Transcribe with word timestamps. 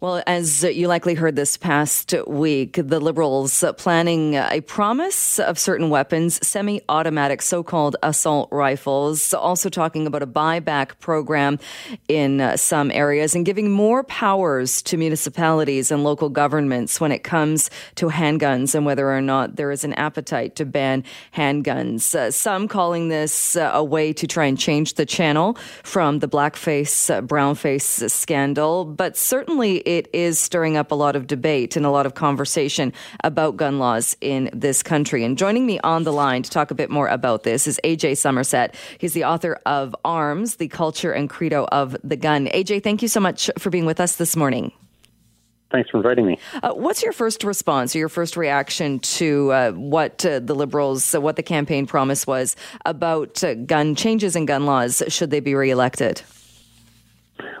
Well, 0.00 0.22
as 0.28 0.62
you 0.62 0.86
likely 0.86 1.14
heard 1.14 1.34
this 1.34 1.56
past 1.56 2.14
week, 2.28 2.78
the 2.80 3.00
Liberals 3.00 3.64
planning 3.78 4.34
a 4.34 4.60
promise 4.60 5.40
of 5.40 5.58
certain 5.58 5.90
weapons, 5.90 6.38
semi 6.46 6.80
automatic 6.88 7.42
so 7.42 7.64
called 7.64 7.96
assault 8.04 8.48
rifles, 8.52 9.34
also 9.34 9.68
talking 9.68 10.06
about 10.06 10.22
a 10.22 10.26
buyback 10.28 11.00
program 11.00 11.58
in 12.06 12.56
some 12.56 12.92
areas 12.92 13.34
and 13.34 13.44
giving 13.44 13.72
more 13.72 14.04
powers 14.04 14.82
to 14.82 14.96
municipalities 14.96 15.90
and 15.90 16.04
local 16.04 16.28
governments 16.28 17.00
when 17.00 17.10
it 17.10 17.24
comes 17.24 17.68
to 17.96 18.06
handguns 18.06 18.76
and 18.76 18.86
whether 18.86 19.10
or 19.10 19.20
not 19.20 19.56
there 19.56 19.72
is 19.72 19.82
an 19.82 19.94
appetite 19.94 20.54
to 20.54 20.64
ban 20.64 21.02
handguns. 21.34 22.14
Uh, 22.14 22.30
some 22.30 22.68
calling 22.68 23.08
this 23.08 23.56
uh, 23.56 23.72
a 23.74 23.82
way 23.82 24.12
to 24.12 24.28
try 24.28 24.44
and 24.44 24.60
change 24.60 24.94
the 24.94 25.04
channel 25.04 25.58
from 25.82 26.20
the 26.20 26.28
blackface, 26.28 27.12
uh, 27.12 27.20
brownface 27.20 28.08
scandal, 28.08 28.84
but 28.84 29.16
certainly 29.16 29.87
it 29.88 30.06
is 30.12 30.38
stirring 30.38 30.76
up 30.76 30.92
a 30.92 30.94
lot 30.94 31.16
of 31.16 31.26
debate 31.26 31.74
and 31.74 31.86
a 31.86 31.90
lot 31.90 32.04
of 32.04 32.12
conversation 32.12 32.92
about 33.24 33.56
gun 33.56 33.78
laws 33.78 34.14
in 34.20 34.50
this 34.52 34.82
country. 34.82 35.24
And 35.24 35.38
joining 35.38 35.64
me 35.64 35.80
on 35.80 36.04
the 36.04 36.12
line 36.12 36.42
to 36.42 36.50
talk 36.50 36.70
a 36.70 36.74
bit 36.74 36.90
more 36.90 37.08
about 37.08 37.42
this 37.42 37.66
is 37.66 37.80
AJ 37.84 38.18
Somerset. 38.18 38.74
He's 38.98 39.14
the 39.14 39.24
author 39.24 39.58
of 39.64 39.96
Arms, 40.04 40.56
the 40.56 40.68
Culture 40.68 41.12
and 41.12 41.30
Credo 41.30 41.66
of 41.72 41.96
the 42.04 42.16
Gun. 42.16 42.48
AJ, 42.48 42.82
thank 42.82 43.00
you 43.00 43.08
so 43.08 43.18
much 43.18 43.50
for 43.56 43.70
being 43.70 43.86
with 43.86 43.98
us 43.98 44.16
this 44.16 44.36
morning. 44.36 44.72
Thanks 45.70 45.88
for 45.88 45.96
inviting 45.96 46.26
me. 46.26 46.38
Uh, 46.62 46.74
what's 46.74 47.02
your 47.02 47.12
first 47.12 47.42
response 47.42 47.96
or 47.96 47.98
your 47.98 48.10
first 48.10 48.36
reaction 48.36 48.98
to 48.98 49.52
uh, 49.52 49.72
what 49.72 50.24
uh, 50.26 50.40
the 50.40 50.54
Liberals, 50.54 51.14
uh, 51.14 51.20
what 51.20 51.36
the 51.36 51.42
campaign 51.42 51.86
promise 51.86 52.26
was 52.26 52.56
about 52.84 53.42
uh, 53.42 53.54
gun 53.54 53.94
changes 53.94 54.36
in 54.36 54.44
gun 54.44 54.66
laws 54.66 55.02
should 55.08 55.30
they 55.30 55.40
be 55.40 55.54
reelected? 55.54 56.20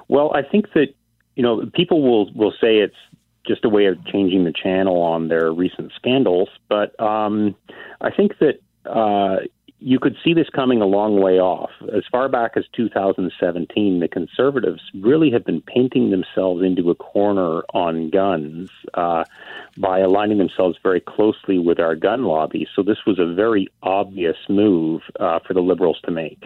Well, 0.08 0.30
I 0.34 0.42
think 0.42 0.72
that 0.74 0.94
you 1.38 1.44
know, 1.44 1.70
people 1.72 2.02
will 2.02 2.32
will 2.32 2.52
say 2.60 2.78
it's 2.78 2.96
just 3.46 3.64
a 3.64 3.68
way 3.68 3.86
of 3.86 4.04
changing 4.06 4.42
the 4.42 4.52
channel 4.52 5.00
on 5.00 5.28
their 5.28 5.52
recent 5.52 5.92
scandals, 5.94 6.48
but 6.68 7.00
um, 7.00 7.54
I 8.00 8.10
think 8.10 8.32
that 8.40 8.60
uh, 8.84 9.44
you 9.78 10.00
could 10.00 10.16
see 10.24 10.34
this 10.34 10.48
coming 10.50 10.82
a 10.82 10.86
long 10.86 11.20
way 11.20 11.38
off. 11.38 11.70
As 11.94 12.02
far 12.10 12.28
back 12.28 12.56
as 12.56 12.64
2017, 12.74 14.00
the 14.00 14.08
conservatives 14.08 14.82
really 15.00 15.30
have 15.30 15.44
been 15.44 15.62
painting 15.62 16.10
themselves 16.10 16.64
into 16.64 16.90
a 16.90 16.96
corner 16.96 17.60
on 17.72 18.10
guns 18.10 18.70
uh, 18.94 19.22
by 19.76 20.00
aligning 20.00 20.38
themselves 20.38 20.76
very 20.82 21.00
closely 21.00 21.60
with 21.60 21.78
our 21.78 21.94
gun 21.94 22.24
lobby. 22.24 22.66
So 22.74 22.82
this 22.82 22.98
was 23.06 23.20
a 23.20 23.32
very 23.32 23.68
obvious 23.84 24.36
move 24.48 25.02
uh, 25.20 25.38
for 25.46 25.54
the 25.54 25.62
liberals 25.62 26.00
to 26.04 26.10
make. 26.10 26.42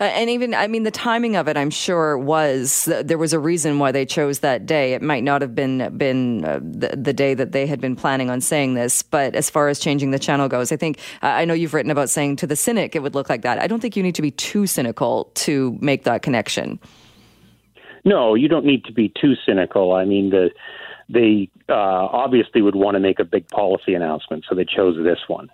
Uh, 0.00 0.04
and 0.04 0.30
even, 0.30 0.54
I 0.54 0.66
mean, 0.66 0.82
the 0.82 0.90
timing 0.90 1.36
of 1.36 1.48
it, 1.48 1.56
I'm 1.56 1.70
sure 1.70 2.18
was 2.18 2.88
there 3.02 3.18
was 3.18 3.32
a 3.32 3.38
reason 3.38 3.78
why 3.78 3.92
they 3.92 4.04
chose 4.04 4.40
that 4.40 4.66
day. 4.66 4.94
It 4.94 5.02
might 5.02 5.22
not 5.22 5.42
have 5.42 5.54
been 5.54 5.96
been 5.96 6.44
uh, 6.44 6.60
the, 6.62 6.96
the, 6.96 7.12
day 7.12 7.34
that 7.34 7.52
they 7.52 7.66
had 7.66 7.80
been 7.80 7.94
planning 7.94 8.30
on 8.30 8.40
saying 8.40 8.74
this, 8.74 9.02
but 9.02 9.34
as 9.34 9.50
far 9.50 9.68
as 9.68 9.78
changing 9.78 10.10
the 10.10 10.18
channel 10.18 10.48
goes, 10.48 10.72
I 10.72 10.76
think 10.76 10.98
uh, 11.22 11.26
I 11.26 11.44
know 11.44 11.54
you've 11.54 11.74
written 11.74 11.90
about 11.90 12.10
saying 12.10 12.36
to 12.36 12.46
the 12.46 12.56
cynic 12.56 12.96
it 12.96 13.02
would 13.02 13.14
look 13.14 13.28
like 13.28 13.42
that. 13.42 13.58
I 13.58 13.66
don't 13.66 13.80
think 13.80 13.96
you 13.96 14.02
need 14.02 14.14
to 14.16 14.22
be 14.22 14.30
too 14.30 14.66
cynical 14.66 15.30
to 15.34 15.78
make 15.80 16.04
that 16.04 16.22
connection. 16.22 16.80
No, 18.04 18.34
you 18.34 18.48
don't 18.48 18.64
need 18.64 18.84
to 18.86 18.92
be 18.92 19.12
too 19.20 19.34
cynical. 19.46 19.92
I 19.92 20.04
mean, 20.04 20.30
the 20.30 20.50
they 21.08 21.50
uh, 21.68 21.74
obviously 21.74 22.62
would 22.62 22.74
want 22.74 22.94
to 22.94 23.00
make 23.00 23.18
a 23.18 23.24
big 23.24 23.48
policy 23.48 23.94
announcement, 23.94 24.44
so 24.48 24.54
they 24.54 24.64
chose 24.64 24.96
this 25.02 25.18
one. 25.28 25.50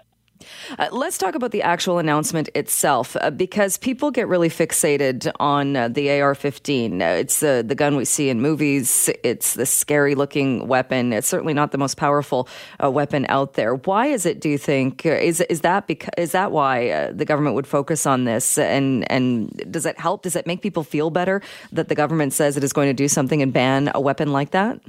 Uh, 0.78 0.89
let's 0.92 1.19
talk 1.19 1.34
about 1.34 1.50
the 1.50 1.62
actual 1.62 1.98
announcement 1.98 2.48
itself, 2.55 3.17
uh, 3.20 3.31
because 3.31 3.78
people 3.78 4.11
get 4.11 4.28
really 4.28 4.48
fixated 4.48 5.31
on 5.41 5.77
uh, 5.77 5.89
the 5.89 6.20
AR-15. 6.20 7.00
Uh, 7.00 7.05
it's 7.05 7.41
the 7.41 7.64
the 7.67 7.75
gun 7.75 7.97
we 7.97 8.05
see 8.05 8.28
in 8.28 8.41
movies. 8.41 9.11
It's 9.22 9.55
the 9.55 9.66
scary 9.66 10.14
looking 10.14 10.69
weapon. 10.69 11.12
It's 11.12 11.28
certainly 11.28 11.55
not 11.55 11.72
the 11.72 11.78
most 11.78 11.97
powerful 11.97 12.48
uh, 12.83 12.91
weapon 12.91 13.27
out 13.28 13.55
there. 13.55 13.75
Why 13.75 14.06
is 14.06 14.27
it? 14.27 14.41
Do 14.41 14.48
you 14.48 14.59
think 14.59 15.05
uh, 15.05 15.11
is 15.11 15.41
is 15.42 15.62
that 15.62 15.86
because 15.86 16.11
is 16.16 16.33
that 16.33 16.53
why 16.53 17.11
the 17.12 17.25
government 17.25 17.54
would 17.54 17.66
focus 17.66 18.06
on 18.06 18.25
this? 18.25 18.59
And 18.59 19.10
and 19.10 19.50
does 19.71 19.87
it 19.87 19.98
help? 19.98 20.22
Does 20.22 20.37
it 20.37 20.47
make 20.47 20.62
people 20.62 20.84
feel 20.84 21.10
better 21.10 21.43
that 21.72 21.88
the 21.88 21.94
government 21.94 22.32
says 22.32 22.56
it 22.56 22.65
is 22.65 22.72
going 22.72 22.88
to 22.88 22.94
do 22.94 23.09
something 23.09 23.43
and 23.43 23.53
ban 23.53 23.91
a 23.94 24.00
weapon 24.00 24.32
like 24.32 24.50
that? 24.50 24.81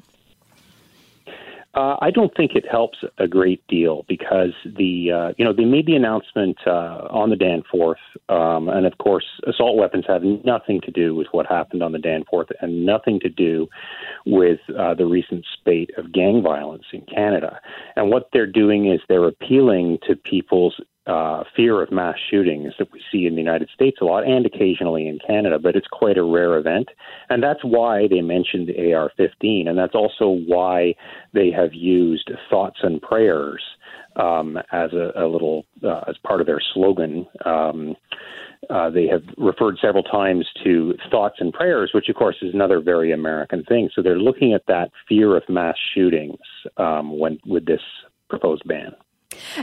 Uh, 1.75 1.97
I 2.01 2.09
don't 2.09 2.35
think 2.35 2.55
it 2.55 2.65
helps 2.69 2.97
a 3.19 3.27
great 3.27 3.65
deal 3.67 4.03
because 4.07 4.53
the 4.65 5.11
uh, 5.11 5.33
you 5.37 5.45
know 5.45 5.53
they 5.53 5.65
made 5.65 5.85
the 5.85 5.95
announcement 5.95 6.57
uh, 6.65 7.07
on 7.11 7.29
the 7.29 7.35
Danforth, 7.35 7.99
um, 8.27 8.69
and 8.69 8.87
of 8.87 8.97
course 8.97 9.25
assault 9.47 9.77
weapons 9.77 10.05
have 10.07 10.23
nothing 10.23 10.81
to 10.81 10.91
do 10.91 11.13
with 11.13 11.27
what 11.31 11.45
happened 11.45 11.83
on 11.83 11.91
the 11.91 11.99
Danforth, 11.99 12.47
and 12.61 12.87
nothing 12.87 13.19
to 13.19 13.29
do 13.29 13.67
with 14.25 14.59
uh, 14.77 14.95
the 14.95 15.05
recent 15.05 15.45
spate 15.53 15.91
of 15.95 16.11
gang 16.11 16.41
violence 16.41 16.85
in 16.91 17.01
Canada. 17.01 17.59
And 17.95 18.09
what 18.09 18.29
they're 18.33 18.47
doing 18.47 18.91
is 18.91 18.99
they're 19.07 19.27
appealing 19.27 19.99
to 20.07 20.15
people's 20.15 20.81
uh, 21.09 21.43
fear 21.55 21.81
of 21.81 21.91
mass 21.91 22.15
shootings 22.29 22.73
that 22.77 22.91
we 22.93 23.01
see 23.11 23.25
in 23.25 23.33
the 23.33 23.41
United 23.41 23.69
States 23.73 23.97
a 23.99 24.05
lot 24.05 24.27
and 24.27 24.45
occasionally 24.45 25.07
in 25.07 25.17
Canada, 25.25 25.57
but 25.57 25.75
it's 25.75 25.87
quite 25.91 26.17
a 26.17 26.23
rare 26.23 26.57
event. 26.57 26.89
And 27.29 27.41
that's 27.41 27.63
why 27.63 28.07
they 28.07 28.21
mentioned 28.21 28.69
AR 28.69 29.11
15. 29.17 29.67
And 29.67 29.77
that's 29.77 29.95
also 29.95 30.27
why 30.27 30.93
they 31.33 31.49
have 31.49 31.73
used 31.73 32.29
thoughts 32.49 32.79
and 32.83 33.01
prayers 33.01 33.61
um, 34.17 34.57
as 34.71 34.93
a, 34.93 35.11
a 35.15 35.25
little, 35.25 35.65
uh, 35.83 36.01
as 36.07 36.15
part 36.23 36.41
of 36.41 36.47
their 36.47 36.61
slogan. 36.73 37.25
Um, 37.43 37.95
uh, 38.69 38.89
they 38.91 39.07
have 39.07 39.23
referred 39.37 39.77
several 39.81 40.03
times 40.03 40.45
to 40.63 40.93
thoughts 41.09 41.37
and 41.39 41.51
prayers, 41.51 41.91
which 41.93 42.09
of 42.09 42.15
course 42.15 42.35
is 42.41 42.53
another 42.53 42.81
very 42.81 43.11
American 43.11 43.63
thing. 43.63 43.89
So 43.95 44.03
they're 44.03 44.19
looking 44.19 44.53
at 44.53 44.67
that 44.67 44.91
fear 45.07 45.35
of 45.35 45.43
mass 45.49 45.75
shootings 45.95 46.37
um, 46.77 47.17
when 47.17 47.39
with 47.47 47.65
this 47.65 47.81
proposed 48.29 48.63
ban. 48.67 48.93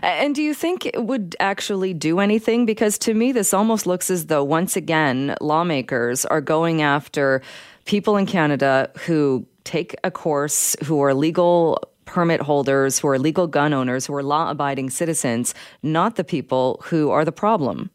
And 0.03 0.35
do 0.35 0.43
you 0.43 0.55
think 0.55 0.87
it 0.87 1.05
would 1.05 1.37
actually 1.41 1.95
do 1.95 2.21
anything? 2.21 2.67
Because 2.67 2.99
to 2.99 3.15
me, 3.15 3.33
this 3.33 3.53
almost 3.53 3.87
looks 3.87 4.11
as 4.11 4.27
though, 4.27 4.45
once 4.45 4.77
again, 4.77 5.37
lawmakers 5.41 6.25
are 6.25 6.41
going 6.41 6.83
after 6.83 7.43
people 7.85 8.17
in 8.17 8.27
Canada 8.27 8.91
who 9.07 9.47
take 9.65 9.97
a 10.05 10.11
course, 10.11 10.77
who 10.85 11.01
are 11.03 11.15
legal 11.15 11.83
permit 12.05 12.41
holders, 12.41 12.99
who 12.99 13.09
are 13.09 13.19
legal 13.19 13.47
gun 13.47 13.73
owners, 13.73 14.07
who 14.07 14.15
are 14.15 14.23
law 14.23 14.51
abiding 14.51 14.91
citizens, 14.91 15.55
not 15.83 16.15
the 16.17 16.25
people 16.25 16.81
who 16.85 17.11
are 17.11 17.25
the 17.25 17.33
problem. 17.33 17.91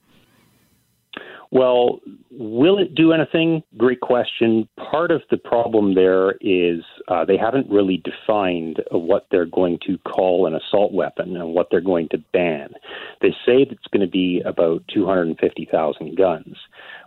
Well, 1.51 2.00
will 2.31 2.79
it 2.79 2.95
do 2.95 3.12
anything? 3.12 3.62
Great 3.75 4.00
question. 4.00 4.69
Part 4.78 5.12
of 5.12 5.22
the 5.29 5.38
problem 5.38 5.95
there 5.95 6.35
is 6.39 6.79
uh, 7.09 7.25
they 7.25 7.35
haven't 7.35 7.69
really 7.69 8.01
defined 8.06 8.81
what 8.89 9.28
they're 9.31 9.45
going 9.45 9.78
to 9.85 9.97
call 10.00 10.47
an 10.47 10.56
assault 10.56 10.94
weapon 10.94 11.35
and 11.35 11.53
what 11.53 11.67
they're 11.69 11.81
going 11.81 12.07
to 12.09 12.23
ban. 12.31 12.69
They 13.22 13.31
say 13.45 13.63
it's 13.69 13.88
going 13.91 14.06
to 14.06 14.12
be 14.12 14.41
about 14.45 14.84
250,000 14.94 16.17
guns. 16.17 16.56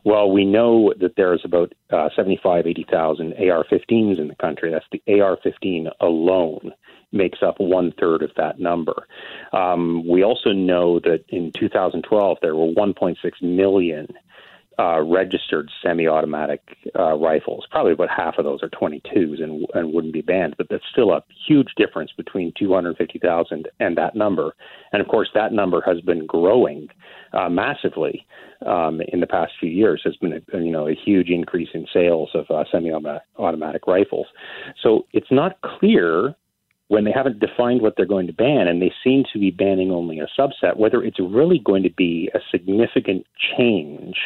Well, 0.04 0.30
we 0.30 0.44
know 0.44 0.92
that 1.00 1.16
there's 1.16 1.40
about 1.42 1.72
uh, 1.90 2.10
75, 2.14 2.66
80,000 2.66 3.32
AR 3.50 3.64
15s 3.64 4.20
in 4.20 4.28
the 4.28 4.34
country. 4.34 4.70
That's 4.70 4.84
the 4.92 5.20
AR 5.22 5.38
15 5.42 5.88
alone 6.00 6.72
makes 7.14 7.38
up 7.42 7.56
one 7.58 7.92
third 7.98 8.22
of 8.22 8.30
that 8.36 8.58
number. 8.58 9.06
Um, 9.52 10.06
we 10.06 10.22
also 10.24 10.50
know 10.50 11.00
that 11.00 11.24
in 11.28 11.52
2012 11.52 12.38
there 12.42 12.56
were 12.56 12.66
1.6 12.66 13.16
million 13.42 14.08
uh, 14.78 15.00
registered 15.02 15.70
semi-automatic 15.82 16.60
uh, 16.98 17.14
rifles. 17.14 17.64
Probably 17.70 17.92
about 17.92 18.08
half 18.10 18.38
of 18.38 18.44
those 18.44 18.60
are 18.62 18.68
22s 18.68 19.42
and, 19.42 19.66
and 19.74 19.92
wouldn't 19.92 20.12
be 20.12 20.20
banned, 20.20 20.56
but 20.58 20.66
that's 20.68 20.84
still 20.90 21.12
a 21.12 21.22
huge 21.46 21.74
difference 21.76 22.10
between 22.16 22.52
250,000 22.58 23.68
and 23.78 23.96
that 23.96 24.16
number. 24.16 24.54
And 24.92 25.00
of 25.00 25.08
course, 25.08 25.28
that 25.34 25.52
number 25.52 25.80
has 25.86 26.00
been 26.00 26.26
growing 26.26 26.88
uh, 27.32 27.48
massively 27.48 28.26
um, 28.66 29.00
in 29.08 29.20
the 29.20 29.26
past 29.26 29.52
few 29.60 29.70
years. 29.70 30.02
Has 30.04 30.16
been 30.16 30.32
a, 30.32 30.58
you 30.58 30.72
know 30.72 30.88
a 30.88 30.94
huge 30.94 31.28
increase 31.28 31.68
in 31.74 31.86
sales 31.92 32.30
of 32.34 32.46
uh, 32.50 32.64
semi-automatic 32.72 33.86
rifles. 33.86 34.26
So 34.82 35.06
it's 35.12 35.30
not 35.30 35.60
clear 35.62 36.34
when 36.94 37.04
they 37.04 37.12
haven't 37.12 37.40
defined 37.40 37.82
what 37.82 37.94
they're 37.96 38.06
going 38.06 38.28
to 38.28 38.32
ban, 38.32 38.68
and 38.68 38.80
they 38.80 38.92
seem 39.02 39.24
to 39.32 39.38
be 39.38 39.50
banning 39.50 39.90
only 39.90 40.20
a 40.20 40.28
subset, 40.38 40.76
whether 40.76 41.02
it's 41.02 41.18
really 41.20 41.58
going 41.58 41.82
to 41.82 41.90
be 41.90 42.30
a 42.34 42.38
significant 42.50 43.26
change 43.56 44.16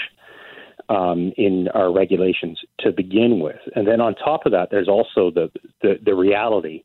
um, 0.90 1.32
in 1.36 1.68
our 1.74 1.92
regulations 1.92 2.60
to 2.80 2.92
begin 2.92 3.40
with. 3.40 3.60
And 3.74 3.86
then 3.86 4.00
on 4.00 4.14
top 4.14 4.46
of 4.46 4.52
that, 4.52 4.68
there's 4.70 4.88
also 4.88 5.30
the, 5.30 5.50
the, 5.82 5.98
the 6.04 6.14
reality 6.14 6.82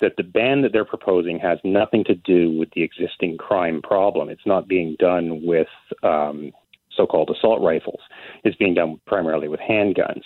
that 0.00 0.16
the 0.16 0.22
ban 0.22 0.62
that 0.62 0.72
they're 0.72 0.84
proposing 0.84 1.38
has 1.40 1.58
nothing 1.62 2.04
to 2.04 2.14
do 2.14 2.56
with 2.58 2.70
the 2.74 2.82
existing 2.82 3.36
crime 3.36 3.82
problem. 3.82 4.28
It's 4.28 4.46
not 4.46 4.66
being 4.66 4.96
done 4.98 5.44
with 5.44 5.68
um, 6.02 6.52
so 6.96 7.06
called 7.06 7.30
assault 7.30 7.62
rifles, 7.62 8.00
it's 8.44 8.56
being 8.56 8.74
done 8.74 9.00
primarily 9.06 9.48
with 9.48 9.60
handguns. 9.60 10.22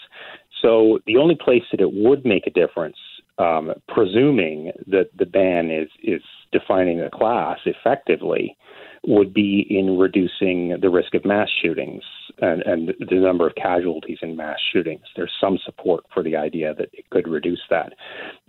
So 0.63 1.01
the 1.07 1.17
only 1.17 1.35
place 1.35 1.65
that 1.71 1.81
it 1.81 1.93
would 1.93 2.25
make 2.25 2.47
a 2.47 2.51
difference, 2.51 2.97
um, 3.39 3.73
presuming 3.89 4.73
that 4.87 5.11
the 5.17 5.27
ban 5.27 5.71
is, 5.71 5.89
is 6.03 6.23
defining 6.53 7.01
a 7.01 7.11
class 7.11 7.59
effectively, 7.65 8.57
would 9.05 9.35
be 9.35 9.67
in 9.69 9.99
reducing 9.99 10.79
the 10.81 10.89
risk 10.89 11.15
of 11.15 11.25
mass 11.25 11.49
shootings 11.61 12.05
and, 12.41 12.63
and 12.63 12.95
the 13.01 13.17
number 13.17 13.47
of 13.47 13.55
casualties 13.57 14.19
in 14.23 14.37
mass 14.37 14.59
shootings. 14.73 15.03
There's 15.17 15.33
some 15.41 15.59
support 15.65 16.05
for 16.15 16.23
the 16.23 16.37
idea 16.37 16.75
that 16.75 16.91
it 16.93 17.11
could 17.11 17.27
reduce 17.27 17.63
that. 17.69 17.95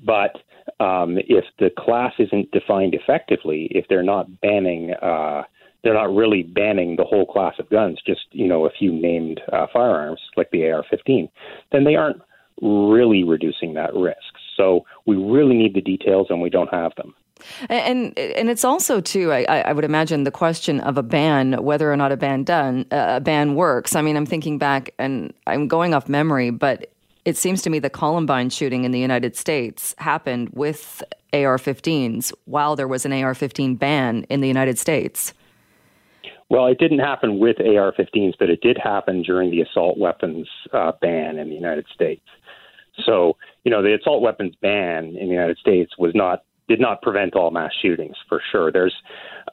But 0.06 0.36
um, 0.80 1.18
if 1.18 1.46
the 1.58 1.72
class 1.78 2.14
isn't 2.20 2.52
defined 2.52 2.94
effectively, 2.94 3.68
if 3.72 3.86
they're 3.90 4.04
not 4.04 4.42
banning, 4.42 4.94
uh, 5.02 5.44
they're 5.84 5.94
not 5.94 6.14
really 6.16 6.44
banning 6.44 6.96
the 6.96 7.04
whole 7.04 7.26
class 7.26 7.56
of 7.58 7.70
guns, 7.70 8.00
just 8.06 8.22
you 8.32 8.48
know 8.48 8.66
a 8.66 8.72
few 8.72 8.94
named 8.94 9.42
uh, 9.52 9.66
firearms 9.74 10.20
like 10.38 10.50
the 10.52 10.70
AR-15, 10.70 11.30
then 11.72 11.84
they 11.84 11.96
aren't 11.96 12.22
really 12.62 13.24
reducing 13.24 13.74
that 13.74 13.94
risk. 13.94 14.18
So 14.56 14.86
we 15.06 15.16
really 15.16 15.56
need 15.56 15.74
the 15.74 15.82
details, 15.82 16.28
and 16.30 16.42
we 16.42 16.50
don't 16.50 16.72
have 16.74 16.94
them. 16.96 17.14
And 17.70 18.18
and 18.18 18.50
it's 18.50 18.64
also 18.64 19.02
too. 19.02 19.32
I, 19.32 19.44
I 19.44 19.74
would 19.74 19.84
imagine 19.84 20.24
the 20.24 20.32
question 20.32 20.80
of 20.82 20.98
a 20.98 21.04
ban, 21.04 21.64
whether 21.64 21.92
or 21.92 21.98
not 21.98 22.12
a 22.12 22.18
ban 22.18 22.44
done 22.44 22.86
a 22.92 23.20
ban 23.20 23.56
works. 23.56 23.96
I 23.96 24.02
mean, 24.02 24.16
I'm 24.16 24.26
thinking 24.26 24.58
back, 24.58 24.94
and 24.98 25.34
I'm 25.48 25.68
going 25.68 25.94
off 25.94 26.08
memory, 26.08 26.52
but 26.52 26.90
it 27.26 27.38
seems 27.38 27.62
to 27.64 27.70
me 27.70 27.80
the 27.80 27.90
Columbine 27.90 28.50
shooting 28.50 28.84
in 28.84 28.92
the 28.92 29.00
United 29.00 29.36
States 29.36 29.96
happened 29.98 30.50
with 30.54 31.02
AR-15s 31.32 32.34
while 32.46 32.76
there 32.76 32.88
was 32.88 33.06
an 33.06 33.14
AR-15 33.14 33.80
ban 33.80 34.26
in 34.30 34.42
the 34.42 34.48
United 34.48 34.78
States. 34.78 35.34
Well, 36.50 36.68
it 36.68 36.78
didn't 36.78 37.00
happen 37.00 37.40
with 37.40 37.60
AR-15s, 37.60 38.34
but 38.38 38.50
it 38.50 38.62
did 38.62 38.78
happen 38.78 39.24
during 39.24 39.50
the 39.50 39.62
assault 39.62 39.98
weapons 39.98 40.48
uh, 40.74 40.92
ban 41.02 41.40
in 41.40 41.50
the 41.50 41.56
United 41.56 41.86
States. 41.94 42.22
So, 43.06 43.38
you 43.64 43.72
know, 43.72 43.82
the 43.82 43.96
assault 43.96 44.22
weapons 44.22 44.56
ban 44.62 45.16
in 45.16 45.28
the 45.28 45.34
United 45.34 45.58
States 45.58 45.94
was 45.98 46.12
not 46.14 46.44
did 46.70 46.80
not 46.80 47.02
prevent 47.02 47.36
all 47.36 47.52
mass 47.52 47.72
shootings 47.82 48.16
for 48.30 48.42
sure. 48.52 48.72
There's, 48.72 48.96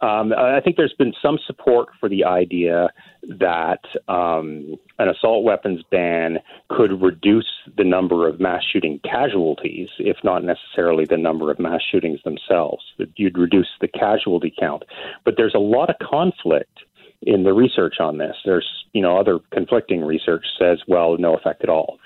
um, 0.01 0.33
I 0.33 0.61
think 0.61 0.77
there's 0.77 0.95
been 0.97 1.13
some 1.21 1.39
support 1.45 1.89
for 1.99 2.09
the 2.09 2.25
idea 2.25 2.89
that 3.23 3.81
um, 4.09 4.77
an 4.99 5.09
assault 5.09 5.45
weapons 5.45 5.83
ban 5.91 6.39
could 6.69 7.03
reduce 7.03 7.51
the 7.77 7.85
number 7.85 8.29
of 8.29 8.39
mass 8.39 8.63
shooting 8.73 9.01
casualties, 9.03 9.89
if 9.99 10.19
not 10.23 10.45
necessarily 10.45 11.05
the 11.05 11.17
number 11.17 11.51
of 11.51 11.59
mass 11.59 11.81
shootings 11.91 12.21
themselves. 12.23 12.85
That 12.99 13.09
you'd 13.17 13.37
reduce 13.37 13.69
the 13.81 13.89
casualty 13.89 14.55
count, 14.59 14.85
but 15.25 15.35
there's 15.37 15.55
a 15.55 15.59
lot 15.59 15.91
of 15.91 15.97
conflict 15.99 16.85
in 17.23 17.43
the 17.43 17.53
research 17.53 17.97
on 18.01 18.19
this. 18.19 18.37
There's, 18.45 18.69
you 18.93 19.03
know, 19.03 19.19
other 19.19 19.41
conflicting 19.53 20.03
research 20.03 20.47
says, 20.59 20.79
well, 20.89 21.17
no 21.19 21.37
effect 21.37 21.63
at 21.63 21.69
all. 21.69 21.99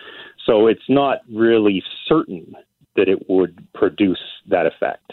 So 0.47 0.67
it's 0.67 0.89
not 0.89 1.19
really 1.33 1.83
certain 2.07 2.55
that 2.97 3.09
it 3.09 3.29
would 3.29 3.67
produce 3.75 4.21
that 4.49 4.67
effect. 4.67 5.13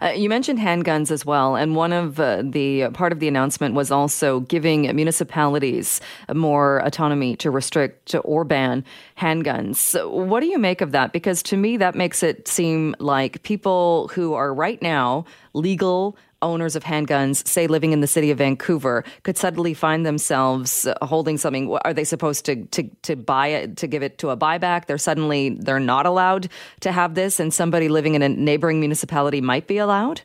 Uh, 0.00 0.08
you 0.08 0.28
mentioned 0.28 0.58
handguns 0.58 1.12
as 1.12 1.24
well, 1.24 1.54
and 1.54 1.76
one 1.76 1.92
of 1.92 2.18
uh, 2.18 2.42
the 2.44 2.88
part 2.90 3.12
of 3.12 3.20
the 3.20 3.28
announcement 3.28 3.76
was 3.76 3.92
also 3.92 4.40
giving 4.40 4.94
municipalities 4.94 6.00
more 6.34 6.78
autonomy 6.78 7.36
to 7.36 7.48
restrict 7.48 8.14
or 8.24 8.42
ban 8.42 8.84
handguns. 9.16 9.76
So 9.76 10.10
what 10.10 10.40
do 10.40 10.46
you 10.46 10.58
make 10.58 10.80
of 10.80 10.90
that? 10.92 11.12
Because 11.12 11.44
to 11.44 11.56
me, 11.56 11.76
that 11.76 11.94
makes 11.94 12.24
it 12.24 12.48
seem 12.48 12.96
like 12.98 13.44
people 13.44 14.10
who 14.12 14.34
are 14.34 14.52
right 14.52 14.82
now 14.82 15.24
legal 15.54 16.16
owners 16.42 16.76
of 16.76 16.84
handguns, 16.84 17.46
say 17.46 17.66
living 17.66 17.92
in 17.92 18.00
the 18.00 18.06
city 18.06 18.30
of 18.30 18.38
Vancouver, 18.38 19.04
could 19.22 19.38
suddenly 19.38 19.74
find 19.74 20.04
themselves 20.04 20.86
uh, 20.86 20.94
holding 21.02 21.38
something. 21.38 21.72
Are 21.84 21.94
they 21.94 22.04
supposed 22.04 22.44
to, 22.46 22.64
to, 22.66 22.82
to 23.02 23.16
buy 23.16 23.48
it, 23.48 23.76
to 23.78 23.86
give 23.86 24.02
it 24.02 24.18
to 24.18 24.30
a 24.30 24.36
buyback? 24.36 24.86
They're 24.86 24.98
suddenly, 24.98 25.50
they're 25.50 25.80
not 25.80 26.06
allowed 26.06 26.48
to 26.80 26.92
have 26.92 27.14
this, 27.14 27.40
and 27.40 27.54
somebody 27.54 27.88
living 27.88 28.14
in 28.14 28.22
a 28.22 28.28
neighboring 28.28 28.80
municipality 28.80 29.40
might 29.40 29.66
be 29.66 29.78
allowed? 29.78 30.22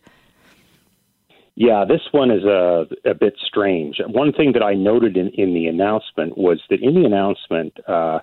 Yeah, 1.60 1.86
this 1.86 2.02
one 2.12 2.30
is 2.30 2.44
a, 2.44 2.86
a 3.04 3.16
bit 3.16 3.34
strange. 3.44 4.00
One 4.06 4.32
thing 4.32 4.52
that 4.52 4.62
I 4.62 4.76
noted 4.76 5.18
in, 5.18 5.30
in 5.30 5.56
the 5.56 5.66
announcement 5.66 6.38
was 6.38 6.62
that 6.70 6.84
in 6.84 6.94
the 6.94 7.04
announcement, 7.04 7.80
uh, 7.88 8.20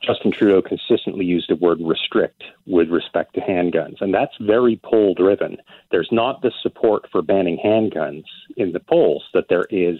Justin 0.00 0.30
Trudeau 0.30 0.62
consistently 0.62 1.24
used 1.24 1.48
the 1.48 1.56
word 1.56 1.78
restrict 1.80 2.44
with 2.64 2.88
respect 2.88 3.34
to 3.34 3.40
handguns, 3.40 4.00
and 4.00 4.14
that's 4.14 4.36
very 4.40 4.80
poll 4.84 5.14
driven. 5.14 5.56
There's 5.90 6.10
not 6.12 6.42
the 6.42 6.52
support 6.62 7.08
for 7.10 7.22
banning 7.22 7.58
handguns 7.58 8.22
in 8.56 8.70
the 8.70 8.78
polls 8.78 9.24
that 9.34 9.48
there 9.48 9.66
is 9.68 9.98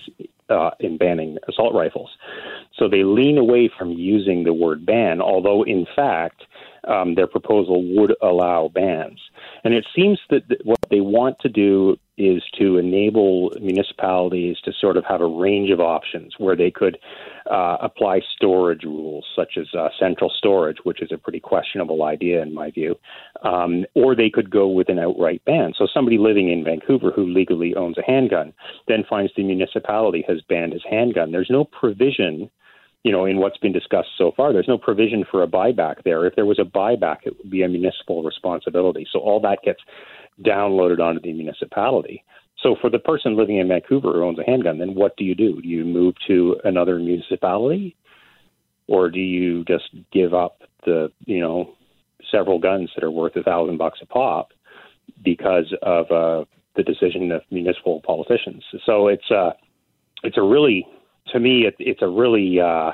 uh, 0.48 0.70
in 0.78 0.96
banning 0.96 1.38
assault 1.48 1.74
rifles. 1.74 2.10
So 2.78 2.88
they 2.88 3.02
lean 3.02 3.36
away 3.36 3.68
from 3.76 3.90
using 3.90 4.44
the 4.44 4.54
word 4.54 4.86
ban, 4.86 5.20
although 5.20 5.64
in 5.64 5.88
fact, 5.96 6.44
um, 6.86 7.16
their 7.16 7.26
proposal 7.26 7.82
would 7.96 8.14
allow 8.22 8.68
bans. 8.72 9.18
And 9.64 9.74
it 9.74 9.84
seems 9.92 10.20
that 10.30 10.44
what 10.62 10.78
they 10.88 11.00
want 11.00 11.40
to 11.40 11.48
do 11.48 11.98
is 12.18 12.42
to 12.58 12.78
enable 12.78 13.52
municipalities 13.60 14.56
to 14.64 14.72
sort 14.80 14.96
of 14.96 15.04
have 15.04 15.20
a 15.20 15.26
range 15.26 15.70
of 15.70 15.80
options 15.80 16.34
where 16.38 16.56
they 16.56 16.70
could 16.70 16.98
uh, 17.50 17.76
apply 17.80 18.20
storage 18.34 18.84
rules, 18.84 19.24
such 19.36 19.58
as 19.58 19.66
uh, 19.74 19.88
central 19.98 20.30
storage, 20.30 20.78
which 20.84 21.02
is 21.02 21.12
a 21.12 21.18
pretty 21.18 21.40
questionable 21.40 22.04
idea 22.04 22.42
in 22.42 22.54
my 22.54 22.70
view, 22.70 22.94
um, 23.42 23.84
or 23.94 24.14
they 24.14 24.30
could 24.30 24.50
go 24.50 24.66
with 24.68 24.88
an 24.88 24.98
outright 24.98 25.42
ban. 25.44 25.72
So 25.76 25.86
somebody 25.92 26.18
living 26.18 26.50
in 26.50 26.64
Vancouver 26.64 27.10
who 27.10 27.26
legally 27.26 27.74
owns 27.74 27.98
a 27.98 28.02
handgun 28.02 28.52
then 28.88 29.04
finds 29.08 29.32
the 29.36 29.44
municipality 29.44 30.24
has 30.26 30.40
banned 30.48 30.72
his 30.72 30.84
handgun. 30.88 31.32
There's 31.32 31.50
no 31.50 31.64
provision 31.64 32.50
you 33.06 33.12
know, 33.12 33.24
in 33.24 33.36
what's 33.38 33.58
been 33.58 33.72
discussed 33.72 34.08
so 34.18 34.32
far, 34.36 34.52
there's 34.52 34.66
no 34.66 34.78
provision 34.78 35.24
for 35.30 35.40
a 35.40 35.46
buyback 35.46 36.02
there. 36.02 36.26
If 36.26 36.34
there 36.34 36.44
was 36.44 36.58
a 36.58 36.64
buyback, 36.64 37.18
it 37.22 37.38
would 37.38 37.48
be 37.48 37.62
a 37.62 37.68
municipal 37.68 38.24
responsibility. 38.24 39.06
So 39.12 39.20
all 39.20 39.38
that 39.42 39.60
gets 39.64 39.78
downloaded 40.44 41.00
onto 41.00 41.20
the 41.20 41.32
municipality. 41.32 42.24
So 42.62 42.76
for 42.80 42.90
the 42.90 42.98
person 42.98 43.36
living 43.36 43.58
in 43.58 43.68
Vancouver 43.68 44.12
who 44.12 44.24
owns 44.24 44.38
a 44.38 44.44
handgun, 44.44 44.78
then 44.78 44.94
what 44.94 45.16
do 45.16 45.24
you 45.24 45.34
do? 45.34 45.60
Do 45.60 45.68
you 45.68 45.84
move 45.84 46.14
to 46.26 46.56
another 46.64 46.98
municipality, 46.98 47.96
or 48.88 49.10
do 49.10 49.20
you 49.20 49.64
just 49.64 49.90
give 50.12 50.34
up 50.34 50.62
the 50.84 51.12
you 51.26 51.40
know 51.40 51.74
several 52.30 52.58
guns 52.58 52.90
that 52.94 53.04
are 53.04 53.10
worth 53.10 53.36
a 53.36 53.42
thousand 53.42 53.76
bucks 53.76 54.00
a 54.02 54.06
pop 54.06 54.52
because 55.22 55.72
of 55.82 56.10
uh, 56.10 56.44
the 56.74 56.82
decision 56.82 57.30
of 57.30 57.42
municipal 57.50 58.00
politicians? 58.00 58.64
So 58.84 59.08
it's 59.08 59.30
a 59.30 59.34
uh, 59.34 59.52
it's 60.22 60.38
a 60.38 60.42
really 60.42 60.86
to 61.32 61.40
me 61.40 61.66
it, 61.66 61.76
it's 61.78 62.02
a 62.02 62.08
really 62.08 62.58
uh, 62.58 62.92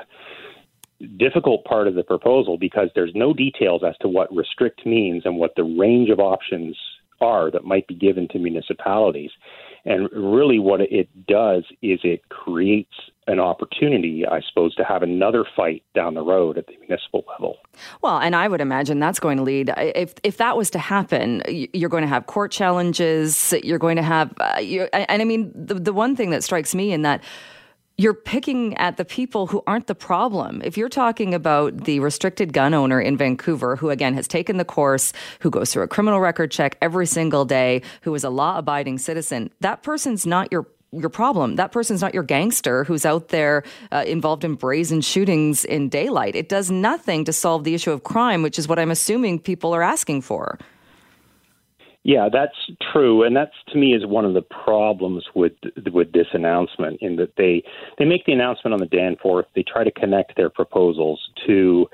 difficult 1.17 1.63
part 1.65 1.87
of 1.87 1.95
the 1.95 2.03
proposal 2.03 2.57
because 2.57 2.89
there's 2.95 3.11
no 3.15 3.33
details 3.33 3.81
as 3.87 3.95
to 4.01 4.07
what 4.07 4.33
restrict 4.35 4.85
means 4.85 5.23
and 5.25 5.37
what 5.37 5.55
the 5.55 5.63
range 5.63 6.09
of 6.09 6.19
options 6.19 6.77
are 7.21 7.51
that 7.51 7.63
might 7.63 7.87
be 7.87 7.95
given 7.95 8.27
to 8.29 8.39
municipalities. 8.39 9.31
And 9.85 10.09
really, 10.13 10.59
what 10.59 10.79
it 10.79 11.09
does 11.27 11.65
is 11.81 11.99
it 12.03 12.29
creates 12.29 12.93
an 13.27 13.39
opportunity, 13.39 14.25
I 14.25 14.41
suppose, 14.47 14.73
to 14.75 14.83
have 14.83 15.03
another 15.03 15.45
fight 15.55 15.83
down 15.93 16.13
the 16.13 16.21
road 16.21 16.57
at 16.57 16.67
the 16.67 16.77
municipal 16.79 17.25
level. 17.29 17.57
Well, 18.01 18.19
and 18.19 18.35
I 18.35 18.47
would 18.47 18.61
imagine 18.61 18.99
that's 18.99 19.19
going 19.19 19.37
to 19.37 19.43
lead, 19.43 19.73
if, 19.77 20.13
if 20.23 20.37
that 20.37 20.55
was 20.55 20.69
to 20.71 20.79
happen, 20.79 21.41
you're 21.47 21.89
going 21.89 22.03
to 22.03 22.07
have 22.07 22.27
court 22.27 22.51
challenges, 22.51 23.53
you're 23.63 23.79
going 23.79 23.97
to 23.97 24.03
have, 24.03 24.33
uh, 24.39 24.59
and 24.93 25.21
I 25.21 25.25
mean, 25.25 25.51
the, 25.53 25.75
the 25.75 25.93
one 25.93 26.15
thing 26.15 26.29
that 26.29 26.43
strikes 26.43 26.73
me 26.73 26.93
in 26.93 27.01
that 27.01 27.21
you're 27.97 28.13
picking 28.13 28.75
at 28.77 28.97
the 28.97 29.05
people 29.05 29.47
who 29.47 29.63
aren't 29.67 29.87
the 29.87 29.95
problem. 29.95 30.61
If 30.65 30.77
you're 30.77 30.89
talking 30.89 31.33
about 31.33 31.83
the 31.83 31.99
restricted 31.99 32.51
gun 32.51 32.73
owner 32.73 32.99
in 32.99 33.17
Vancouver, 33.17 33.75
who 33.75 33.91
again 33.91 34.15
has 34.15 34.27
taken 34.27 34.57
the 34.57 34.65
course, 34.65 35.13
who 35.41 35.51
goes 35.51 35.71
through 35.71 35.83
a 35.83 35.87
criminal 35.87 36.19
record 36.19 36.49
check 36.49 36.75
every 36.81 37.05
single 37.05 37.45
day, 37.45 37.83
who 38.01 38.15
is 38.15 38.23
a 38.23 38.31
law 38.31 38.57
abiding 38.57 38.97
citizen, 38.97 39.51
that 39.61 39.83
person's 39.83 40.25
not 40.25 40.51
your 40.51 40.67
your 40.91 41.09
problem. 41.09 41.55
That 41.55 41.71
person's 41.71 42.01
not 42.01 42.13
your 42.13 42.21
gangster 42.21 42.83
who's 42.83 43.03
out 43.03 43.29
there 43.29 43.63
uh, 43.91 44.03
involved 44.05 44.43
in 44.43 44.53
brazen 44.53 45.01
shootings 45.01 45.65
in 45.65 45.89
daylight. 45.89 46.35
It 46.35 46.49
does 46.49 46.69
nothing 46.69 47.25
to 47.25 47.33
solve 47.33 47.63
the 47.63 47.73
issue 47.73 47.91
of 47.91 48.03
crime, 48.03 48.43
which 48.43 48.59
is 48.59 48.67
what 48.67 48.77
I'm 48.77 48.91
assuming 48.91 49.39
people 49.39 49.73
are 49.73 49.81
asking 49.81 50.21
for. 50.21 50.59
Yeah, 52.03 52.27
that's 52.31 52.55
true, 52.91 53.23
and 53.23 53.35
that's 53.35 53.55
to 53.69 53.77
me 53.77 53.93
is 53.93 54.05
one 54.05 54.25
of 54.25 54.33
the 54.33 54.41
problems 54.41 55.23
with 55.33 55.53
with 55.91 56.11
this 56.11 56.27
announcement. 56.33 56.97
In 57.01 57.15
that 57.15 57.35
they 57.37 57.63
they 57.97 58.03
make 58.03 58.25
the 58.25 58.33
announcement 58.33 58.73
on 58.73 58.81
the 58.81 58.85
Danforth, 58.87 59.45
they 59.55 59.63
try 59.63 59.85
to 59.85 59.91
connect 59.91 60.35
their 60.35 60.49
proposals 60.49 61.21
to 61.47 61.87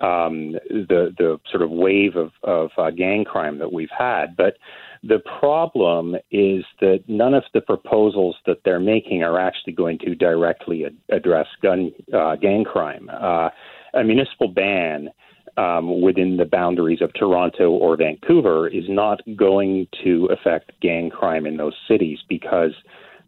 um, 0.00 0.52
the 0.70 1.14
the 1.18 1.38
sort 1.50 1.62
of 1.62 1.70
wave 1.70 2.16
of 2.16 2.30
of 2.42 2.70
uh, 2.78 2.90
gang 2.90 3.24
crime 3.24 3.58
that 3.58 3.72
we've 3.72 3.90
had, 3.96 4.36
but 4.38 4.56
the 5.02 5.18
problem 5.38 6.14
is 6.30 6.64
that 6.80 7.02
none 7.08 7.34
of 7.34 7.42
the 7.52 7.60
proposals 7.60 8.36
that 8.46 8.58
they're 8.64 8.80
making 8.80 9.22
are 9.22 9.38
actually 9.38 9.72
going 9.72 9.98
to 9.98 10.14
directly 10.14 10.86
ad- 10.86 10.96
address 11.10 11.46
gun 11.60 11.92
uh, 12.14 12.36
gang 12.36 12.64
crime. 12.64 13.10
Uh, 13.12 13.50
a 13.94 14.02
municipal 14.04 14.48
ban 14.48 15.10
um, 15.56 16.00
within 16.00 16.36
the 16.36 16.44
boundaries 16.44 17.02
of 17.02 17.12
Toronto 17.14 17.70
or 17.70 17.96
Vancouver 17.96 18.68
is 18.68 18.84
not 18.88 19.20
going 19.36 19.86
to 20.02 20.26
affect 20.26 20.72
gang 20.80 21.10
crime 21.10 21.46
in 21.46 21.56
those 21.56 21.74
cities 21.88 22.18
because 22.28 22.72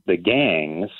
the 0.07 0.17
gangs 0.17 0.91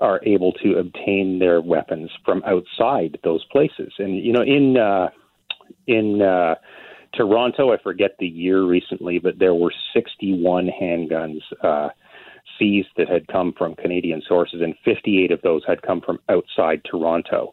are 0.00 0.20
able 0.24 0.52
to 0.52 0.78
obtain 0.78 1.38
their 1.38 1.60
weapons 1.60 2.10
from 2.24 2.42
outside 2.44 3.18
those 3.22 3.44
places. 3.52 3.92
And 3.98 4.18
you 4.24 4.32
know, 4.32 4.42
in 4.42 4.76
uh, 4.76 5.10
in 5.86 6.20
uh, 6.20 6.56
Toronto, 7.14 7.72
I 7.72 7.76
forget 7.80 8.16
the 8.18 8.26
year 8.26 8.64
recently, 8.64 9.18
but 9.18 9.38
there 9.38 9.54
were 9.54 9.72
61 9.94 10.70
handguns 10.80 11.40
uh, 11.62 11.90
seized 12.58 12.88
that 12.96 13.08
had 13.08 13.28
come 13.28 13.52
from 13.56 13.76
Canadian 13.76 14.22
sources, 14.26 14.60
and 14.62 14.74
58 14.84 15.30
of 15.30 15.40
those 15.42 15.62
had 15.66 15.82
come 15.82 16.00
from 16.00 16.18
outside 16.28 16.82
Toronto. 16.84 17.52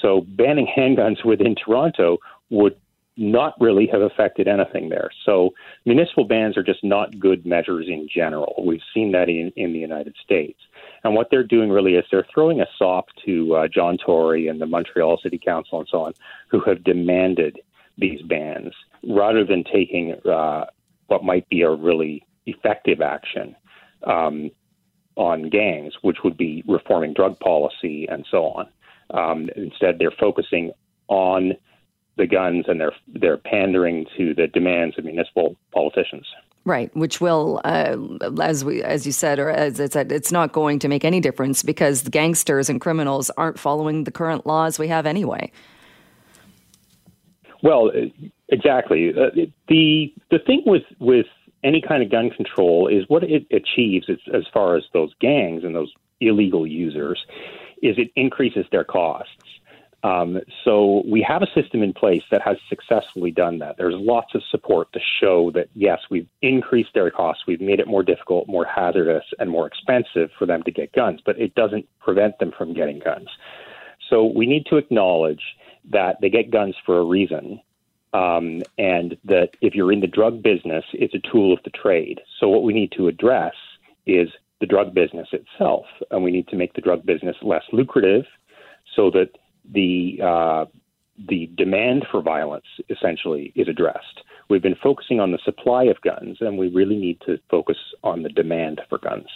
So 0.00 0.22
banning 0.22 0.68
handguns 0.76 1.24
within 1.24 1.54
Toronto 1.54 2.18
would 2.50 2.76
not 3.16 3.54
really 3.60 3.86
have 3.86 4.00
affected 4.00 4.48
anything 4.48 4.88
there. 4.88 5.10
So 5.26 5.50
municipal 5.84 6.24
bans 6.24 6.56
are 6.56 6.62
just 6.62 6.82
not 6.82 7.18
good 7.18 7.44
measures 7.44 7.86
in 7.86 8.08
general. 8.12 8.62
We've 8.66 8.80
seen 8.94 9.12
that 9.12 9.28
in, 9.28 9.52
in 9.56 9.72
the 9.72 9.78
United 9.78 10.14
States. 10.24 10.58
And 11.04 11.14
what 11.14 11.28
they're 11.30 11.44
doing 11.44 11.70
really 11.70 11.94
is 11.94 12.04
they're 12.10 12.26
throwing 12.32 12.60
a 12.60 12.66
sop 12.78 13.06
to 13.26 13.56
uh, 13.56 13.68
John 13.68 13.98
Tory 13.98 14.48
and 14.48 14.60
the 14.60 14.66
Montreal 14.66 15.18
City 15.22 15.38
Council 15.38 15.80
and 15.80 15.88
so 15.90 16.02
on, 16.02 16.14
who 16.50 16.60
have 16.60 16.82
demanded 16.82 17.60
these 17.98 18.22
bans, 18.22 18.72
rather 19.06 19.44
than 19.44 19.64
taking 19.64 20.14
uh, 20.26 20.64
what 21.08 21.22
might 21.22 21.46
be 21.50 21.60
a 21.60 21.70
really 21.70 22.24
effective 22.46 23.02
action 23.02 23.54
um, 24.06 24.50
on 25.16 25.50
gangs, 25.50 25.92
which 26.00 26.18
would 26.24 26.38
be 26.38 26.64
reforming 26.66 27.12
drug 27.12 27.38
policy 27.40 28.06
and 28.08 28.24
so 28.30 28.46
on. 28.46 28.68
Um, 29.12 29.50
instead, 29.56 29.98
they're 29.98 30.12
focusing 30.18 30.72
on 31.08 31.52
the 32.20 32.26
guns 32.26 32.66
and 32.68 32.80
they're 32.80 32.94
they're 33.08 33.38
pandering 33.38 34.06
to 34.16 34.34
the 34.34 34.46
demands 34.46 34.98
of 34.98 35.04
municipal 35.04 35.56
politicians. 35.72 36.26
Right, 36.66 36.94
which 36.94 37.22
will, 37.22 37.62
uh, 37.64 37.96
as 38.42 38.66
we, 38.66 38.82
as 38.82 39.06
you 39.06 39.12
said, 39.12 39.38
or 39.38 39.48
as 39.48 39.80
it 39.80 39.94
said, 39.94 40.12
it's 40.12 40.30
not 40.30 40.52
going 40.52 40.78
to 40.80 40.88
make 40.88 41.06
any 41.06 41.18
difference 41.18 41.62
because 41.62 42.02
the 42.02 42.10
gangsters 42.10 42.68
and 42.68 42.78
criminals 42.78 43.30
aren't 43.38 43.58
following 43.58 44.04
the 44.04 44.10
current 44.10 44.46
laws 44.46 44.78
we 44.78 44.88
have 44.88 45.06
anyway. 45.06 45.50
Well, 47.62 47.90
exactly. 48.50 49.10
Uh, 49.10 49.46
the 49.68 50.12
the 50.30 50.38
thing 50.38 50.62
with 50.66 50.82
with 50.98 51.26
any 51.64 51.80
kind 51.80 52.02
of 52.02 52.10
gun 52.10 52.28
control 52.30 52.88
is 52.88 53.04
what 53.08 53.22
it 53.24 53.46
achieves 53.50 54.08
as 54.32 54.44
far 54.52 54.76
as 54.76 54.84
those 54.92 55.12
gangs 55.18 55.64
and 55.64 55.74
those 55.74 55.92
illegal 56.20 56.66
users 56.66 57.24
is 57.82 57.96
it 57.98 58.10
increases 58.16 58.66
their 58.70 58.84
costs. 58.84 59.32
Um, 60.02 60.40
so 60.64 61.02
we 61.06 61.20
have 61.22 61.42
a 61.42 61.46
system 61.54 61.82
in 61.82 61.92
place 61.92 62.22
that 62.30 62.40
has 62.42 62.56
successfully 62.68 63.30
done 63.30 63.58
that. 63.58 63.76
There's 63.76 63.94
lots 63.96 64.34
of 64.34 64.42
support 64.50 64.92
to 64.94 65.00
show 65.20 65.50
that 65.52 65.68
yes, 65.74 66.00
we've 66.10 66.28
increased 66.40 66.90
their 66.94 67.10
costs, 67.10 67.44
we've 67.46 67.60
made 67.60 67.80
it 67.80 67.86
more 67.86 68.02
difficult, 68.02 68.48
more 68.48 68.64
hazardous, 68.64 69.24
and 69.38 69.50
more 69.50 69.66
expensive 69.66 70.30
for 70.38 70.46
them 70.46 70.62
to 70.62 70.70
get 70.70 70.92
guns, 70.92 71.20
but 71.24 71.38
it 71.38 71.54
doesn't 71.54 71.86
prevent 72.00 72.38
them 72.38 72.52
from 72.56 72.72
getting 72.72 72.98
guns. 72.98 73.28
So 74.08 74.24
we 74.24 74.46
need 74.46 74.66
to 74.66 74.76
acknowledge 74.76 75.42
that 75.90 76.16
they 76.20 76.30
get 76.30 76.50
guns 76.50 76.76
for 76.84 76.98
a 76.98 77.04
reason. 77.04 77.60
Um, 78.12 78.64
and 78.76 79.16
that 79.26 79.50
if 79.60 79.76
you're 79.76 79.92
in 79.92 80.00
the 80.00 80.08
drug 80.08 80.42
business, 80.42 80.84
it's 80.92 81.14
a 81.14 81.20
tool 81.30 81.52
of 81.52 81.60
the 81.62 81.70
trade. 81.70 82.20
So, 82.40 82.48
what 82.48 82.64
we 82.64 82.72
need 82.72 82.90
to 82.96 83.06
address 83.06 83.54
is 84.04 84.28
the 84.58 84.66
drug 84.66 84.92
business 84.94 85.28
itself, 85.32 85.86
and 86.10 86.24
we 86.24 86.32
need 86.32 86.48
to 86.48 86.56
make 86.56 86.74
the 86.74 86.80
drug 86.80 87.06
business 87.06 87.36
less 87.40 87.62
lucrative 87.72 88.24
so 88.96 89.12
that 89.12 89.30
the 89.72 90.18
uh, 90.22 90.64
the 91.28 91.50
demand 91.56 92.06
for 92.10 92.22
violence 92.22 92.64
essentially 92.88 93.52
is 93.54 93.68
addressed. 93.68 94.22
We've 94.48 94.62
been 94.62 94.76
focusing 94.82 95.20
on 95.20 95.32
the 95.32 95.38
supply 95.44 95.84
of 95.84 96.00
guns, 96.00 96.38
and 96.40 96.58
we 96.58 96.68
really 96.68 96.96
need 96.96 97.20
to 97.26 97.38
focus 97.50 97.76
on 98.02 98.22
the 98.22 98.30
demand 98.30 98.80
for 98.88 98.98
guns. 98.98 99.26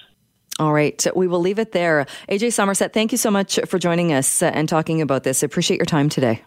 All 0.59 0.73
right, 0.73 1.05
we 1.15 1.27
will 1.27 1.41
leave 1.41 1.59
it 1.59 1.73
there. 1.73 2.07
AJ 2.29 2.53
Somerset, 2.53 2.93
thank 2.93 3.13
you 3.13 3.19
so 3.19 3.31
much 3.31 3.59
for 3.67 3.79
joining 3.79 4.13
us 4.13 4.43
and 4.43 4.69
talking 4.69 5.01
about 5.03 5.25
this. 5.25 5.43
I 5.43 5.47
appreciate 5.47 5.79
your 5.79 5.87
time 5.87 6.09
today. 6.09 6.43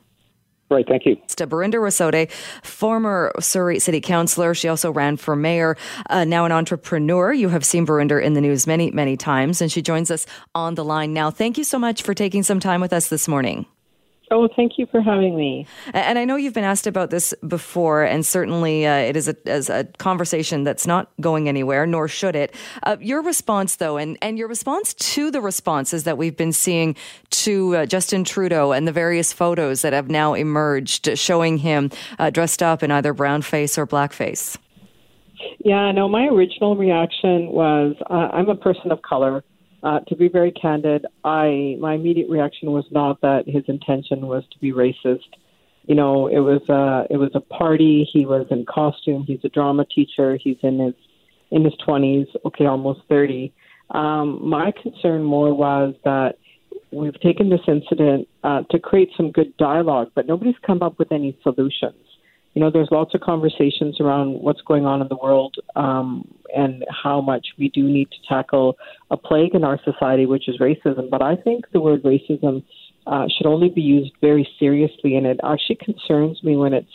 Right, 0.69 0.85
thank 0.85 1.05
you. 1.05 1.15
It's 1.23 1.35
Barinder 1.35 1.79
Rasode, 1.79 2.29
former 2.61 3.31
Surrey 3.39 3.79
City 3.79 4.01
Councillor. 4.01 4.53
She 4.53 4.67
also 4.67 4.91
ran 4.91 5.15
for 5.15 5.35
mayor, 5.35 5.77
uh, 6.09 6.25
now 6.25 6.43
an 6.43 6.51
entrepreneur. 6.51 7.31
You 7.31 7.47
have 7.49 7.65
seen 7.65 7.85
Barinder 7.85 8.21
in 8.21 8.33
the 8.33 8.41
news 8.41 8.67
many, 8.67 8.91
many 8.91 9.15
times, 9.15 9.61
and 9.61 9.71
she 9.71 9.81
joins 9.81 10.11
us 10.11 10.25
on 10.53 10.75
the 10.75 10.83
line 10.83 11.13
now. 11.13 11.31
Thank 11.31 11.57
you 11.57 11.63
so 11.63 11.79
much 11.79 12.03
for 12.03 12.13
taking 12.13 12.43
some 12.43 12.59
time 12.59 12.81
with 12.81 12.91
us 12.91 13.07
this 13.07 13.29
morning. 13.29 13.65
Oh, 14.29 14.49
thank 14.53 14.77
you 14.77 14.85
for 14.87 14.99
having 14.99 15.37
me. 15.37 15.65
And 15.93 16.19
I 16.19 16.25
know 16.25 16.35
you've 16.35 16.53
been 16.53 16.65
asked 16.65 16.85
about 16.85 17.11
this 17.11 17.33
before, 17.47 18.03
and 18.03 18.25
certainly 18.25 18.85
uh, 18.85 18.95
it 18.95 19.15
is 19.15 19.29
a, 19.29 19.35
as 19.47 19.69
a 19.69 19.85
conversation 19.99 20.65
that's 20.65 20.85
not 20.85 21.09
going 21.21 21.47
anywhere, 21.47 21.87
nor 21.87 22.09
should 22.09 22.35
it. 22.35 22.53
Uh, 22.83 22.97
your 22.99 23.21
response, 23.21 23.77
though, 23.77 23.95
and, 23.95 24.17
and 24.21 24.37
your 24.37 24.49
response 24.49 24.93
to 24.95 25.31
the 25.31 25.39
responses 25.39 26.03
that 26.03 26.17
we've 26.17 26.35
been 26.35 26.51
seeing 26.51 26.95
to 27.29 27.77
uh, 27.77 27.85
Justin 27.85 28.25
Trudeau 28.25 28.73
and 28.73 28.85
the 28.85 28.91
various 28.91 29.31
photos 29.31 29.81
that 29.81 29.93
have 29.93 30.09
now 30.09 30.33
emerged 30.33 31.17
showing 31.17 31.59
him 31.59 31.89
uh, 32.19 32.29
dressed 32.29 32.61
up 32.61 32.83
in 32.83 32.91
either 32.91 33.13
brown 33.13 33.41
face 33.41 33.77
or 33.77 33.87
blackface. 33.87 34.57
Yeah, 35.59 35.91
no, 35.93 36.09
my 36.09 36.25
original 36.25 36.75
reaction 36.75 37.47
was 37.47 37.95
uh, 38.09 38.13
I'm 38.13 38.49
a 38.49 38.55
person 38.55 38.91
of 38.91 39.01
color. 39.03 39.43
Uh, 39.83 39.99
to 40.07 40.15
be 40.15 40.27
very 40.27 40.51
candid, 40.51 41.05
I 41.23 41.77
my 41.79 41.93
immediate 41.93 42.29
reaction 42.29 42.71
was 42.71 42.85
not 42.91 43.21
that 43.21 43.43
his 43.47 43.63
intention 43.67 44.27
was 44.27 44.43
to 44.51 44.59
be 44.59 44.71
racist. 44.71 45.29
You 45.85 45.95
know, 45.95 46.27
it 46.27 46.39
was 46.39 46.61
a 46.69 47.05
it 47.13 47.17
was 47.17 47.31
a 47.35 47.41
party. 47.41 48.07
He 48.11 48.25
was 48.25 48.47
in 48.49 48.65
costume. 48.65 49.23
He's 49.27 49.39
a 49.43 49.49
drama 49.49 49.85
teacher. 49.85 50.37
He's 50.43 50.57
in 50.63 50.79
his 50.79 50.95
in 51.51 51.63
his 51.63 51.73
twenties. 51.85 52.27
Okay, 52.45 52.65
almost 52.65 53.01
thirty. 53.07 53.53
Um, 53.91 54.39
my 54.43 54.71
concern 54.81 55.23
more 55.23 55.53
was 55.53 55.93
that 56.03 56.37
we've 56.91 57.19
taken 57.21 57.49
this 57.49 57.61
incident 57.67 58.27
uh, 58.43 58.63
to 58.71 58.79
create 58.79 59.09
some 59.15 59.31
good 59.31 59.55
dialogue, 59.57 60.11
but 60.15 60.27
nobody's 60.27 60.55
come 60.65 60.81
up 60.81 60.97
with 60.97 61.11
any 61.11 61.37
solutions 61.43 62.06
you 62.53 62.61
know, 62.61 62.71
there's 62.71 62.89
lots 62.91 63.13
of 63.13 63.21
conversations 63.21 63.99
around 63.99 64.41
what's 64.41 64.61
going 64.61 64.85
on 64.85 65.01
in 65.01 65.07
the 65.09 65.17
world 65.17 65.55
um, 65.75 66.27
and 66.55 66.83
how 66.89 67.21
much 67.21 67.47
we 67.59 67.69
do 67.69 67.83
need 67.83 68.09
to 68.11 68.17
tackle 68.27 68.77
a 69.11 69.17
plague 69.17 69.53
in 69.53 69.63
our 69.63 69.79
society, 69.83 70.25
which 70.25 70.47
is 70.47 70.57
racism. 70.57 71.09
But 71.09 71.21
I 71.21 71.35
think 71.35 71.65
the 71.71 71.79
word 71.79 72.03
racism 72.03 72.63
uh, 73.05 73.25
should 73.35 73.45
only 73.45 73.69
be 73.69 73.81
used 73.81 74.13
very 74.21 74.47
seriously, 74.59 75.15
and 75.15 75.27
it 75.27 75.39
actually 75.43 75.77
concerns 75.77 76.43
me 76.43 76.57
when 76.57 76.73
it's 76.73 76.91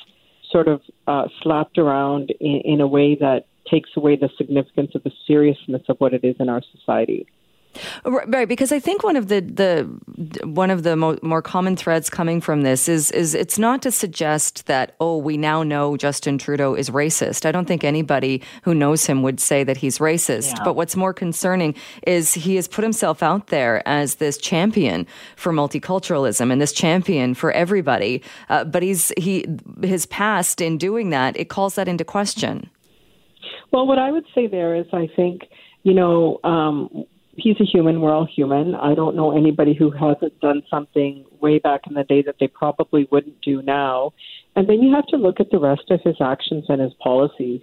sort 0.50 0.68
of 0.68 0.80
uh, 1.06 1.28
slapped 1.42 1.78
around 1.78 2.32
in, 2.40 2.60
in 2.64 2.80
a 2.80 2.86
way 2.86 3.14
that 3.14 3.46
takes 3.70 3.90
away 3.96 4.16
the 4.16 4.28
significance 4.36 4.90
of 4.94 5.02
the 5.04 5.12
seriousness 5.26 5.82
of 5.88 5.96
what 5.98 6.12
it 6.12 6.24
is 6.24 6.36
in 6.40 6.48
our 6.48 6.62
society. 6.76 7.26
Right, 8.04 8.48
because 8.48 8.70
I 8.70 8.78
think 8.78 9.02
one 9.02 9.16
of 9.16 9.28
the 9.28 9.40
the 9.40 10.46
one 10.46 10.70
of 10.70 10.82
the 10.82 10.94
mo- 10.96 11.18
more 11.22 11.40
common 11.40 11.76
threads 11.76 12.10
coming 12.10 12.40
from 12.40 12.62
this 12.62 12.88
is 12.88 13.10
is 13.12 13.34
it's 13.34 13.58
not 13.58 13.80
to 13.82 13.90
suggest 13.90 14.66
that 14.66 14.94
oh 15.00 15.16
we 15.16 15.36
now 15.36 15.62
know 15.62 15.96
Justin 15.96 16.36
Trudeau 16.36 16.74
is 16.74 16.90
racist. 16.90 17.46
I 17.46 17.52
don't 17.52 17.66
think 17.66 17.82
anybody 17.82 18.42
who 18.62 18.74
knows 18.74 19.06
him 19.06 19.22
would 19.22 19.40
say 19.40 19.64
that 19.64 19.78
he's 19.78 19.98
racist. 19.98 20.56
Yeah. 20.56 20.64
But 20.64 20.76
what's 20.76 20.96
more 20.96 21.14
concerning 21.14 21.74
is 22.06 22.34
he 22.34 22.56
has 22.56 22.68
put 22.68 22.82
himself 22.82 23.22
out 23.22 23.46
there 23.46 23.86
as 23.88 24.16
this 24.16 24.36
champion 24.36 25.06
for 25.36 25.52
multiculturalism 25.52 26.52
and 26.52 26.60
this 26.60 26.72
champion 26.72 27.34
for 27.34 27.52
everybody. 27.52 28.22
Uh, 28.50 28.64
but 28.64 28.82
he's 28.82 29.12
he 29.16 29.46
his 29.82 30.04
past 30.06 30.60
in 30.60 30.76
doing 30.76 31.10
that 31.10 31.38
it 31.38 31.48
calls 31.48 31.76
that 31.76 31.88
into 31.88 32.04
question. 32.04 32.68
Well, 33.70 33.86
what 33.86 33.98
I 33.98 34.10
would 34.12 34.26
say 34.34 34.46
there 34.46 34.74
is 34.74 34.86
I 34.92 35.08
think 35.16 35.42
you 35.84 35.94
know. 35.94 36.38
Um, 36.44 37.06
he's 37.36 37.60
a 37.60 37.64
human. 37.64 38.00
We're 38.00 38.14
all 38.14 38.26
human. 38.26 38.74
I 38.74 38.94
don't 38.94 39.16
know 39.16 39.36
anybody 39.36 39.74
who 39.74 39.90
hasn't 39.90 40.38
done 40.40 40.62
something 40.70 41.24
way 41.40 41.58
back 41.58 41.82
in 41.86 41.94
the 41.94 42.04
day 42.04 42.22
that 42.22 42.36
they 42.38 42.48
probably 42.48 43.08
wouldn't 43.10 43.40
do 43.40 43.62
now. 43.62 44.12
And 44.54 44.68
then 44.68 44.82
you 44.82 44.94
have 44.94 45.06
to 45.08 45.16
look 45.16 45.40
at 45.40 45.50
the 45.50 45.58
rest 45.58 45.90
of 45.90 46.00
his 46.02 46.16
actions 46.20 46.64
and 46.68 46.80
his 46.80 46.92
policies. 47.02 47.62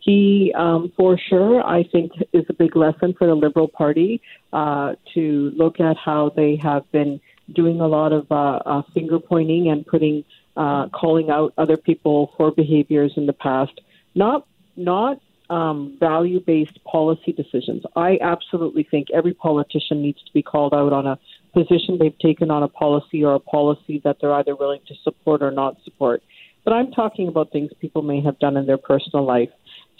He, 0.00 0.52
um, 0.56 0.92
for 0.96 1.18
sure, 1.18 1.62
I 1.62 1.84
think 1.84 2.12
is 2.32 2.46
a 2.48 2.54
big 2.54 2.74
lesson 2.74 3.14
for 3.18 3.26
the 3.26 3.34
Liberal 3.34 3.68
Party 3.68 4.22
uh, 4.52 4.94
to 5.14 5.52
look 5.54 5.78
at 5.78 5.96
how 5.98 6.32
they 6.34 6.56
have 6.62 6.90
been 6.90 7.20
doing 7.54 7.80
a 7.80 7.86
lot 7.86 8.12
of 8.12 8.30
uh, 8.30 8.60
uh, 8.64 8.82
finger 8.94 9.18
pointing 9.18 9.68
and 9.68 9.86
putting, 9.86 10.24
uh, 10.56 10.88
calling 10.88 11.28
out 11.28 11.52
other 11.58 11.76
people 11.76 12.32
for 12.38 12.50
behaviors 12.50 13.12
in 13.16 13.26
the 13.26 13.34
past. 13.34 13.78
Not, 14.14 14.46
not 14.76 15.20
um, 15.50 15.96
value 15.98 16.40
based 16.40 16.82
policy 16.84 17.32
decisions. 17.32 17.82
I 17.96 18.18
absolutely 18.22 18.84
think 18.84 19.08
every 19.12 19.34
politician 19.34 20.00
needs 20.00 20.22
to 20.22 20.32
be 20.32 20.42
called 20.42 20.72
out 20.72 20.92
on 20.92 21.06
a 21.06 21.18
position 21.52 21.98
they've 21.98 22.18
taken 22.18 22.50
on 22.50 22.62
a 22.62 22.68
policy 22.68 23.24
or 23.24 23.34
a 23.34 23.40
policy 23.40 24.00
that 24.04 24.18
they're 24.20 24.32
either 24.34 24.54
willing 24.54 24.80
to 24.86 24.94
support 25.02 25.42
or 25.42 25.50
not 25.50 25.76
support. 25.84 26.22
But 26.64 26.74
I'm 26.74 26.92
talking 26.92 27.26
about 27.26 27.50
things 27.50 27.72
people 27.80 28.02
may 28.02 28.20
have 28.22 28.38
done 28.38 28.56
in 28.56 28.66
their 28.66 28.78
personal 28.78 29.24
life. 29.24 29.50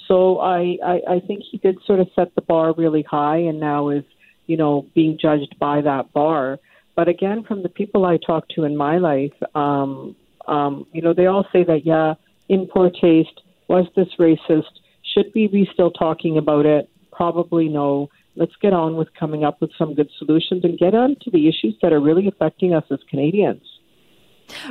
So 0.06 0.38
I, 0.38 0.78
I, 0.84 1.00
I 1.08 1.20
think 1.20 1.42
he 1.50 1.58
did 1.58 1.78
sort 1.84 2.00
of 2.00 2.08
set 2.14 2.34
the 2.34 2.42
bar 2.42 2.72
really 2.72 3.02
high 3.02 3.38
and 3.38 3.58
now 3.58 3.88
is, 3.88 4.04
you 4.46 4.56
know, 4.56 4.86
being 4.94 5.18
judged 5.20 5.58
by 5.58 5.80
that 5.80 6.12
bar. 6.12 6.58
But 6.94 7.08
again, 7.08 7.44
from 7.44 7.62
the 7.62 7.68
people 7.68 8.04
I 8.04 8.18
talk 8.18 8.48
to 8.50 8.64
in 8.64 8.76
my 8.76 8.98
life, 8.98 9.32
um, 9.54 10.14
um, 10.46 10.86
you 10.92 11.02
know, 11.02 11.12
they 11.12 11.26
all 11.26 11.46
say 11.52 11.64
that, 11.64 11.86
yeah, 11.86 12.14
in 12.48 12.66
poor 12.66 12.90
taste, 12.90 13.42
was 13.68 13.86
this 13.96 14.08
racist? 14.18 14.79
Should 15.14 15.32
we 15.34 15.48
be 15.48 15.68
still 15.72 15.90
talking 15.90 16.38
about 16.38 16.66
it? 16.66 16.88
Probably 17.12 17.68
no. 17.68 18.08
Let's 18.36 18.54
get 18.62 18.72
on 18.72 18.96
with 18.96 19.08
coming 19.18 19.44
up 19.44 19.60
with 19.60 19.70
some 19.76 19.94
good 19.94 20.10
solutions 20.18 20.64
and 20.64 20.78
get 20.78 20.94
on 20.94 21.16
to 21.22 21.30
the 21.30 21.48
issues 21.48 21.76
that 21.82 21.92
are 21.92 22.00
really 22.00 22.28
affecting 22.28 22.74
us 22.74 22.84
as 22.90 23.00
Canadians. 23.08 23.62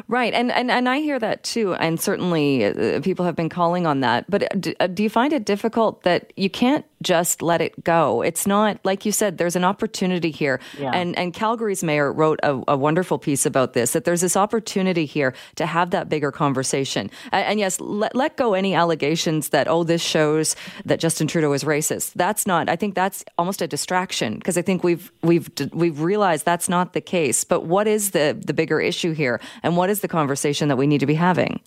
Right, 0.07 0.33
and, 0.33 0.51
and 0.51 0.71
and 0.71 0.87
I 0.89 0.99
hear 0.99 1.19
that 1.19 1.43
too, 1.43 1.73
and 1.75 1.99
certainly 1.99 2.65
uh, 2.65 3.01
people 3.01 3.25
have 3.25 3.35
been 3.35 3.49
calling 3.49 3.85
on 3.85 4.01
that. 4.01 4.29
But 4.29 4.43
uh, 4.43 4.47
do, 4.59 4.73
uh, 4.79 4.87
do, 4.87 5.03
you 5.03 5.09
find 5.09 5.33
it 5.33 5.45
difficult 5.45 6.03
that 6.03 6.33
you 6.35 6.49
can't 6.49 6.85
just 7.01 7.41
let 7.41 7.61
it 7.61 7.83
go? 7.83 8.21
It's 8.21 8.45
not 8.47 8.79
like 8.83 9.05
you 9.05 9.11
said. 9.11 9.37
There's 9.37 9.55
an 9.55 9.63
opportunity 9.63 10.31
here, 10.31 10.59
yeah. 10.77 10.91
and 10.93 11.17
and 11.17 11.33
Calgary's 11.33 11.83
mayor 11.83 12.11
wrote 12.11 12.39
a, 12.43 12.61
a, 12.67 12.77
wonderful 12.77 13.17
piece 13.17 13.45
about 13.45 13.73
this. 13.73 13.93
That 13.93 14.05
there's 14.05 14.21
this 14.21 14.37
opportunity 14.37 15.05
here 15.05 15.33
to 15.55 15.65
have 15.65 15.91
that 15.91 16.09
bigger 16.09 16.31
conversation. 16.31 17.09
And, 17.31 17.45
and 17.45 17.59
yes, 17.59 17.79
let 17.79 18.15
let 18.15 18.37
go 18.37 18.53
any 18.53 18.73
allegations 18.73 19.49
that 19.49 19.67
oh 19.67 19.83
this 19.83 20.01
shows 20.01 20.55
that 20.85 20.99
Justin 20.99 21.27
Trudeau 21.27 21.53
is 21.53 21.63
racist. 21.63 22.13
That's 22.15 22.45
not. 22.45 22.69
I 22.69 22.75
think 22.75 22.95
that's 22.95 23.23
almost 23.37 23.61
a 23.61 23.67
distraction 23.67 24.35
because 24.35 24.57
I 24.57 24.61
think 24.61 24.83
we've 24.83 25.11
we've 25.21 25.49
we've 25.73 26.01
realized 26.01 26.45
that's 26.45 26.69
not 26.69 26.93
the 26.93 27.01
case. 27.01 27.43
But 27.43 27.65
what 27.65 27.87
is 27.87 28.11
the 28.11 28.37
the 28.39 28.53
bigger 28.53 28.79
issue 28.79 29.13
here? 29.13 29.39
And 29.63 29.68
what 29.75 29.89
is 29.89 30.01
the 30.01 30.07
conversation 30.07 30.67
that 30.69 30.77
we 30.77 30.87
need 30.87 30.99
to 30.99 31.05
be 31.05 31.15
having? 31.15 31.59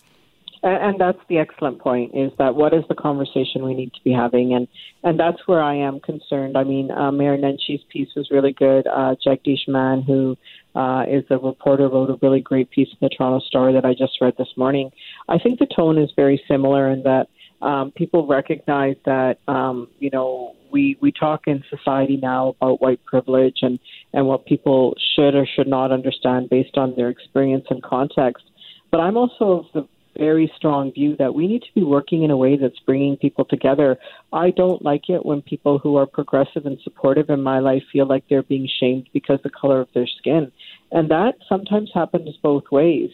And 0.65 0.97
that's 0.97 1.19
the 1.27 1.39
excellent 1.39 1.79
point: 1.79 2.15
is 2.15 2.31
that 2.37 2.55
what 2.55 2.73
is 2.73 2.85
the 2.87 2.95
conversation 2.95 3.65
we 3.65 3.73
need 3.73 3.91
to 3.95 3.99
be 4.05 4.13
having, 4.13 4.53
and 4.53 4.65
and 5.03 5.19
that's 5.19 5.45
where 5.45 5.61
I 5.61 5.75
am 5.75 5.99
concerned. 5.99 6.57
I 6.57 6.63
mean, 6.63 6.89
uh, 6.89 7.11
Mayor 7.11 7.37
Nenshi's 7.37 7.83
piece 7.89 8.07
was 8.15 8.29
really 8.31 8.53
good. 8.53 8.87
Uh, 8.87 9.15
Jagdish 9.25 9.67
Mann, 9.67 10.03
who 10.03 10.37
uh, 10.73 11.03
is 11.05 11.25
a 11.29 11.37
reporter, 11.37 11.89
wrote 11.89 12.09
a 12.09 12.17
really 12.21 12.39
great 12.39 12.71
piece 12.71 12.87
in 12.89 12.97
the 13.01 13.09
Toronto 13.09 13.45
Star 13.45 13.73
that 13.73 13.83
I 13.83 13.93
just 13.93 14.21
read 14.21 14.35
this 14.37 14.47
morning. 14.55 14.91
I 15.27 15.37
think 15.37 15.59
the 15.59 15.65
tone 15.65 15.97
is 15.97 16.09
very 16.15 16.41
similar 16.47 16.89
in 16.89 17.03
that 17.03 17.27
um, 17.61 17.91
people 17.91 18.25
recognize 18.25 18.95
that 19.05 19.39
um, 19.49 19.89
you 19.99 20.11
know 20.11 20.55
we 20.73 20.97
we 20.99 21.11
talk 21.11 21.43
in 21.47 21.63
society 21.69 22.17
now 22.21 22.49
about 22.49 22.81
white 22.81 23.03
privilege 23.05 23.59
and 23.61 23.79
and 24.11 24.27
what 24.27 24.45
people 24.45 24.95
should 25.15 25.35
or 25.35 25.47
should 25.55 25.67
not 25.67 25.91
understand 25.91 26.49
based 26.49 26.77
on 26.77 26.93
their 26.97 27.09
experience 27.09 27.65
and 27.69 27.81
context. 27.81 28.43
But 28.91 28.99
I'm 28.99 29.15
also 29.15 29.51
of 29.51 29.65
the 29.73 29.87
very 30.17 30.51
strong 30.55 30.91
view 30.93 31.15
that 31.17 31.33
we 31.33 31.47
need 31.47 31.61
to 31.61 31.73
be 31.73 31.83
working 31.83 32.23
in 32.23 32.31
a 32.31 32.37
way 32.37 32.57
that's 32.57 32.79
bringing 32.85 33.17
people 33.17 33.45
together. 33.45 33.97
I 34.31 34.51
don't 34.51 34.83
like 34.83 35.09
it 35.09 35.25
when 35.25 35.41
people 35.41 35.79
who 35.79 35.95
are 35.95 36.05
progressive 36.05 36.65
and 36.65 36.77
supportive 36.83 37.29
in 37.29 37.41
my 37.41 37.59
life 37.59 37.83
feel 37.91 38.07
like 38.07 38.23
they're 38.29 38.43
being 38.43 38.69
shamed 38.79 39.09
because 39.13 39.39
the 39.43 39.49
color 39.49 39.81
of 39.81 39.87
their 39.93 40.07
skin. 40.19 40.51
And 40.91 41.09
that 41.09 41.33
sometimes 41.49 41.89
happens 41.93 42.37
both 42.41 42.65
ways. 42.71 43.09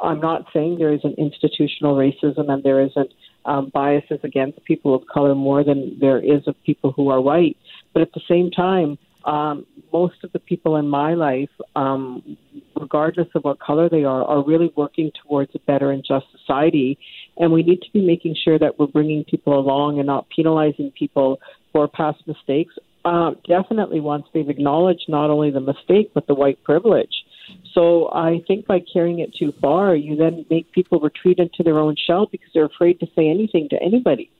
I'm 0.00 0.20
not 0.20 0.46
saying 0.52 0.78
there 0.78 0.92
isn't 0.92 1.18
institutional 1.18 1.96
racism 1.96 2.50
and 2.50 2.62
there 2.62 2.80
isn't 2.80 3.12
um, 3.44 3.70
biases 3.72 4.20
against 4.22 4.64
people 4.64 4.94
of 4.94 5.02
color 5.12 5.34
more 5.34 5.64
than 5.64 5.98
there 6.00 6.18
is 6.18 6.46
of 6.46 6.54
people 6.64 6.92
who 6.92 7.08
are 7.08 7.20
white. 7.20 7.56
But 7.92 8.02
at 8.02 8.12
the 8.12 8.20
same 8.28 8.50
time, 8.50 8.98
um, 9.24 9.66
most 9.92 10.24
of 10.24 10.32
the 10.32 10.38
people 10.38 10.76
in 10.76 10.88
my 10.88 11.14
life, 11.14 11.50
um, 11.76 12.36
regardless 12.78 13.28
of 13.34 13.42
what 13.42 13.60
color 13.60 13.88
they 13.88 14.04
are, 14.04 14.24
are 14.24 14.44
really 14.44 14.72
working 14.76 15.10
towards 15.22 15.54
a 15.54 15.58
better 15.60 15.90
and 15.90 16.04
just 16.06 16.26
society. 16.38 16.98
And 17.36 17.52
we 17.52 17.62
need 17.62 17.82
to 17.82 17.90
be 17.92 18.04
making 18.04 18.36
sure 18.42 18.58
that 18.58 18.78
we're 18.78 18.86
bringing 18.86 19.24
people 19.24 19.58
along 19.58 19.98
and 19.98 20.06
not 20.06 20.26
penalizing 20.34 20.92
people 20.98 21.38
for 21.72 21.88
past 21.88 22.22
mistakes. 22.26 22.74
Uh, 23.04 23.32
definitely 23.48 24.00
once 24.00 24.24
they've 24.32 24.48
acknowledged 24.48 25.04
not 25.08 25.30
only 25.30 25.50
the 25.50 25.60
mistake, 25.60 26.12
but 26.14 26.26
the 26.26 26.34
white 26.34 26.62
privilege. 26.64 27.24
So 27.72 28.10
I 28.12 28.42
think 28.46 28.66
by 28.66 28.80
carrying 28.92 29.20
it 29.20 29.34
too 29.34 29.52
far, 29.60 29.94
you 29.94 30.16
then 30.16 30.44
make 30.50 30.70
people 30.72 31.00
retreat 31.00 31.38
into 31.38 31.62
their 31.62 31.78
own 31.78 31.96
shell 31.96 32.26
because 32.30 32.48
they're 32.52 32.64
afraid 32.64 33.00
to 33.00 33.06
say 33.14 33.28
anything 33.28 33.68
to 33.70 33.82
anybody. 33.82 34.30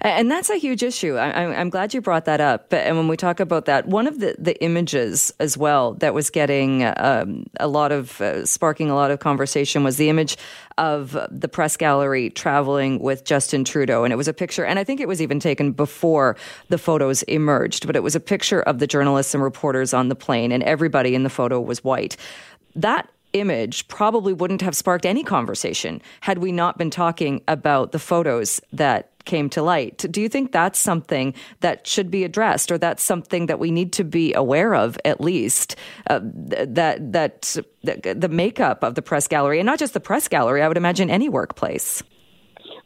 And 0.00 0.30
that's 0.30 0.50
a 0.50 0.56
huge 0.56 0.82
issue. 0.82 1.16
I, 1.16 1.42
am 1.60 1.68
glad 1.68 1.94
you 1.94 2.00
brought 2.00 2.26
that 2.26 2.40
up. 2.40 2.72
And 2.72 2.96
when 2.96 3.08
we 3.08 3.16
talk 3.16 3.40
about 3.40 3.64
that, 3.66 3.86
one 3.86 4.06
of 4.06 4.20
the, 4.20 4.36
the 4.38 4.60
images 4.62 5.32
as 5.40 5.58
well 5.58 5.94
that 5.94 6.14
was 6.14 6.30
getting 6.30 6.84
um, 6.84 7.46
a 7.58 7.66
lot 7.66 7.92
of, 7.92 8.20
uh, 8.20 8.46
sparking 8.46 8.90
a 8.90 8.94
lot 8.94 9.10
of 9.10 9.18
conversation 9.18 9.82
was 9.82 9.96
the 9.96 10.08
image 10.08 10.36
of 10.78 11.16
the 11.30 11.48
press 11.48 11.76
gallery 11.76 12.30
traveling 12.30 12.98
with 13.00 13.24
Justin 13.24 13.64
Trudeau. 13.64 14.04
And 14.04 14.12
it 14.12 14.16
was 14.16 14.28
a 14.28 14.32
picture, 14.32 14.64
and 14.64 14.78
I 14.78 14.84
think 14.84 15.00
it 15.00 15.08
was 15.08 15.20
even 15.20 15.40
taken 15.40 15.72
before 15.72 16.36
the 16.68 16.78
photos 16.78 17.22
emerged, 17.24 17.86
but 17.86 17.96
it 17.96 18.02
was 18.02 18.14
a 18.14 18.20
picture 18.20 18.62
of 18.62 18.78
the 18.78 18.86
journalists 18.86 19.34
and 19.34 19.42
reporters 19.42 19.94
on 19.94 20.08
the 20.08 20.16
plane, 20.16 20.52
and 20.52 20.62
everybody 20.62 21.14
in 21.14 21.22
the 21.22 21.30
photo 21.30 21.60
was 21.60 21.82
white. 21.82 22.16
That 22.76 23.08
image 23.34 23.86
probably 23.88 24.32
wouldn't 24.32 24.62
have 24.62 24.76
sparked 24.76 25.04
any 25.04 25.22
conversation 25.22 26.00
had 26.20 26.38
we 26.38 26.52
not 26.52 26.78
been 26.78 26.90
talking 26.90 27.42
about 27.48 27.92
the 27.92 27.98
photos 27.98 28.60
that 28.72 29.10
came 29.24 29.48
to 29.50 29.62
light. 29.62 30.04
Do 30.10 30.20
you 30.20 30.28
think 30.28 30.52
that's 30.52 30.78
something 30.78 31.34
that 31.60 31.86
should 31.86 32.10
be 32.10 32.24
addressed, 32.24 32.70
or 32.70 32.78
that's 32.78 33.02
something 33.02 33.46
that 33.46 33.58
we 33.58 33.70
need 33.70 33.92
to 33.94 34.04
be 34.04 34.32
aware 34.34 34.74
of 34.74 34.98
at 35.04 35.20
least? 35.20 35.76
Uh, 36.08 36.20
that 36.22 37.12
that 37.12 37.56
the 37.82 38.28
makeup 38.30 38.82
of 38.82 38.94
the 38.94 39.02
press 39.02 39.28
gallery, 39.28 39.58
and 39.58 39.66
not 39.66 39.78
just 39.78 39.94
the 39.94 40.00
press 40.00 40.28
gallery. 40.28 40.62
I 40.62 40.68
would 40.68 40.76
imagine 40.76 41.10
any 41.10 41.28
workplace. 41.28 42.02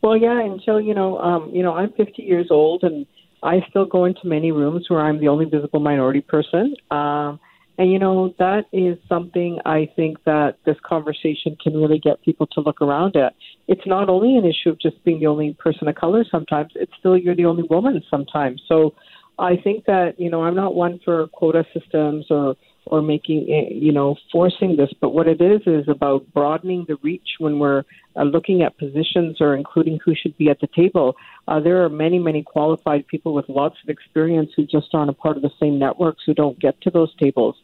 Well, 0.02 0.16
yeah, 0.16 0.40
until 0.40 0.80
you 0.80 0.94
know, 0.94 1.18
um, 1.18 1.50
you 1.52 1.62
know, 1.62 1.74
I'm 1.74 1.92
50 1.92 2.22
years 2.22 2.48
old, 2.50 2.84
and 2.84 3.06
I 3.42 3.64
still 3.68 3.84
go 3.84 4.04
into 4.04 4.20
many 4.24 4.52
rooms 4.52 4.86
where 4.88 5.00
I'm 5.00 5.20
the 5.20 5.28
only 5.28 5.44
visible 5.44 5.80
minority 5.80 6.20
person. 6.20 6.76
Um, 6.90 7.40
and, 7.78 7.92
you 7.92 7.98
know, 8.00 8.34
that 8.40 8.64
is 8.72 8.98
something 9.08 9.60
I 9.64 9.88
think 9.94 10.24
that 10.24 10.56
this 10.66 10.76
conversation 10.84 11.56
can 11.62 11.74
really 11.74 12.00
get 12.00 12.20
people 12.22 12.48
to 12.48 12.60
look 12.60 12.82
around 12.82 13.16
at. 13.16 13.34
It's 13.68 13.86
not 13.86 14.08
only 14.08 14.36
an 14.36 14.44
issue 14.44 14.70
of 14.70 14.80
just 14.80 15.02
being 15.04 15.20
the 15.20 15.28
only 15.28 15.54
person 15.54 15.86
of 15.86 15.94
color 15.94 16.24
sometimes, 16.28 16.72
it's 16.74 16.92
still 16.98 17.16
you're 17.16 17.36
the 17.36 17.44
only 17.44 17.62
woman 17.70 18.02
sometimes. 18.10 18.60
So 18.66 18.94
I 19.38 19.56
think 19.56 19.84
that, 19.84 20.18
you 20.18 20.28
know, 20.28 20.42
I'm 20.42 20.56
not 20.56 20.74
one 20.74 20.98
for 21.04 21.28
quota 21.28 21.64
systems 21.72 22.26
or 22.30 22.56
or 22.90 23.02
making 23.02 23.46
you 23.70 23.92
know 23.92 24.16
forcing 24.32 24.76
this. 24.76 24.90
But 25.00 25.10
what 25.10 25.28
it 25.28 25.40
is 25.40 25.60
is 25.66 25.88
about 25.88 26.32
broadening 26.32 26.84
the 26.88 26.96
reach 27.02 27.28
when 27.38 27.58
we're 27.58 27.84
uh, 28.16 28.24
looking 28.24 28.62
at 28.62 28.78
positions 28.78 29.40
or 29.40 29.54
including 29.54 29.98
who 30.04 30.14
should 30.14 30.36
be 30.36 30.50
at 30.50 30.60
the 30.60 30.68
table. 30.74 31.14
Uh, 31.46 31.60
there 31.60 31.84
are 31.84 31.88
many 31.88 32.18
many 32.18 32.42
qualified 32.42 33.06
people 33.06 33.34
with 33.34 33.48
lots 33.48 33.76
of 33.82 33.88
experience 33.88 34.50
who 34.56 34.64
just 34.66 34.88
aren't 34.92 35.10
a 35.10 35.14
part 35.14 35.36
of 35.36 35.42
the 35.42 35.50
same 35.60 35.78
networks 35.78 36.22
who 36.26 36.34
don't 36.34 36.58
get 36.58 36.80
to 36.82 36.90
those 36.90 37.14
tables. 37.16 37.56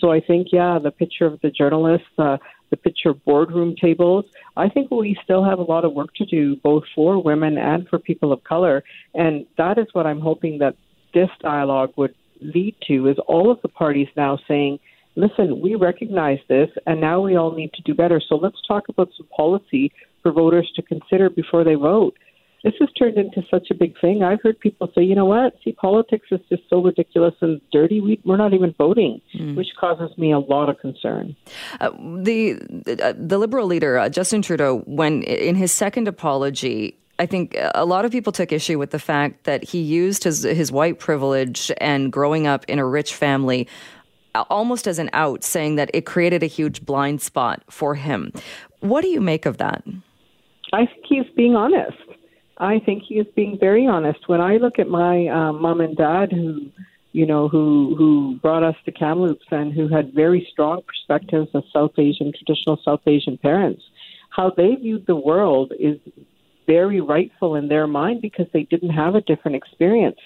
So 0.00 0.10
i 0.10 0.20
think 0.20 0.48
yeah 0.52 0.78
the 0.82 0.90
picture 0.90 1.26
of 1.26 1.40
the 1.42 1.50
journalists 1.50 2.08
uh, 2.18 2.38
the 2.70 2.76
picture 2.76 3.10
of 3.10 3.24
boardroom 3.24 3.76
tables 3.76 4.24
i 4.56 4.68
think 4.68 4.90
we 4.90 5.16
still 5.22 5.44
have 5.44 5.58
a 5.58 5.62
lot 5.62 5.84
of 5.84 5.92
work 5.92 6.12
to 6.14 6.24
do 6.24 6.56
both 6.56 6.84
for 6.94 7.22
women 7.22 7.56
and 7.58 7.88
for 7.88 7.98
people 7.98 8.32
of 8.32 8.42
color. 8.42 8.82
And 9.14 9.46
that 9.58 9.78
is 9.78 9.86
what 9.92 10.06
i'm 10.06 10.20
hoping 10.20 10.58
that 10.58 10.74
this 11.14 11.30
dialogue 11.40 11.92
would 11.96 12.14
lead 12.42 12.76
to 12.88 13.08
is 13.08 13.16
all 13.26 13.50
of 13.50 13.60
the 13.62 13.68
parties 13.68 14.08
now 14.16 14.38
saying, 14.48 14.78
listen, 15.16 15.60
we 15.60 15.74
recognize 15.74 16.38
this, 16.48 16.68
and 16.86 17.00
now 17.00 17.20
we 17.20 17.36
all 17.36 17.52
need 17.52 17.72
to 17.74 17.82
do 17.82 17.94
better. 17.94 18.20
So 18.26 18.36
let's 18.36 18.56
talk 18.66 18.88
about 18.88 19.10
some 19.16 19.28
policy 19.34 19.92
for 20.22 20.32
voters 20.32 20.70
to 20.76 20.82
consider 20.82 21.30
before 21.30 21.64
they 21.64 21.74
vote. 21.74 22.16
This 22.64 22.74
has 22.78 22.88
turned 22.92 23.16
into 23.16 23.42
such 23.50 23.72
a 23.72 23.74
big 23.74 24.00
thing. 24.00 24.22
I've 24.22 24.40
heard 24.40 24.58
people 24.60 24.88
say, 24.94 25.02
you 25.02 25.16
know 25.16 25.24
what? 25.24 25.54
See, 25.64 25.72
politics 25.72 26.28
is 26.30 26.38
just 26.48 26.62
so 26.70 26.80
ridiculous 26.80 27.34
and 27.40 27.60
dirty. 27.72 28.00
We, 28.00 28.20
are 28.30 28.36
not 28.36 28.54
even 28.54 28.72
voting, 28.78 29.20
mm. 29.34 29.56
which 29.56 29.66
causes 29.80 30.16
me 30.16 30.32
a 30.32 30.38
lot 30.38 30.68
of 30.68 30.78
concern. 30.78 31.34
Uh, 31.80 31.90
the 31.90 32.56
uh, 33.02 33.14
the 33.16 33.38
Liberal 33.38 33.66
leader 33.66 33.98
uh, 33.98 34.08
Justin 34.08 34.42
Trudeau, 34.42 34.78
when 34.86 35.24
in 35.24 35.56
his 35.56 35.72
second 35.72 36.06
apology, 36.06 36.96
I 37.18 37.26
think 37.26 37.56
a 37.74 37.84
lot 37.84 38.04
of 38.04 38.10
people 38.10 38.32
took 38.32 38.52
issue 38.52 38.78
with 38.78 38.90
the 38.90 38.98
fact 38.98 39.44
that 39.44 39.62
he 39.64 39.80
used 39.80 40.24
his 40.24 40.42
his 40.42 40.72
white 40.72 40.98
privilege 40.98 41.70
and 41.78 42.12
growing 42.12 42.46
up 42.46 42.64
in 42.66 42.78
a 42.78 42.86
rich 42.86 43.14
family 43.14 43.68
almost 44.48 44.86
as 44.86 44.98
an 44.98 45.10
out, 45.12 45.44
saying 45.44 45.76
that 45.76 45.90
it 45.92 46.06
created 46.06 46.42
a 46.42 46.46
huge 46.46 46.84
blind 46.86 47.20
spot 47.20 47.62
for 47.68 47.94
him. 47.94 48.32
What 48.80 49.02
do 49.02 49.08
you 49.08 49.20
make 49.20 49.44
of 49.44 49.58
that? 49.58 49.84
I 50.72 50.86
think 50.86 51.04
he's 51.06 51.30
being 51.36 51.54
honest. 51.54 51.98
I 52.56 52.78
think 52.78 53.02
he 53.02 53.16
is 53.16 53.26
being 53.36 53.58
very 53.58 53.86
honest. 53.86 54.28
When 54.28 54.40
I 54.40 54.56
look 54.56 54.78
at 54.78 54.88
my 54.88 55.26
uh, 55.26 55.52
mom 55.52 55.80
and 55.80 55.96
dad, 55.96 56.32
who 56.32 56.70
you 57.12 57.26
know, 57.26 57.48
who 57.48 57.94
who 57.96 58.38
brought 58.40 58.62
us 58.62 58.76
to 58.86 58.92
Kamloops 58.92 59.46
and 59.50 59.72
who 59.72 59.86
had 59.86 60.14
very 60.14 60.46
strong 60.50 60.80
perspectives 60.86 61.48
as 61.54 61.62
South 61.72 61.92
Asian, 61.98 62.32
traditional 62.32 62.80
South 62.82 63.02
Asian 63.06 63.36
parents, 63.36 63.82
how 64.30 64.50
they 64.56 64.74
viewed 64.76 65.06
the 65.06 65.16
world 65.16 65.72
is 65.78 65.98
very 66.66 67.00
rightful 67.00 67.56
in 67.56 67.68
their 67.68 67.86
mind 67.86 68.22
because 68.22 68.46
they 68.52 68.64
didn't 68.64 68.90
have 68.90 69.14
a 69.14 69.20
different 69.20 69.56
experience. 69.56 70.18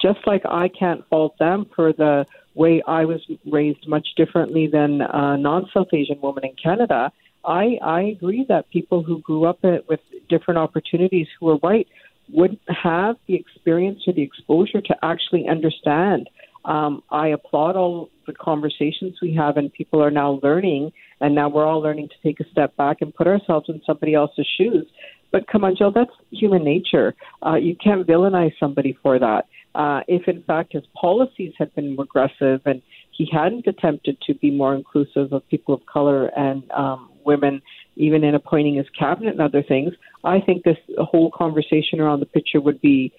Just 0.00 0.20
like 0.26 0.42
I 0.46 0.68
can't 0.68 1.06
fault 1.08 1.38
them 1.38 1.66
for 1.74 1.92
the 1.92 2.24
way 2.54 2.82
I 2.86 3.04
was 3.04 3.20
raised 3.50 3.88
much 3.88 4.06
differently 4.16 4.68
than 4.70 5.00
a 5.00 5.36
non 5.36 5.68
South 5.72 5.88
Asian 5.92 6.20
woman 6.20 6.44
in 6.44 6.54
Canada, 6.62 7.12
I, 7.44 7.78
I 7.82 8.02
agree 8.02 8.46
that 8.48 8.70
people 8.70 9.02
who 9.02 9.20
grew 9.20 9.44
up 9.44 9.60
with 9.62 10.00
different 10.28 10.58
opportunities 10.58 11.26
who 11.38 11.48
are 11.50 11.56
white 11.56 11.88
wouldn't 12.32 12.60
have 12.68 13.16
the 13.26 13.34
experience 13.34 14.00
or 14.06 14.12
the 14.12 14.22
exposure 14.22 14.80
to 14.80 14.96
actually 15.02 15.46
understand. 15.48 16.30
Um, 16.64 17.02
I 17.10 17.28
applaud 17.28 17.76
all 17.76 18.10
the 18.26 18.32
conversations 18.32 19.18
we 19.20 19.34
have, 19.34 19.56
and 19.56 19.72
people 19.72 20.02
are 20.02 20.12
now 20.12 20.38
learning, 20.42 20.92
and 21.20 21.34
now 21.34 21.48
we're 21.48 21.66
all 21.66 21.80
learning 21.80 22.08
to 22.08 22.14
take 22.22 22.38
a 22.38 22.48
step 22.50 22.76
back 22.76 22.98
and 23.00 23.12
put 23.12 23.26
ourselves 23.26 23.68
in 23.68 23.82
somebody 23.84 24.14
else's 24.14 24.46
shoes. 24.56 24.86
But 25.32 25.48
come 25.48 25.64
on, 25.64 25.74
Jill, 25.76 25.90
that's 25.90 26.10
human 26.30 26.62
nature. 26.62 27.14
Uh, 27.44 27.54
you 27.54 27.74
can't 27.82 28.06
villainize 28.06 28.52
somebody 28.60 28.96
for 29.02 29.18
that. 29.18 29.46
Uh, 29.74 30.00
if 30.06 30.28
in 30.28 30.42
fact 30.42 30.74
his 30.74 30.84
policies 30.94 31.54
had 31.58 31.74
been 31.74 31.96
regressive 31.96 32.60
and 32.66 32.82
he 33.10 33.26
hadn't 33.32 33.66
attempted 33.66 34.20
to 34.26 34.34
be 34.34 34.50
more 34.50 34.74
inclusive 34.74 35.32
of 35.32 35.48
people 35.48 35.74
of 35.74 35.80
color 35.86 36.26
and 36.36 36.70
um, 36.72 37.08
women, 37.24 37.62
even 37.96 38.22
in 38.22 38.34
appointing 38.34 38.74
his 38.74 38.86
cabinet 38.98 39.30
and 39.30 39.40
other 39.40 39.62
things. 39.62 39.92
I 40.24 40.40
think 40.40 40.64
this 40.64 40.76
whole 40.98 41.30
conversation 41.30 42.00
around 42.00 42.20
the 42.20 42.26
picture 42.26 42.60
would 42.60 42.80
be 42.80 43.12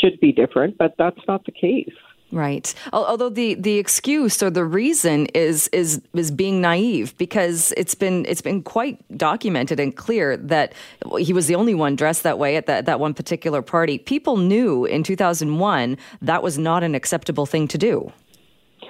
should 0.00 0.20
be 0.20 0.32
different, 0.32 0.76
but 0.78 0.94
that's 0.98 1.20
not 1.26 1.44
the 1.46 1.52
case. 1.52 1.94
Right. 2.30 2.74
Although 2.92 3.30
the, 3.30 3.54
the 3.54 3.78
excuse 3.78 4.42
or 4.42 4.50
the 4.50 4.64
reason 4.64 5.26
is 5.26 5.68
is 5.68 6.02
is 6.12 6.30
being 6.30 6.60
naive 6.60 7.16
because 7.16 7.72
it's 7.76 7.94
been 7.94 8.26
it's 8.26 8.42
been 8.42 8.62
quite 8.62 8.98
documented 9.16 9.80
and 9.80 9.96
clear 9.96 10.36
that 10.36 10.74
he 11.18 11.32
was 11.32 11.46
the 11.46 11.54
only 11.54 11.74
one 11.74 11.96
dressed 11.96 12.24
that 12.24 12.38
way 12.38 12.56
at 12.56 12.66
that, 12.66 12.84
that 12.84 13.00
one 13.00 13.14
particular 13.14 13.62
party. 13.62 13.98
People 13.98 14.36
knew 14.36 14.84
in 14.84 15.02
2001 15.02 15.96
that 16.20 16.42
was 16.42 16.58
not 16.58 16.82
an 16.82 16.94
acceptable 16.94 17.46
thing 17.46 17.66
to 17.66 17.78
do. 17.78 18.12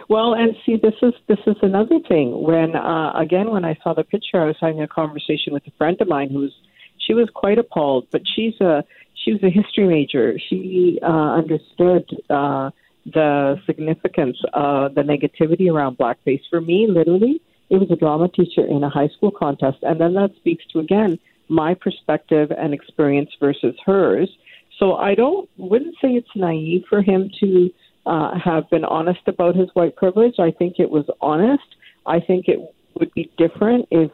Well, 0.08 0.34
and 0.34 0.56
see, 0.66 0.76
this 0.76 0.94
is 1.00 1.14
this 1.28 1.38
is 1.46 1.56
another 1.62 2.00
thing. 2.08 2.42
When 2.42 2.74
uh, 2.74 3.12
again, 3.14 3.50
when 3.50 3.64
I 3.64 3.78
saw 3.84 3.94
the 3.94 4.04
picture, 4.04 4.42
I 4.42 4.46
was 4.46 4.56
having 4.60 4.80
a 4.80 4.88
conversation 4.88 5.52
with 5.52 5.64
a 5.68 5.72
friend 5.78 5.96
of 6.00 6.08
mine 6.08 6.30
who's 6.30 6.54
she 6.98 7.14
was 7.14 7.28
quite 7.32 7.58
appalled, 7.58 8.08
but 8.10 8.22
she's 8.34 8.60
a 8.60 8.82
she 9.14 9.32
was 9.32 9.42
a 9.44 9.50
history 9.50 9.86
major. 9.86 10.36
She 10.48 10.98
uh, 11.02 11.34
understood. 11.34 12.04
Uh, 12.28 12.70
the 13.12 13.60
significance 13.66 14.38
of 14.54 14.94
the 14.94 15.02
negativity 15.02 15.72
around 15.72 15.98
blackface. 15.98 16.42
For 16.50 16.60
me, 16.60 16.86
literally, 16.88 17.40
it 17.70 17.76
was 17.76 17.90
a 17.90 17.96
drama 17.96 18.28
teacher 18.28 18.64
in 18.64 18.82
a 18.82 18.88
high 18.88 19.08
school 19.08 19.30
contest. 19.30 19.78
And 19.82 20.00
then 20.00 20.14
that 20.14 20.30
speaks 20.36 20.64
to, 20.72 20.80
again, 20.80 21.18
my 21.48 21.74
perspective 21.74 22.50
and 22.50 22.74
experience 22.74 23.30
versus 23.40 23.74
hers. 23.84 24.30
So 24.78 24.94
I 24.94 25.14
don't, 25.14 25.48
wouldn't 25.56 25.96
say 26.00 26.08
it's 26.10 26.28
naive 26.34 26.84
for 26.88 27.02
him 27.02 27.30
to 27.40 27.70
uh, 28.06 28.38
have 28.38 28.70
been 28.70 28.84
honest 28.84 29.20
about 29.26 29.56
his 29.56 29.68
white 29.74 29.96
privilege. 29.96 30.36
I 30.38 30.50
think 30.50 30.78
it 30.78 30.90
was 30.90 31.04
honest. 31.20 31.64
I 32.06 32.20
think 32.20 32.48
it 32.48 32.58
would 32.94 33.12
be 33.14 33.30
different 33.36 33.88
if 33.90 34.10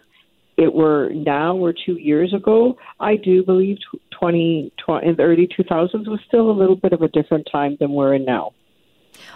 it 0.57 0.73
were 0.73 1.11
now 1.13 1.57
or 1.57 1.73
two 1.73 1.95
years 1.95 2.33
ago. 2.33 2.77
I 3.01 3.17
do 3.17 3.45
believe 3.45 3.79
20, 4.19 4.73
20 4.85 5.07
in 5.07 5.17
the 5.17 5.23
early 5.23 5.49
2000s 5.49 6.09
was 6.09 6.21
still 6.27 6.51
a 6.51 6.53
little 6.53 6.77
bit 6.77 6.93
of 6.93 7.03
a 7.03 7.09
different 7.09 7.49
time 7.51 7.77
than 7.81 7.93
we're 7.93 8.15
in 8.15 8.25
now. 8.25 8.53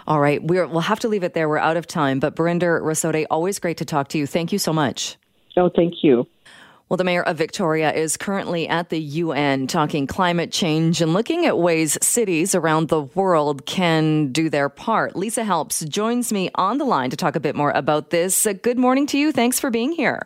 All 0.07 0.19
right. 0.19 0.41
we 0.43 0.59
will 0.61 0.79
have 0.81 0.99
to 1.01 1.07
leave 1.07 1.23
it 1.23 1.33
there. 1.33 1.47
We're 1.49 1.57
out 1.57 1.77
of 1.77 1.87
time. 1.87 2.19
But 2.19 2.35
Barinder 2.35 2.81
Rasode, 2.81 3.25
always 3.29 3.59
great 3.59 3.77
to 3.77 3.85
talk 3.85 4.09
to 4.09 4.17
you. 4.17 4.27
Thank 4.27 4.51
you 4.51 4.59
so 4.59 4.73
much. 4.73 5.17
Oh, 5.57 5.69
thank 5.75 5.95
you. 6.03 6.27
Well, 6.89 6.97
the 6.97 7.03
mayor 7.03 7.21
of 7.21 7.37
Victoria 7.37 7.93
is 7.93 8.17
currently 8.17 8.67
at 8.67 8.89
the 8.89 8.99
UN 8.99 9.67
talking 9.67 10.07
climate 10.07 10.51
change 10.51 11.01
and 11.01 11.13
looking 11.13 11.45
at 11.45 11.59
ways 11.59 11.99
cities 12.01 12.55
around 12.55 12.87
the 12.87 13.03
world 13.03 13.67
can 13.67 14.31
do 14.31 14.49
their 14.49 14.69
part. 14.69 15.15
Lisa 15.15 15.43
Helps 15.43 15.81
joins 15.85 16.33
me 16.33 16.49
on 16.55 16.79
the 16.79 16.85
line 16.85 17.11
to 17.11 17.15
talk 17.15 17.35
a 17.35 17.39
bit 17.39 17.55
more 17.55 17.69
about 17.71 18.09
this. 18.09 18.47
Uh, 18.47 18.53
good 18.53 18.79
morning 18.79 19.05
to 19.05 19.19
you. 19.19 19.31
Thanks 19.31 19.59
for 19.59 19.69
being 19.69 19.91
here. 19.91 20.19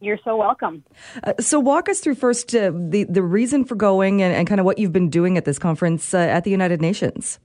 You're 0.00 0.18
so 0.24 0.36
welcome. 0.36 0.84
Uh, 1.22 1.34
so, 1.38 1.60
walk 1.60 1.90
us 1.90 2.00
through 2.00 2.14
first 2.14 2.54
uh, 2.54 2.70
the 2.74 3.04
the 3.04 3.22
reason 3.22 3.64
for 3.64 3.74
going 3.74 4.22
and, 4.22 4.34
and, 4.34 4.46
kind 4.46 4.60
of 4.60 4.64
what 4.64 4.78
you've 4.78 4.92
been 4.92 5.10
doing 5.10 5.36
at 5.36 5.44
this 5.44 5.58
conference 5.58 6.14
uh, 6.14 6.18
at 6.18 6.44
the 6.44 6.50
United 6.50 6.80
Nations. 6.80 7.38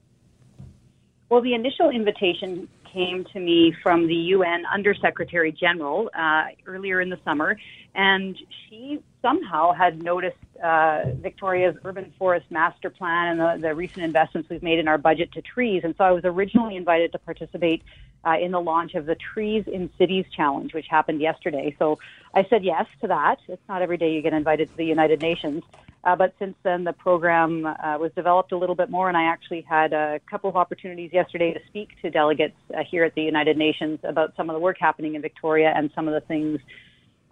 Well, 1.32 1.40
the 1.40 1.54
initial 1.54 1.88
invitation 1.88 2.68
came 2.92 3.24
to 3.32 3.40
me 3.40 3.74
from 3.82 4.06
the 4.06 4.14
UN 4.14 4.64
Undersecretary 4.66 5.50
General 5.50 6.10
uh, 6.14 6.48
earlier 6.66 7.00
in 7.00 7.08
the 7.08 7.18
summer, 7.24 7.58
and 7.94 8.36
she 8.68 9.02
somehow 9.22 9.72
had 9.72 10.02
noticed 10.02 10.36
uh, 10.62 11.04
Victoria's 11.14 11.74
urban 11.86 12.12
forest 12.18 12.44
master 12.50 12.90
plan 12.90 13.28
and 13.28 13.40
the, 13.40 13.68
the, 13.68 13.74
recent 13.74 14.04
investments 14.04 14.50
we've 14.50 14.62
made 14.62 14.78
in 14.78 14.88
our 14.88 14.98
budget 14.98 15.32
to 15.32 15.40
trees. 15.40 15.84
And 15.84 15.94
so 15.96 16.04
I 16.04 16.10
was 16.10 16.26
originally 16.26 16.76
invited 16.76 17.12
to 17.12 17.18
participate 17.18 17.82
uh, 18.26 18.34
in 18.38 18.50
the 18.50 18.60
launch 18.60 18.92
of 18.92 19.06
the 19.06 19.14
Trees 19.14 19.64
in 19.66 19.88
Cities 19.96 20.26
Challenge, 20.36 20.74
which 20.74 20.86
happened 20.90 21.22
yesterday. 21.22 21.74
So 21.78 21.98
I 22.34 22.44
said 22.50 22.62
yes 22.62 22.84
to 23.00 23.06
that. 23.06 23.38
It's 23.48 23.66
not 23.70 23.80
every 23.80 23.96
day 23.96 24.12
you 24.12 24.20
get 24.20 24.34
invited 24.34 24.68
to 24.68 24.76
the 24.76 24.84
United 24.84 25.22
Nations. 25.22 25.62
Uh, 26.04 26.16
but 26.16 26.34
since 26.38 26.56
then, 26.64 26.82
the 26.82 26.92
program 26.92 27.64
uh, 27.64 27.96
was 27.96 28.10
developed 28.16 28.50
a 28.50 28.56
little 28.56 28.74
bit 28.74 28.90
more, 28.90 29.08
and 29.08 29.16
I 29.16 29.24
actually 29.24 29.60
had 29.60 29.92
a 29.92 30.18
couple 30.28 30.50
of 30.50 30.56
opportunities 30.56 31.10
yesterday 31.12 31.52
to 31.52 31.60
speak 31.68 31.90
to 32.02 32.10
delegates 32.10 32.56
uh, 32.76 32.82
here 32.90 33.04
at 33.04 33.14
the 33.14 33.22
United 33.22 33.56
Nations 33.56 34.00
about 34.02 34.34
some 34.36 34.50
of 34.50 34.54
the 34.54 34.60
work 34.60 34.78
happening 34.80 35.14
in 35.14 35.22
Victoria 35.22 35.72
and 35.76 35.90
some 35.94 36.08
of 36.08 36.14
the 36.14 36.26
things 36.26 36.58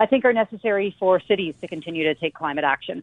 I 0.01 0.07
think 0.07 0.25
are 0.25 0.33
necessary 0.33 0.97
for 0.99 1.21
cities 1.21 1.55
to 1.61 1.69
continue 1.69 2.05
to 2.05 2.15
take 2.15 2.33
climate 2.33 2.65
action. 2.65 3.03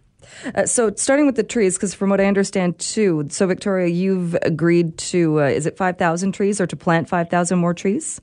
Uh, 0.55 0.65
so, 0.65 0.91
starting 0.95 1.27
with 1.27 1.35
the 1.35 1.43
trees, 1.43 1.75
because 1.77 1.93
from 1.93 2.09
what 2.09 2.19
I 2.19 2.25
understand 2.25 2.79
too, 2.79 3.27
so 3.29 3.45
Victoria, 3.45 3.87
you've 3.87 4.35
agreed 4.41 4.97
to, 4.97 5.41
uh, 5.41 5.45
is 5.45 5.67
it 5.67 5.77
5,000 5.77 6.31
trees 6.31 6.59
or 6.59 6.65
to 6.65 6.75
plant 6.75 7.07
5,000 7.07 7.59
more 7.59 7.75
trees? 7.75 8.19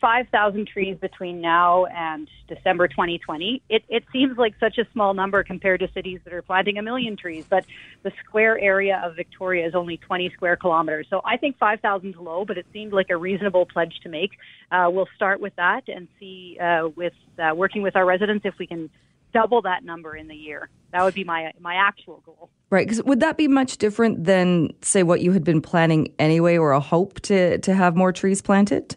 5,000 0.00 0.68
trees 0.68 0.96
between 0.98 1.40
now 1.40 1.86
and 1.86 2.28
December 2.48 2.88
2020. 2.88 3.62
It, 3.68 3.84
it 3.88 4.04
seems 4.12 4.36
like 4.36 4.54
such 4.60 4.78
a 4.78 4.86
small 4.92 5.14
number 5.14 5.42
compared 5.42 5.80
to 5.80 5.88
cities 5.92 6.20
that 6.24 6.32
are 6.32 6.42
planting 6.42 6.78
a 6.78 6.82
million 6.82 7.16
trees, 7.16 7.44
but 7.48 7.64
the 8.02 8.12
square 8.24 8.58
area 8.58 9.00
of 9.04 9.16
Victoria 9.16 9.66
is 9.66 9.74
only 9.74 9.96
20 9.96 10.30
square 10.30 10.56
kilometers. 10.56 11.06
So 11.10 11.20
I 11.24 11.36
think 11.36 11.58
5,000 11.58 12.10
is 12.10 12.16
low, 12.16 12.44
but 12.44 12.58
it 12.58 12.66
seemed 12.72 12.92
like 12.92 13.10
a 13.10 13.16
reasonable 13.16 13.66
pledge 13.66 13.94
to 14.02 14.08
make. 14.08 14.32
Uh, 14.70 14.88
we'll 14.90 15.08
start 15.16 15.40
with 15.40 15.54
that 15.56 15.88
and 15.88 16.08
see 16.18 16.58
uh, 16.60 16.88
with 16.96 17.14
uh, 17.38 17.54
working 17.54 17.82
with 17.82 17.85
our 17.94 18.04
residents 18.04 18.44
if 18.44 18.54
we 18.58 18.66
can 18.66 18.90
double 19.32 19.62
that 19.62 19.84
number 19.84 20.16
in 20.16 20.28
the 20.28 20.34
year. 20.34 20.68
That 20.92 21.02
would 21.02 21.14
be 21.14 21.24
my 21.24 21.52
my 21.60 21.74
actual 21.74 22.22
goal. 22.24 22.50
Right, 22.70 22.86
because 22.86 23.02
would 23.04 23.20
that 23.20 23.36
be 23.36 23.48
much 23.48 23.76
different 23.76 24.24
than 24.24 24.70
say 24.82 25.02
what 25.02 25.20
you 25.20 25.32
had 25.32 25.44
been 25.44 25.60
planning 25.60 26.12
anyway, 26.18 26.56
or 26.56 26.72
a 26.72 26.80
hope 26.80 27.20
to 27.22 27.58
to 27.58 27.74
have 27.74 27.96
more 27.96 28.12
trees 28.12 28.42
planted? 28.42 28.96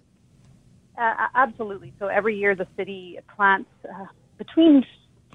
Uh, 0.97 1.27
absolutely. 1.35 1.93
So 1.99 2.07
every 2.07 2.37
year 2.37 2.55
the 2.55 2.67
city 2.75 3.19
plants 3.35 3.69
uh, 3.85 4.05
between 4.37 4.85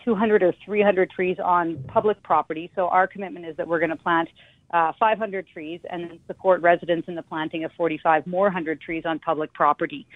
200 0.05 0.43
or 0.43 0.53
300 0.65 1.11
trees 1.11 1.39
on 1.43 1.83
public 1.89 2.23
property. 2.23 2.71
So 2.75 2.89
our 2.89 3.07
commitment 3.07 3.47
is 3.47 3.57
that 3.57 3.67
we're 3.67 3.79
going 3.79 3.91
to 3.91 3.97
plant 3.97 4.29
uh, 4.73 4.93
500 4.99 5.47
trees 5.49 5.81
and 5.89 6.03
then 6.03 6.19
support 6.27 6.61
residents 6.61 7.09
in 7.09 7.15
the 7.15 7.23
planting 7.23 7.65
of 7.65 7.73
45 7.77 8.27
more 8.27 8.51
hundred 8.51 8.81
trees 8.81 9.05
on 9.07 9.19
public 9.19 9.53
property. 9.55 10.07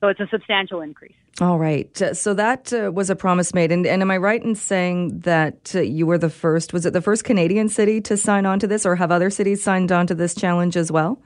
So 0.00 0.08
it's 0.08 0.20
a 0.20 0.28
substantial 0.30 0.80
increase. 0.80 1.14
All 1.40 1.58
right. 1.58 2.02
Uh, 2.02 2.14
so 2.14 2.34
that 2.34 2.72
uh, 2.72 2.90
was 2.92 3.10
a 3.10 3.16
promise 3.16 3.54
made. 3.54 3.70
And, 3.70 3.86
and, 3.86 4.02
am 4.02 4.10
I 4.10 4.16
right 4.16 4.42
in 4.42 4.56
saying 4.56 5.20
that 5.20 5.72
uh, 5.72 5.80
you 5.80 6.04
were 6.04 6.18
the 6.18 6.30
first, 6.30 6.72
was 6.72 6.84
it 6.84 6.92
the 6.92 7.00
first 7.00 7.22
Canadian 7.22 7.68
city 7.68 8.00
to 8.02 8.16
sign 8.16 8.44
on 8.44 8.58
to 8.58 8.66
this, 8.66 8.84
or 8.84 8.96
have 8.96 9.12
other 9.12 9.30
cities 9.30 9.62
signed 9.62 9.92
on 9.92 10.08
to 10.08 10.16
this 10.16 10.34
challenge 10.34 10.76
as 10.76 10.90
well? 10.90 11.22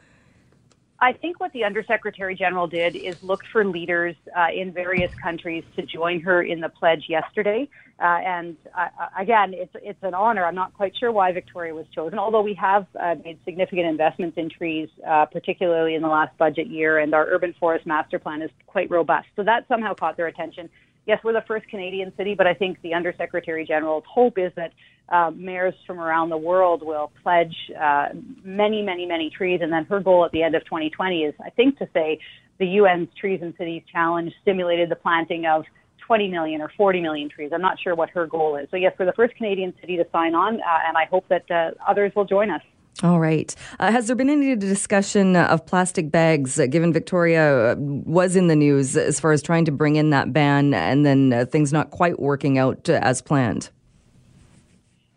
I 1.02 1.12
think 1.12 1.40
what 1.40 1.52
the 1.52 1.64
Undersecretary 1.64 2.36
General 2.36 2.68
did 2.68 2.94
is 2.94 3.20
look 3.24 3.42
for 3.50 3.64
leaders 3.64 4.14
uh, 4.38 4.46
in 4.54 4.72
various 4.72 5.12
countries 5.20 5.64
to 5.74 5.82
join 5.82 6.20
her 6.20 6.44
in 6.44 6.60
the 6.60 6.68
pledge 6.68 7.06
yesterday. 7.08 7.68
Uh, 7.98 8.20
and 8.24 8.56
uh, 8.78 8.86
again, 9.18 9.52
it's 9.52 9.74
it's 9.82 10.02
an 10.02 10.14
honor. 10.14 10.44
I'm 10.44 10.54
not 10.54 10.72
quite 10.74 10.96
sure 10.96 11.10
why 11.10 11.32
Victoria 11.32 11.74
was 11.74 11.86
chosen, 11.92 12.20
although 12.20 12.40
we 12.40 12.54
have 12.54 12.86
uh, 13.00 13.16
made 13.24 13.40
significant 13.44 13.88
investments 13.88 14.38
in 14.38 14.48
trees, 14.48 14.88
uh, 15.04 15.26
particularly 15.26 15.96
in 15.96 16.02
the 16.02 16.08
last 16.08 16.38
budget 16.38 16.68
year, 16.68 17.00
and 17.00 17.12
our 17.14 17.26
urban 17.26 17.52
forest 17.58 17.84
master 17.84 18.20
plan 18.20 18.40
is 18.40 18.50
quite 18.68 18.88
robust. 18.88 19.26
So 19.34 19.42
that 19.42 19.66
somehow 19.66 19.94
caught 19.94 20.16
their 20.16 20.28
attention 20.28 20.70
yes, 21.06 21.18
we're 21.24 21.32
the 21.32 21.44
first 21.46 21.66
Canadian 21.68 22.12
city, 22.16 22.34
but 22.34 22.46
I 22.46 22.54
think 22.54 22.80
the 22.82 22.94
Undersecretary 22.94 23.66
General's 23.66 24.04
hope 24.12 24.38
is 24.38 24.52
that 24.56 24.72
uh, 25.08 25.30
mayors 25.34 25.74
from 25.86 26.00
around 26.00 26.30
the 26.30 26.36
world 26.36 26.82
will 26.84 27.12
pledge 27.22 27.54
uh, 27.80 28.08
many, 28.42 28.82
many, 28.82 29.04
many 29.06 29.30
trees. 29.30 29.60
And 29.62 29.72
then 29.72 29.84
her 29.84 30.00
goal 30.00 30.24
at 30.24 30.32
the 30.32 30.42
end 30.42 30.54
of 30.54 30.64
2020 30.64 31.22
is, 31.22 31.34
I 31.44 31.50
think, 31.50 31.78
to 31.78 31.88
say 31.92 32.18
the 32.58 32.78
UN's 32.78 33.08
Trees 33.20 33.40
in 33.42 33.54
Cities 33.58 33.82
Challenge 33.92 34.32
stimulated 34.42 34.88
the 34.90 34.96
planting 34.96 35.44
of 35.46 35.64
20 36.06 36.28
million 36.28 36.60
or 36.60 36.70
40 36.76 37.00
million 37.00 37.28
trees. 37.28 37.50
I'm 37.54 37.60
not 37.60 37.78
sure 37.82 37.94
what 37.94 38.10
her 38.10 38.26
goal 38.26 38.56
is. 38.56 38.68
So, 38.70 38.76
yes, 38.76 38.92
we're 38.98 39.06
the 39.06 39.12
first 39.12 39.34
Canadian 39.36 39.72
city 39.80 39.96
to 39.96 40.04
sign 40.12 40.34
on, 40.34 40.54
uh, 40.56 40.88
and 40.88 40.96
I 40.96 41.06
hope 41.10 41.24
that 41.28 41.50
uh, 41.50 41.70
others 41.86 42.12
will 42.14 42.24
join 42.24 42.50
us. 42.50 42.62
All 43.02 43.18
right. 43.18 43.54
Uh, 43.80 43.90
has 43.90 44.06
there 44.06 44.14
been 44.14 44.30
any 44.30 44.54
discussion 44.54 45.34
of 45.34 45.66
plastic 45.66 46.10
bags, 46.10 46.60
uh, 46.60 46.66
given 46.66 46.92
Victoria 46.92 47.72
uh, 47.72 47.74
was 47.78 48.36
in 48.36 48.46
the 48.46 48.54
news 48.54 48.96
as 48.96 49.18
far 49.18 49.32
as 49.32 49.42
trying 49.42 49.64
to 49.64 49.72
bring 49.72 49.96
in 49.96 50.10
that 50.10 50.32
ban 50.32 50.72
and 50.74 51.04
then 51.04 51.32
uh, 51.32 51.44
things 51.46 51.72
not 51.72 51.90
quite 51.90 52.20
working 52.20 52.58
out 52.58 52.88
uh, 52.88 53.00
as 53.02 53.20
planned? 53.20 53.70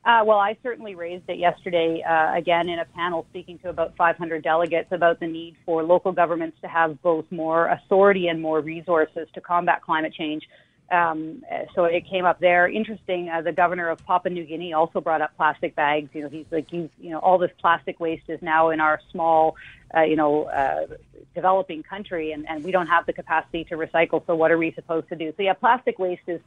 Uh, 0.03 0.23
well, 0.23 0.37
I 0.37 0.55
certainly 0.63 0.95
raised 0.95 1.27
it 1.27 1.37
yesterday, 1.37 2.03
again, 2.35 2.69
in 2.69 2.77
a 2.77 2.85
panel 2.85 3.25
speaking 3.31 3.57
to 3.59 3.69
about 3.69 3.95
500 3.97 4.43
delegates 4.43 4.91
about 4.91 5.19
the 5.19 5.25
need 5.25 5.55
for 5.65 5.83
local 5.83 6.11
governments 6.11 6.57
to 6.61 6.67
have 6.67 7.01
both 7.01 7.25
more 7.31 7.67
authority 7.69 8.27
and 8.27 8.39
more 8.39 8.61
resources 8.61 9.27
to 9.33 9.41
combat 9.41 9.81
climate 9.81 10.13
change. 10.13 10.43
Um, 10.91 11.43
so 11.73 11.85
it 11.85 12.07
came 12.07 12.25
up 12.25 12.39
there. 12.39 12.67
Interesting. 12.67 13.29
Uh, 13.29 13.41
the 13.41 13.51
governor 13.51 13.89
of 13.89 14.05
Papua 14.05 14.31
New 14.31 14.45
Guinea 14.45 14.73
also 14.73 15.01
brought 15.01 15.21
up 15.21 15.35
plastic 15.35 15.75
bags. 15.75 16.09
You 16.13 16.23
know, 16.23 16.29
he's 16.29 16.45
like, 16.51 16.71
you, 16.71 16.89
know, 16.99 17.19
all 17.19 17.37
this 17.37 17.51
plastic 17.59 17.99
waste 17.99 18.29
is 18.29 18.39
now 18.41 18.69
in 18.69 18.79
our 18.79 19.01
small, 19.11 19.55
uh, 19.95 20.01
you 20.01 20.15
know, 20.15 20.43
uh, 20.43 20.85
developing 21.33 21.81
country, 21.81 22.33
and, 22.33 22.47
and 22.47 22.63
we 22.63 22.71
don't 22.71 22.87
have 22.87 23.05
the 23.07 23.13
capacity 23.13 23.63
to 23.65 23.75
recycle. 23.75 24.25
So 24.27 24.35
what 24.35 24.51
are 24.51 24.57
we 24.57 24.73
supposed 24.73 25.09
to 25.09 25.15
do? 25.15 25.33
So 25.35 25.43
yeah, 25.43 25.53
plastic 25.53 25.97
waste 25.99 26.27
is 26.27 26.41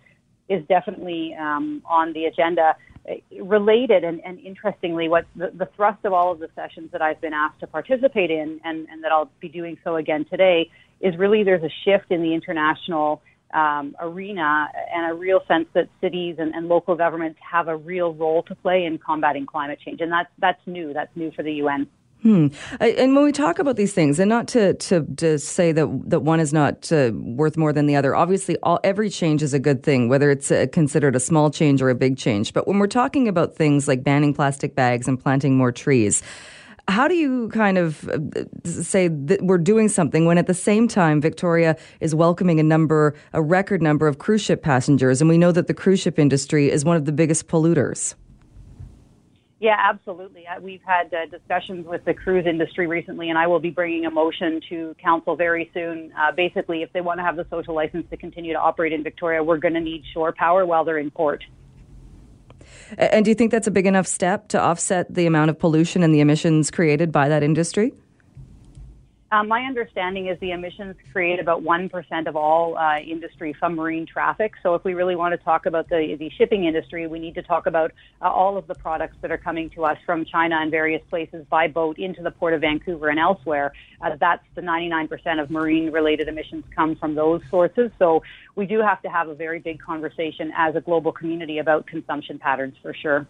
is 0.48 0.64
definitely 0.66 1.35
um, 1.35 1.83
on 1.85 2.12
the 2.12 2.24
agenda. 2.24 2.77
Related 3.40 4.05
and, 4.05 4.20
and 4.24 4.38
interestingly, 4.38 5.09
what 5.09 5.27
the, 5.35 5.51
the 5.55 5.66
thrust 5.77 6.05
of 6.05 6.12
all 6.12 6.31
of 6.31 6.38
the 6.38 6.48
sessions 6.55 6.90
that 6.92 7.01
I've 7.01 7.20
been 7.20 7.33
asked 7.33 7.61
to 7.61 7.66
participate 7.66 8.31
in, 8.31 8.61
and, 8.64 8.87
and 8.90 9.03
that 9.03 9.12
I'll 9.12 9.31
be 9.40 9.48
doing 9.48 9.79
so 9.83 9.96
again 9.96 10.27
today, 10.27 10.70
is 11.01 11.16
really 11.16 11.42
there's 11.42 11.62
a 11.62 11.72
shift 11.85 12.11
in 12.11 12.22
the 12.22 12.35
international 12.35 13.22
um, 13.54 13.96
arena 14.00 14.68
and 14.94 15.11
a 15.11 15.14
real 15.14 15.40
sense 15.48 15.66
that 15.74 15.88
cities 16.00 16.37
and, 16.38 16.54
and 16.54 16.68
local 16.68 16.94
governments 16.94 17.38
have 17.50 17.68
a 17.68 17.76
real 17.76 18.14
role 18.14 18.42
to 18.44 18.54
play 18.54 18.84
in 18.84 18.98
combating 18.98 19.46
climate 19.46 19.78
change. 19.84 20.00
And 20.00 20.12
that's, 20.12 20.28
that's 20.38 20.61
new. 20.66 20.92
That's 20.92 21.14
new 21.16 21.30
for 21.32 21.42
the 21.42 21.52
UN. 21.54 21.88
Hmm. 22.22 22.48
And 22.80 23.14
when 23.14 23.24
we 23.24 23.30
talk 23.30 23.61
about 23.61 23.76
these 23.76 23.92
things, 23.92 24.18
and 24.18 24.28
not 24.28 24.48
to 24.48 24.74
to, 24.74 25.06
to 25.18 25.38
say 25.38 25.70
that 25.70 25.87
that 26.11 26.20
one 26.20 26.40
is 26.40 26.52
not 26.52 26.90
uh, 26.90 27.12
worth 27.14 27.56
more 27.56 27.72
than 27.72 27.87
the 27.87 27.94
other. 27.94 28.16
Obviously, 28.16 28.56
all 28.64 28.80
every 28.82 29.08
change 29.08 29.40
is 29.40 29.54
a 29.54 29.61
good 29.61 29.84
thing, 29.84 30.08
whether 30.08 30.28
it's 30.28 30.50
uh, 30.50 30.66
considered 30.72 31.14
a 31.14 31.20
small 31.20 31.48
change 31.48 31.80
or 31.80 31.90
a 31.90 31.94
big 31.94 32.16
change. 32.16 32.52
But 32.52 32.66
when 32.66 32.80
we're 32.80 32.88
talking 32.88 33.28
about 33.28 33.54
things 33.54 33.87
like 33.87 34.02
banning 34.02 34.34
plastic 34.34 34.74
bags 34.74 35.06
and 35.06 35.18
planting 35.18 35.56
more 35.56 35.70
trees, 35.70 36.20
how 36.88 37.07
do 37.07 37.14
you 37.14 37.48
kind 37.51 37.77
of 37.77 38.09
uh, 38.09 38.18
say 38.64 39.09
that 39.09 39.42
we're 39.42 39.59
doing 39.59 39.88
something 39.88 40.24
when 40.24 40.38
at 40.38 40.46
the 40.46 40.55
same 40.55 40.88
time 40.88 41.20
Victoria 41.20 41.77
is 42.01 42.14
welcoming 42.14 42.59
a 42.59 42.62
number, 42.62 43.14
a 43.35 43.42
record 43.42 43.83
number 43.83 44.09
of 44.09 44.18
cruise 44.18 44.40
ship 44.40 44.62
passengers, 44.62 45.20
and 45.20 45.29
we 45.29 45.37
know 45.37 45.53
that 45.53 45.66
the 45.66 45.74
cruise 45.74 46.01
ship 46.01 46.18
industry 46.18 46.70
is 46.70 46.85
one 46.85 46.96
of 46.96 47.05
the 47.05 47.12
biggest 47.12 47.46
polluters? 47.46 48.14
Yeah, 49.61 49.77
absolutely. 49.77 50.46
We've 50.62 50.83
had 50.87 51.12
uh, 51.12 51.27
discussions 51.27 51.85
with 51.85 52.05
the 52.05 52.14
cruise 52.14 52.46
industry 52.46 52.87
recently, 52.87 53.29
and 53.29 53.37
I 53.37 53.48
will 53.48 53.59
be 53.59 53.70
bringing 53.70 54.07
a 54.07 54.11
motion 54.11 54.61
to 54.68 54.94
council 55.03 55.35
very 55.35 55.68
soon. 55.74 56.12
Uh, 56.16 56.31
basically, 56.31 56.83
if 56.83 56.92
they 56.92 57.01
want 57.01 57.18
to 57.18 57.24
have 57.24 57.35
the 57.35 57.44
social 57.51 57.74
license 57.74 58.07
to 58.11 58.16
continue 58.16 58.53
to 58.53 58.59
operate 58.61 58.92
in 58.92 59.03
Victoria, 59.03 59.42
we're 59.42 59.59
going 59.59 59.74
to 59.74 59.81
need 59.81 60.05
shore 60.14 60.33
power 60.33 60.64
while 60.64 60.85
they're 60.85 60.98
in 60.98 61.11
port. 61.11 61.42
And 62.96 63.24
do 63.24 63.31
you 63.31 63.35
think 63.35 63.50
that's 63.50 63.66
a 63.66 63.70
big 63.70 63.87
enough 63.87 64.07
step 64.07 64.48
to 64.48 64.61
offset 64.61 65.12
the 65.12 65.26
amount 65.26 65.50
of 65.50 65.59
pollution 65.59 66.02
and 66.02 66.14
the 66.14 66.20
emissions 66.20 66.70
created 66.70 67.12
by 67.12 67.28
that 67.28 67.42
industry? 67.42 67.92
Um, 69.30 69.46
my 69.46 69.60
understanding 69.64 70.28
is 70.28 70.40
the 70.40 70.52
emissions 70.52 70.96
create 71.12 71.38
about 71.38 71.62
1% 71.62 72.26
of 72.26 72.34
all 72.34 72.78
uh, 72.78 72.98
industry 72.98 73.54
from 73.58 73.74
marine 73.74 74.06
traffic. 74.06 74.54
So 74.62 74.74
if 74.74 74.84
we 74.84 74.94
really 74.94 75.16
want 75.16 75.32
to 75.32 75.44
talk 75.44 75.66
about 75.66 75.90
the, 75.90 76.16
the 76.18 76.30
shipping 76.38 76.64
industry, 76.64 77.06
we 77.06 77.18
need 77.18 77.34
to 77.34 77.42
talk 77.42 77.66
about 77.66 77.92
uh, 78.22 78.30
all 78.30 78.56
of 78.56 78.66
the 78.66 78.74
products 78.74 79.16
that 79.20 79.30
are 79.30 79.36
coming 79.36 79.68
to 79.70 79.84
us 79.84 79.98
from 80.06 80.24
China 80.24 80.56
and 80.58 80.70
various 80.70 81.02
places 81.10 81.44
by 81.50 81.68
boat 81.68 81.98
into 81.98 82.22
the 82.22 82.30
port 82.30 82.54
of 82.54 82.62
Vancouver 82.62 83.10
and 83.10 83.18
elsewhere. 83.18 83.74
Uh, 84.00 84.16
that's 84.18 84.44
the 84.54 84.62
99% 84.62 85.42
of 85.42 85.50
marine 85.50 85.92
related 85.92 86.28
emissions 86.28 86.64
come 86.74 86.96
from 86.96 87.14
those 87.14 87.42
sources. 87.50 87.90
So 87.98 88.22
we 88.56 88.64
do 88.64 88.80
have 88.80 89.02
to 89.02 89.10
have 89.10 89.28
a 89.28 89.34
very 89.34 89.58
big 89.58 89.78
conversation 89.78 90.52
as 90.56 90.74
a 90.74 90.80
global 90.80 91.12
community 91.12 91.58
about 91.58 91.86
consumption 91.86 92.38
patterns 92.38 92.76
for 92.80 92.94
sure. 92.94 93.26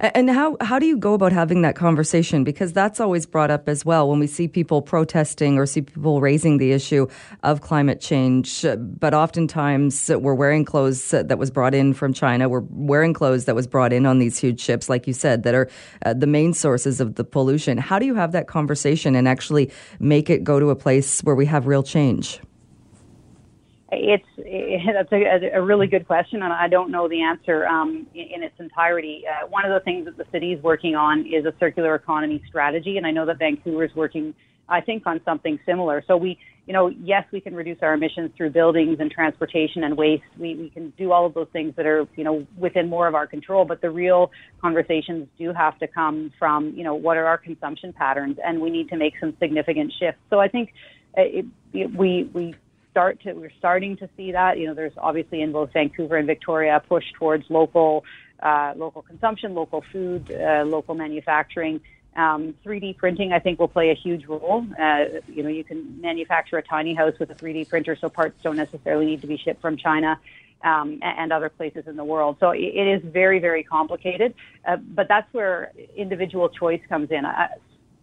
And 0.00 0.30
how, 0.30 0.56
how 0.60 0.78
do 0.78 0.86
you 0.86 0.96
go 0.96 1.14
about 1.14 1.32
having 1.32 1.62
that 1.62 1.74
conversation? 1.74 2.44
Because 2.44 2.72
that's 2.72 3.00
always 3.00 3.26
brought 3.26 3.50
up 3.50 3.68
as 3.68 3.84
well 3.84 4.08
when 4.08 4.18
we 4.18 4.26
see 4.26 4.48
people 4.48 4.82
protesting 4.82 5.58
or 5.58 5.66
see 5.66 5.82
people 5.82 6.20
raising 6.20 6.58
the 6.58 6.72
issue 6.72 7.06
of 7.42 7.60
climate 7.60 8.00
change. 8.00 8.64
But 8.78 9.14
oftentimes 9.14 10.08
we're 10.08 10.34
wearing 10.34 10.64
clothes 10.64 11.10
that 11.10 11.38
was 11.38 11.50
brought 11.50 11.74
in 11.74 11.92
from 11.92 12.12
China. 12.12 12.48
We're 12.48 12.64
wearing 12.70 13.14
clothes 13.14 13.46
that 13.46 13.54
was 13.54 13.66
brought 13.66 13.92
in 13.92 14.06
on 14.06 14.18
these 14.18 14.38
huge 14.38 14.60
ships, 14.60 14.88
like 14.88 15.06
you 15.06 15.12
said, 15.12 15.42
that 15.42 15.54
are 15.54 15.68
uh, 16.04 16.14
the 16.14 16.26
main 16.26 16.54
sources 16.54 17.00
of 17.00 17.16
the 17.16 17.24
pollution. 17.24 17.78
How 17.78 17.98
do 17.98 18.06
you 18.06 18.14
have 18.14 18.32
that 18.32 18.46
conversation 18.46 19.14
and 19.14 19.26
actually 19.26 19.70
make 19.98 20.30
it 20.30 20.44
go 20.44 20.60
to 20.60 20.70
a 20.70 20.76
place 20.76 21.20
where 21.22 21.34
we 21.34 21.46
have 21.46 21.66
real 21.66 21.82
change? 21.82 22.40
It's 23.92 24.24
it, 24.38 24.82
that's 24.94 25.12
a, 25.12 25.56
a, 25.56 25.62
really 25.62 25.86
good 25.86 26.06
question, 26.06 26.42
and 26.42 26.52
I 26.52 26.68
don't 26.68 26.90
know 26.90 27.08
the 27.08 27.22
answer 27.22 27.66
um, 27.66 28.06
in, 28.14 28.26
in, 28.36 28.42
its 28.42 28.54
entirety. 28.60 29.24
Uh, 29.26 29.48
one 29.48 29.64
of 29.64 29.72
the 29.72 29.84
things 29.84 30.04
that 30.04 30.16
the 30.16 30.26
city 30.30 30.52
is 30.52 30.62
working 30.62 30.94
on 30.94 31.26
is 31.26 31.44
a 31.44 31.52
circular 31.58 31.94
economy 31.96 32.42
strategy, 32.48 32.96
and 32.98 33.06
I 33.06 33.10
know 33.10 33.26
that 33.26 33.38
Vancouver 33.38 33.84
is 33.84 33.94
working, 33.96 34.32
I 34.68 34.80
think, 34.80 35.06
on 35.06 35.20
something 35.24 35.58
similar. 35.66 36.04
So 36.06 36.16
we, 36.16 36.38
you 36.66 36.72
know, 36.72 36.88
yes, 37.02 37.24
we 37.32 37.40
can 37.40 37.52
reduce 37.52 37.78
our 37.82 37.94
emissions 37.94 38.30
through 38.36 38.50
buildings 38.50 38.98
and 39.00 39.10
transportation 39.10 39.82
and 39.82 39.96
waste. 39.96 40.22
We 40.38 40.54
we 40.54 40.70
can 40.70 40.90
do 40.96 41.10
all 41.10 41.26
of 41.26 41.34
those 41.34 41.48
things 41.52 41.74
that 41.76 41.84
are, 41.84 42.06
you 42.14 42.22
know, 42.22 42.46
within 42.56 42.88
more 42.88 43.08
of 43.08 43.16
our 43.16 43.26
control. 43.26 43.64
But 43.64 43.80
the 43.80 43.90
real 43.90 44.30
conversations 44.62 45.26
do 45.36 45.52
have 45.52 45.76
to 45.80 45.88
come 45.88 46.32
from, 46.38 46.74
you 46.76 46.84
know, 46.84 46.94
what 46.94 47.16
are 47.16 47.26
our 47.26 47.38
consumption 47.38 47.92
patterns, 47.92 48.38
and 48.44 48.60
we 48.60 48.70
need 48.70 48.88
to 48.90 48.96
make 48.96 49.14
some 49.18 49.36
significant 49.40 49.92
shifts. 49.98 50.20
So 50.30 50.38
I 50.38 50.46
think. 50.46 50.72
Uh, 51.18 51.22
it, 51.22 51.44
it, 51.72 51.92
we 51.92 52.30
we 52.32 52.54
start 53.00 53.22
to 53.22 53.32
we're 53.32 53.50
starting 53.58 53.96
to 53.96 54.08
see 54.14 54.32
that. 54.32 54.58
You 54.58 54.66
know, 54.66 54.74
there's 54.74 54.92
obviously 54.98 55.40
in 55.40 55.52
both 55.52 55.72
Vancouver 55.72 56.16
and 56.16 56.26
Victoria 56.26 56.76
a 56.76 56.80
push 56.80 57.04
towards 57.18 57.48
local 57.48 58.04
uh, 58.42 58.74
local 58.76 59.00
consumption, 59.00 59.54
local 59.54 59.82
food, 59.90 60.30
uh, 60.30 60.64
local 60.66 60.94
manufacturing. 60.94 61.80
Um, 62.14 62.54
3D 62.66 62.98
printing, 62.98 63.32
I 63.32 63.38
think, 63.38 63.58
will 63.58 63.68
play 63.68 63.90
a 63.90 63.94
huge 63.94 64.26
role. 64.26 64.66
Uh, 64.78 65.04
you 65.28 65.42
know, 65.42 65.48
you 65.48 65.64
can 65.64 66.00
manufacture 66.00 66.58
a 66.58 66.62
tiny 66.62 66.92
house 66.92 67.14
with 67.18 67.30
a 67.30 67.34
3D 67.34 67.68
printer, 67.70 67.96
so 67.98 68.10
parts 68.10 68.36
don't 68.42 68.56
necessarily 68.56 69.06
need 69.06 69.22
to 69.22 69.26
be 69.26 69.38
shipped 69.38 69.62
from 69.62 69.76
China. 69.78 70.20
Um, 70.62 70.98
and 71.00 71.32
other 71.32 71.48
places 71.48 71.84
in 71.86 71.96
the 71.96 72.04
world. 72.04 72.36
So 72.38 72.50
it 72.50 72.86
is 72.94 73.00
very, 73.02 73.38
very 73.38 73.62
complicated. 73.62 74.34
Uh, 74.68 74.76
but 74.76 75.08
that's 75.08 75.32
where 75.32 75.72
individual 75.96 76.50
choice 76.50 76.82
comes 76.86 77.10
in. 77.10 77.24
Uh, 77.24 77.48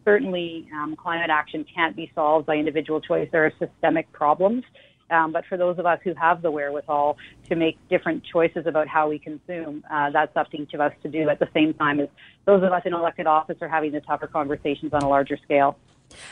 certainly 0.07 0.65
um, 0.73 0.95
climate 0.95 1.29
action 1.29 1.65
can't 1.75 1.93
be 1.93 2.10
solved 2.15 2.45
by 2.45 2.55
individual 2.55 3.01
choice. 3.01 3.27
There 3.29 3.45
are 3.45 3.51
systemic 3.60 4.10
problems. 4.13 4.63
Um, 5.09 5.31
but 5.31 5.45
for 5.45 5.57
those 5.57 5.79
of 5.79 5.85
us 5.85 5.99
who 6.03 6.13
have 6.15 6.41
the 6.41 6.51
wherewithal 6.51 7.17
to 7.49 7.55
make 7.55 7.77
different 7.89 8.23
choices 8.25 8.65
about 8.65 8.87
how 8.87 9.09
we 9.09 9.19
consume, 9.19 9.83
uh, 9.89 10.09
that's 10.09 10.35
up 10.35 10.51
to 10.51 10.61
each 10.61 10.73
of 10.73 10.81
us 10.81 10.93
to 11.03 11.09
do 11.09 11.29
at 11.29 11.39
the 11.39 11.47
same 11.53 11.73
time 11.73 11.99
as 11.99 12.09
those 12.45 12.63
of 12.63 12.71
us 12.71 12.81
in 12.85 12.93
elected 12.93 13.27
office 13.27 13.57
are 13.61 13.69
having 13.69 13.91
the 13.91 14.01
tougher 14.01 14.27
conversations 14.27 14.93
on 14.93 15.01
a 15.03 15.09
larger 15.09 15.37
scale. 15.43 15.77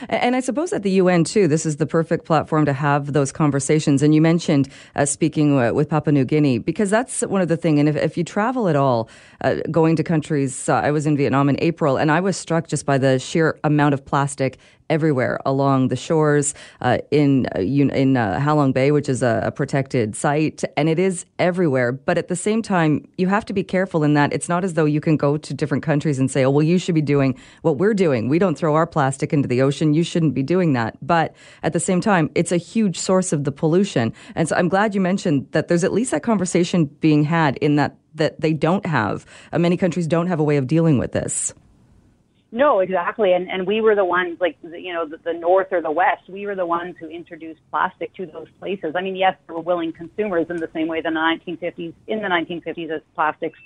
And 0.08 0.36
I 0.36 0.40
suppose 0.40 0.72
at 0.72 0.82
the 0.82 0.90
UN 0.92 1.24
too, 1.24 1.48
this 1.48 1.66
is 1.66 1.76
the 1.76 1.86
perfect 1.86 2.24
platform 2.24 2.64
to 2.66 2.72
have 2.72 3.12
those 3.12 3.32
conversations. 3.32 4.02
And 4.02 4.14
you 4.14 4.20
mentioned 4.20 4.68
uh, 4.94 5.06
speaking 5.06 5.58
uh, 5.58 5.72
with 5.72 5.88
Papua 5.88 6.12
New 6.12 6.24
Guinea 6.24 6.58
because 6.58 6.90
that's 6.90 7.22
one 7.22 7.40
of 7.40 7.48
the 7.48 7.56
things. 7.56 7.80
And 7.80 7.88
if, 7.88 7.96
if 7.96 8.16
you 8.16 8.24
travel 8.24 8.68
at 8.68 8.76
all, 8.76 9.08
uh, 9.42 9.56
going 9.70 9.96
to 9.96 10.02
countries, 10.02 10.68
uh, 10.68 10.74
I 10.74 10.90
was 10.90 11.06
in 11.06 11.16
Vietnam 11.16 11.48
in 11.48 11.56
April, 11.60 11.96
and 11.96 12.10
I 12.10 12.20
was 12.20 12.36
struck 12.36 12.68
just 12.68 12.86
by 12.86 12.98
the 12.98 13.18
sheer 13.18 13.58
amount 13.64 13.94
of 13.94 14.04
plastic 14.04 14.58
everywhere 14.88 15.40
along 15.44 15.88
the 15.88 15.96
shores 15.96 16.54
uh, 16.80 16.98
in 17.10 17.46
uh, 17.56 17.60
in 17.60 18.16
uh, 18.16 18.38
Halong 18.40 18.72
Bay, 18.72 18.92
which 18.92 19.08
is 19.08 19.22
a, 19.22 19.42
a, 19.44 19.50
protected 19.50 20.14
site, 20.14 20.62
and 20.76 20.88
it 20.88 20.98
is 20.98 21.26
everywhere. 21.38 21.92
But 21.92 22.18
at 22.18 22.28
the 22.28 22.36
same 22.36 22.62
time, 22.62 23.06
you 23.18 23.26
have 23.26 23.44
to 23.46 23.52
be 23.52 23.64
careful 23.64 24.04
in 24.04 24.14
that 24.14 24.32
it's 24.32 24.48
not 24.48 24.64
as 24.64 24.74
though 24.74 24.84
you 24.84 25.00
can 25.00 25.16
go 25.16 25.36
to 25.36 25.54
different 25.54 25.82
countries 25.82 26.18
and 26.18 26.30
say, 26.30 26.44
"Oh, 26.44 26.50
well, 26.50 26.62
you 26.62 26.78
should 26.78 26.94
be 26.94 27.02
doing 27.02 27.38
what 27.62 27.78
we're 27.78 27.94
doing. 27.94 28.28
We 28.28 28.38
don't 28.38 28.56
throw 28.56 28.74
our 28.74 28.86
plastic 28.86 29.32
into 29.32 29.48
the 29.48 29.62
ocean. 29.62 29.65
You 29.70 30.02
shouldn't 30.02 30.34
be 30.34 30.42
doing 30.42 30.72
that." 30.74 30.96
But 31.00 31.34
at 31.62 31.72
the 31.72 31.80
same 31.80 32.00
time, 32.00 32.30
it's 32.34 32.52
a 32.52 32.56
huge 32.56 32.98
source 32.98 33.32
of 33.32 33.44
the 33.44 33.52
pollution, 33.52 34.12
and 34.34 34.48
so 34.48 34.56
I'm 34.56 34.68
glad 34.68 34.94
you 34.94 35.00
mentioned 35.00 35.48
that. 35.52 35.68
There's 35.68 35.84
at 35.84 35.92
least 35.92 36.10
that 36.10 36.22
conversation 36.22 36.86
being 36.86 37.24
had 37.24 37.56
in 37.58 37.76
that 37.76 37.96
that 38.14 38.40
they 38.40 38.52
don't 38.52 38.86
have. 38.86 39.26
Uh, 39.52 39.58
many 39.58 39.76
countries 39.76 40.06
don't 40.06 40.26
have 40.26 40.40
a 40.40 40.44
way 40.44 40.56
of 40.56 40.66
dealing 40.66 40.98
with 40.98 41.12
this. 41.12 41.54
No, 42.52 42.78
exactly. 42.78 43.32
And 43.32 43.50
and 43.50 43.66
we 43.66 43.80
were 43.80 43.94
the 43.94 44.04
ones 44.04 44.38
like 44.40 44.56
you 44.62 44.92
know 44.92 45.06
the, 45.06 45.18
the 45.18 45.32
north 45.32 45.68
or 45.72 45.82
the 45.82 45.90
west. 45.90 46.22
We 46.28 46.46
were 46.46 46.54
the 46.54 46.66
ones 46.66 46.96
who 46.98 47.08
introduced 47.08 47.60
plastic 47.70 48.14
to 48.14 48.26
those 48.26 48.48
places. 48.58 48.94
I 48.96 49.02
mean, 49.02 49.16
yes, 49.16 49.36
there 49.46 49.56
were 49.56 49.62
willing 49.62 49.92
consumers 49.92 50.46
in 50.48 50.56
the 50.56 50.70
same 50.72 50.86
way 50.86 51.00
the 51.00 51.08
1950s 51.08 51.92
in 52.06 52.22
the 52.22 52.28
1950s 52.28 52.90
as 52.90 53.02
plastics 53.14 53.58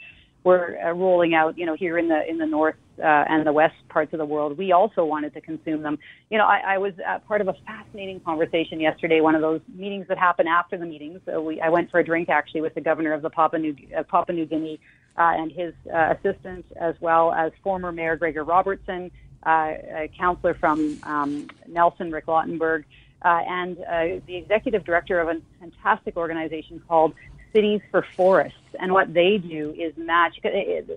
were 0.45 0.79
uh, 0.83 0.93
rolling 0.93 1.35
out. 1.35 1.59
You 1.59 1.67
know, 1.67 1.75
here 1.75 1.99
in 1.99 2.09
the 2.09 2.29
in 2.29 2.39
the 2.39 2.47
north 2.47 2.77
uh, 2.99 3.25
and 3.29 3.47
the 3.47 3.53
west 3.53 3.77
parts 3.89 4.13
of 4.13 4.19
the 4.19 4.25
world, 4.25 4.57
we 4.57 4.73
also 4.73 5.05
wanted 5.05 5.35
to 5.35 5.41
consume 5.41 5.83
them. 5.83 5.99
You 6.31 6.39
know, 6.39 6.47
I, 6.47 6.75
I 6.75 6.79
was 6.79 6.93
uh, 7.07 7.19
part 7.21 7.41
of 7.41 7.49
a 7.49 7.55
fascinating 7.67 8.21
conversation 8.21 8.81
yesterday. 8.81 9.21
One 9.21 9.35
of 9.35 9.43
those 9.43 9.61
meetings 9.75 10.07
that 10.09 10.19
happen 10.19 10.47
after 10.47 10.77
the 10.79 10.87
meetings. 10.87 11.21
So 11.27 11.43
we 11.43 11.61
I 11.61 11.69
went 11.69 11.91
for 11.91 12.01
a 12.01 12.05
drink 12.05 12.29
actually 12.29 12.63
with 12.63 12.75
the 12.75 12.81
governor 12.81 13.13
of 13.13 13.23
the 13.23 13.31
Papua 13.31 13.61
New 13.61 13.77
uh, 13.97 14.03
Papua 14.05 14.35
New 14.35 14.47
Guinea 14.47 14.81
uh, 15.17 15.35
and 15.37 15.53
his 15.53 15.75
uh, 15.93 16.15
assistant, 16.15 16.65
as 16.81 16.95
well 17.01 17.33
as 17.33 17.53
former 17.63 17.93
Mayor 17.93 18.17
Gregor 18.17 18.45
Robertson, 18.45 19.11
uh, 19.47 19.51
a 19.51 20.11
counselor 20.17 20.55
from 20.55 20.99
um, 21.03 21.49
Nelson, 21.69 22.11
Rik 22.11 22.27
Logtenberg, 22.27 22.85
uh, 23.23 23.41
and 23.47 23.79
uh, 23.79 24.25
the 24.27 24.37
executive 24.37 24.85
director 24.85 25.21
of 25.21 25.29
a 25.29 25.41
fantastic 25.61 26.17
organization 26.17 26.83
called 26.89 27.15
Cities 27.53 27.81
for 27.91 28.05
Forests. 28.17 28.57
And 28.79 28.93
what 28.93 29.13
they 29.13 29.39
do 29.39 29.75
is 29.77 29.97
match, 29.97 30.39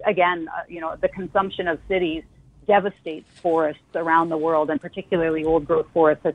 again, 0.06 0.48
uh, 0.56 0.62
you 0.68 0.80
know, 0.80 0.96
the 0.96 1.10
consumption 1.10 1.68
of 1.68 1.80
cities 1.88 2.24
devastates 2.66 3.28
forests 3.40 3.82
around 3.96 4.30
the 4.30 4.38
world, 4.38 4.70
and 4.70 4.80
particularly 4.80 5.44
old 5.44 5.66
growth 5.66 5.88
forests. 5.94 6.26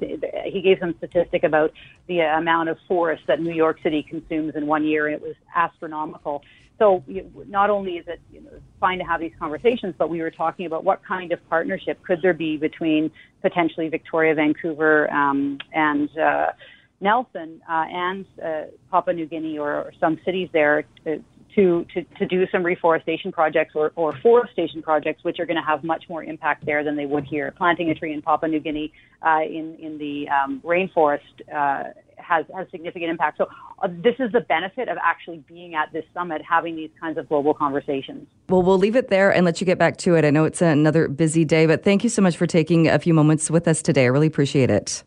He 0.44 0.60
gave 0.60 0.78
some 0.78 0.94
statistic 0.98 1.42
about 1.44 1.72
the 2.06 2.20
amount 2.20 2.68
of 2.68 2.78
forest 2.86 3.22
that 3.26 3.40
New 3.40 3.54
York 3.54 3.78
City 3.82 4.02
consumes 4.02 4.54
in 4.54 4.66
one 4.66 4.84
year, 4.84 5.06
and 5.06 5.14
it 5.14 5.22
was 5.22 5.36
astronomical. 5.54 6.42
So 6.78 7.02
not 7.48 7.70
only 7.70 7.96
is 7.96 8.06
it 8.06 8.20
you 8.32 8.40
know, 8.40 8.50
fine 8.78 8.98
to 8.98 9.04
have 9.04 9.20
these 9.20 9.32
conversations, 9.38 9.94
but 9.98 10.10
we 10.10 10.22
were 10.22 10.30
talking 10.30 10.64
about 10.64 10.84
what 10.84 11.02
kind 11.04 11.32
of 11.32 11.48
partnership 11.48 12.00
could 12.04 12.22
there 12.22 12.34
be 12.34 12.56
between 12.56 13.10
potentially 13.42 13.88
Victoria, 13.88 14.34
Vancouver, 14.34 15.12
um, 15.12 15.58
and 15.72 16.16
uh, 16.16 16.52
Nelson 17.00 17.60
uh, 17.68 17.84
and 17.88 18.26
uh, 18.44 18.62
Papua 18.90 19.14
New 19.14 19.26
Guinea 19.26 19.58
or, 19.58 19.72
or 19.72 19.92
some 20.00 20.18
cities 20.24 20.48
there 20.52 20.84
to, 21.04 21.22
to, 21.54 21.86
to, 21.94 22.04
to 22.18 22.26
do 22.26 22.46
some 22.50 22.64
reforestation 22.64 23.32
projects 23.32 23.74
or, 23.74 23.92
or 23.96 24.16
forestation 24.20 24.82
projects, 24.82 25.24
which 25.24 25.38
are 25.38 25.46
going 25.46 25.56
to 25.56 25.62
have 25.62 25.84
much 25.84 26.04
more 26.08 26.22
impact 26.22 26.66
there 26.66 26.84
than 26.84 26.96
they 26.96 27.06
would 27.06 27.24
here. 27.24 27.52
Planting 27.56 27.90
a 27.90 27.94
tree 27.94 28.12
in 28.12 28.22
Papua 28.22 28.48
New 28.50 28.60
Guinea 28.60 28.92
uh, 29.22 29.40
in, 29.42 29.76
in 29.80 29.98
the 29.98 30.28
um, 30.28 30.60
rainforest 30.64 31.20
uh, 31.54 31.90
has, 32.16 32.44
has 32.54 32.66
significant 32.70 33.10
impact. 33.10 33.38
So 33.38 33.48
uh, 33.80 33.88
this 33.88 34.14
is 34.18 34.32
the 34.32 34.40
benefit 34.40 34.88
of 34.88 34.98
actually 35.02 35.38
being 35.48 35.74
at 35.74 35.92
this 35.92 36.04
summit, 36.12 36.42
having 36.48 36.76
these 36.76 36.90
kinds 37.00 37.16
of 37.16 37.28
global 37.28 37.54
conversations. 37.54 38.26
Well, 38.48 38.62
we'll 38.62 38.78
leave 38.78 38.96
it 38.96 39.08
there 39.08 39.32
and 39.32 39.44
let 39.44 39.60
you 39.60 39.64
get 39.64 39.78
back 39.78 39.96
to 39.98 40.16
it. 40.16 40.24
I 40.24 40.30
know 40.30 40.44
it's 40.44 40.60
another 40.60 41.08
busy 41.08 41.44
day, 41.44 41.66
but 41.66 41.84
thank 41.84 42.02
you 42.02 42.10
so 42.10 42.22
much 42.22 42.36
for 42.36 42.46
taking 42.46 42.88
a 42.88 42.98
few 42.98 43.14
moments 43.14 43.50
with 43.50 43.68
us 43.68 43.82
today. 43.82 44.04
I 44.04 44.08
really 44.08 44.26
appreciate 44.26 44.70
it. 44.70 45.04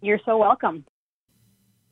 You're 0.00 0.20
so 0.24 0.36
welcome. 0.36 0.84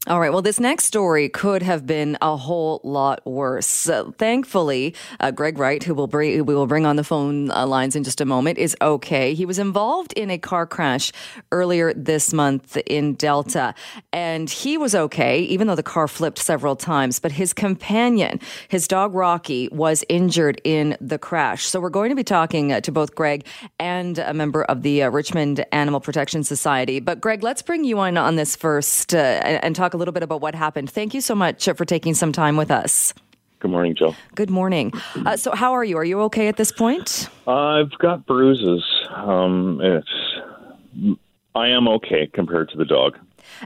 All 0.08 0.18
right. 0.18 0.32
Well, 0.32 0.42
this 0.42 0.58
next 0.58 0.86
story 0.86 1.28
could 1.28 1.62
have 1.62 1.86
been 1.86 2.18
a 2.20 2.36
whole 2.36 2.80
lot 2.82 3.24
worse. 3.24 3.88
Thankfully, 4.18 4.96
uh, 5.20 5.30
Greg 5.30 5.58
Wright, 5.58 5.80
who 5.80 5.94
will 5.94 6.08
we 6.08 6.42
will 6.42 6.66
bring 6.66 6.86
on 6.86 6.96
the 6.96 7.04
phone 7.04 7.52
uh, 7.52 7.64
lines 7.66 7.94
in 7.94 8.02
just 8.02 8.20
a 8.20 8.24
moment, 8.24 8.58
is 8.58 8.76
okay. 8.82 9.32
He 9.32 9.46
was 9.46 9.60
involved 9.60 10.12
in 10.14 10.28
a 10.28 10.38
car 10.38 10.66
crash 10.66 11.12
earlier 11.52 11.94
this 11.94 12.32
month 12.32 12.76
in 12.78 13.14
Delta, 13.14 13.76
and 14.12 14.50
he 14.50 14.76
was 14.76 14.96
okay, 14.96 15.42
even 15.42 15.68
though 15.68 15.76
the 15.76 15.84
car 15.84 16.08
flipped 16.08 16.40
several 16.40 16.74
times. 16.74 17.20
But 17.20 17.30
his 17.30 17.52
companion, 17.52 18.40
his 18.66 18.88
dog 18.88 19.14
Rocky, 19.14 19.68
was 19.70 20.04
injured 20.08 20.60
in 20.64 20.96
the 21.00 21.16
crash. 21.16 21.64
So 21.66 21.78
we're 21.78 21.90
going 21.90 22.10
to 22.10 22.16
be 22.16 22.24
talking 22.24 22.72
uh, 22.72 22.80
to 22.80 22.90
both 22.90 23.14
Greg 23.14 23.46
and 23.78 24.18
a 24.18 24.34
member 24.34 24.64
of 24.64 24.82
the 24.82 25.04
uh, 25.04 25.10
Richmond 25.10 25.64
Animal 25.70 26.00
Protection 26.00 26.42
Society. 26.42 26.98
But 26.98 27.20
Greg, 27.20 27.44
let's 27.44 27.62
bring 27.62 27.84
you 27.84 28.00
on 28.00 28.16
on 28.16 28.34
this 28.34 28.56
first 28.56 29.14
uh, 29.14 29.18
and 29.18 29.76
talk 29.76 29.91
talk 29.92 29.94
a 29.94 29.98
little 29.98 30.12
bit 30.12 30.22
about 30.22 30.40
what 30.40 30.54
happened. 30.54 30.90
Thank 30.90 31.14
you 31.14 31.20
so 31.20 31.34
much 31.34 31.68
for 31.76 31.84
taking 31.84 32.14
some 32.14 32.32
time 32.32 32.56
with 32.56 32.70
us. 32.70 33.14
Good 33.60 33.70
morning, 33.70 33.94
Jill. 33.94 34.16
Good 34.34 34.50
morning. 34.50 34.92
Uh, 35.14 35.36
so, 35.36 35.54
how 35.54 35.72
are 35.72 35.84
you? 35.84 35.96
Are 35.96 36.04
you 36.04 36.20
okay 36.22 36.48
at 36.48 36.56
this 36.56 36.72
point? 36.72 37.28
Uh, 37.46 37.80
I've 37.80 37.96
got 37.98 38.26
bruises. 38.26 38.82
Um, 39.14 39.80
it's 39.80 41.16
I 41.54 41.68
am 41.68 41.86
okay 41.88 42.28
compared 42.32 42.70
to 42.70 42.76
the 42.76 42.84
dog. 42.84 43.18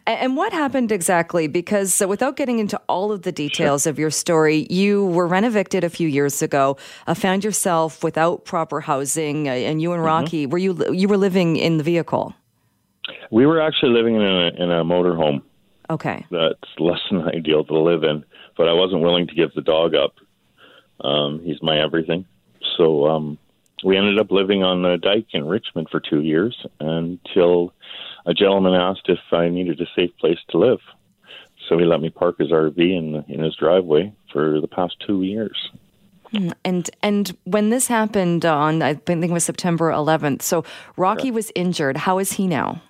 And 0.07 0.37
what 0.37 0.53
happened 0.53 0.91
exactly? 0.91 1.49
Because 1.49 2.03
without 2.07 2.37
getting 2.37 2.59
into 2.59 2.79
all 2.89 3.13
of 3.13 3.23
the 3.23 3.33
details 3.33 3.85
sure. 3.85 3.91
of 3.91 3.99
your 3.99 4.11
story, 4.11 4.67
you 4.69 5.07
were 5.07 5.27
rent 5.27 5.47
evicted 5.47 5.85
a 5.85 5.91
few 5.91 6.09
years 6.09 6.43
ago, 6.43 6.77
uh, 7.07 7.15
found 7.15 7.45
yourself 7.45 8.03
without 8.03 8.45
proper 8.45 8.81
housing, 8.81 9.49
uh, 9.49 9.53
and 9.53 9.81
you 9.81 9.93
and 9.93 10.01
mm-hmm. 10.01 10.07
Rocky 10.07 10.43
mm-hmm. 10.45 10.53
were 10.53 10.59
you 10.59 10.93
you 10.93 11.09
were 11.09 11.17
living 11.17 11.57
in 11.57 11.79
the 11.79 11.85
vehicle. 11.85 12.35
We 13.31 13.47
were 13.47 13.61
actually 13.61 13.93
living 13.93 14.17
in 14.17 14.23
a 14.23 14.51
in 14.63 14.71
a 14.71 14.85
motorhome. 14.85 15.41
Okay. 15.91 16.25
That's 16.31 16.59
less 16.79 17.01
than 17.11 17.23
ideal 17.35 17.65
to 17.65 17.79
live 17.79 18.03
in, 18.03 18.25
but 18.57 18.69
I 18.69 18.73
wasn't 18.73 19.03
willing 19.03 19.27
to 19.29 19.35
give 19.35 19.53
the 19.55 19.63
dog 19.63 19.95
up. 19.95 20.15
Um, 21.01 21.41
he's 21.45 21.63
my 21.63 21.79
everything. 21.79 22.27
So 22.77 23.07
um, 23.07 23.39
we 23.85 23.97
ended 23.97 24.19
up 24.19 24.31
living 24.31 24.63
on 24.63 24.83
the 24.83 24.97
dike 24.97 25.29
in 25.33 25.47
Richmond 25.47 25.89
for 25.91 26.01
two 26.01 26.21
years 26.21 26.67
until 26.81 27.73
a 28.25 28.35
gentleman 28.35 28.75
asked 28.75 29.09
if 29.09 29.19
I 29.33 29.49
needed 29.49 29.81
a 29.81 29.87
safe 29.95 30.17
place 30.19 30.39
to 30.51 30.59
live. 30.59 30.81
So 31.69 31.79
he 31.79 31.85
let 31.85 32.01
me 32.01 32.11
park 32.11 32.39
his 32.39 32.51
RV 32.51 32.79
in 32.79 33.25
in 33.29 33.43
his 33.43 33.57
driveway 33.57 34.13
for 34.33 34.61
the 34.61 34.69
past 34.69 34.97
two 35.07 35.23
years. 35.23 35.71
Hmm, 36.31 36.51
and 36.65 36.89
and 37.03 37.37
when 37.45 37.71
this 37.71 37.89
happened 37.89 38.45
on 38.45 38.83
I 38.83 38.95
think 38.95 39.25
it 39.25 39.31
was 39.31 39.45
September 39.45 39.91
11th. 39.91 40.43
So 40.43 40.65
Rocky 40.97 41.31
was 41.31 41.51
injured. 41.55 41.97
How 41.99 42.19
is 42.19 42.33
he 42.33 42.47
now? 42.47 42.83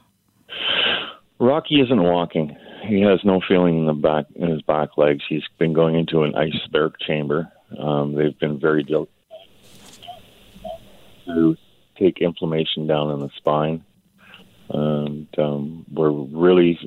Rocky 1.39 1.81
isn't 1.81 2.03
walking 2.03 2.57
he 2.85 3.01
has 3.03 3.21
no 3.25 3.41
feeling 3.47 3.79
in 3.79 3.87
the 3.87 3.93
back 3.93 4.27
in 4.35 4.51
his 4.51 4.63
back 4.63 4.97
legs. 4.97 5.23
He's 5.29 5.45
been 5.59 5.73
going 5.73 5.95
into 5.95 6.23
an 6.23 6.33
isobaric 6.33 6.95
chamber. 7.01 7.51
Um, 7.79 8.15
they've 8.15 8.39
been 8.39 8.61
very 8.61 8.83
diligent 8.83 9.11
to 11.27 11.57
take 11.99 12.19
inflammation 12.19 12.87
down 12.87 13.11
in 13.11 13.21
the 13.21 13.31
spine, 13.37 13.85
and 14.69 15.27
um, 15.39 15.85
we're 15.93 16.11
really, 16.11 16.79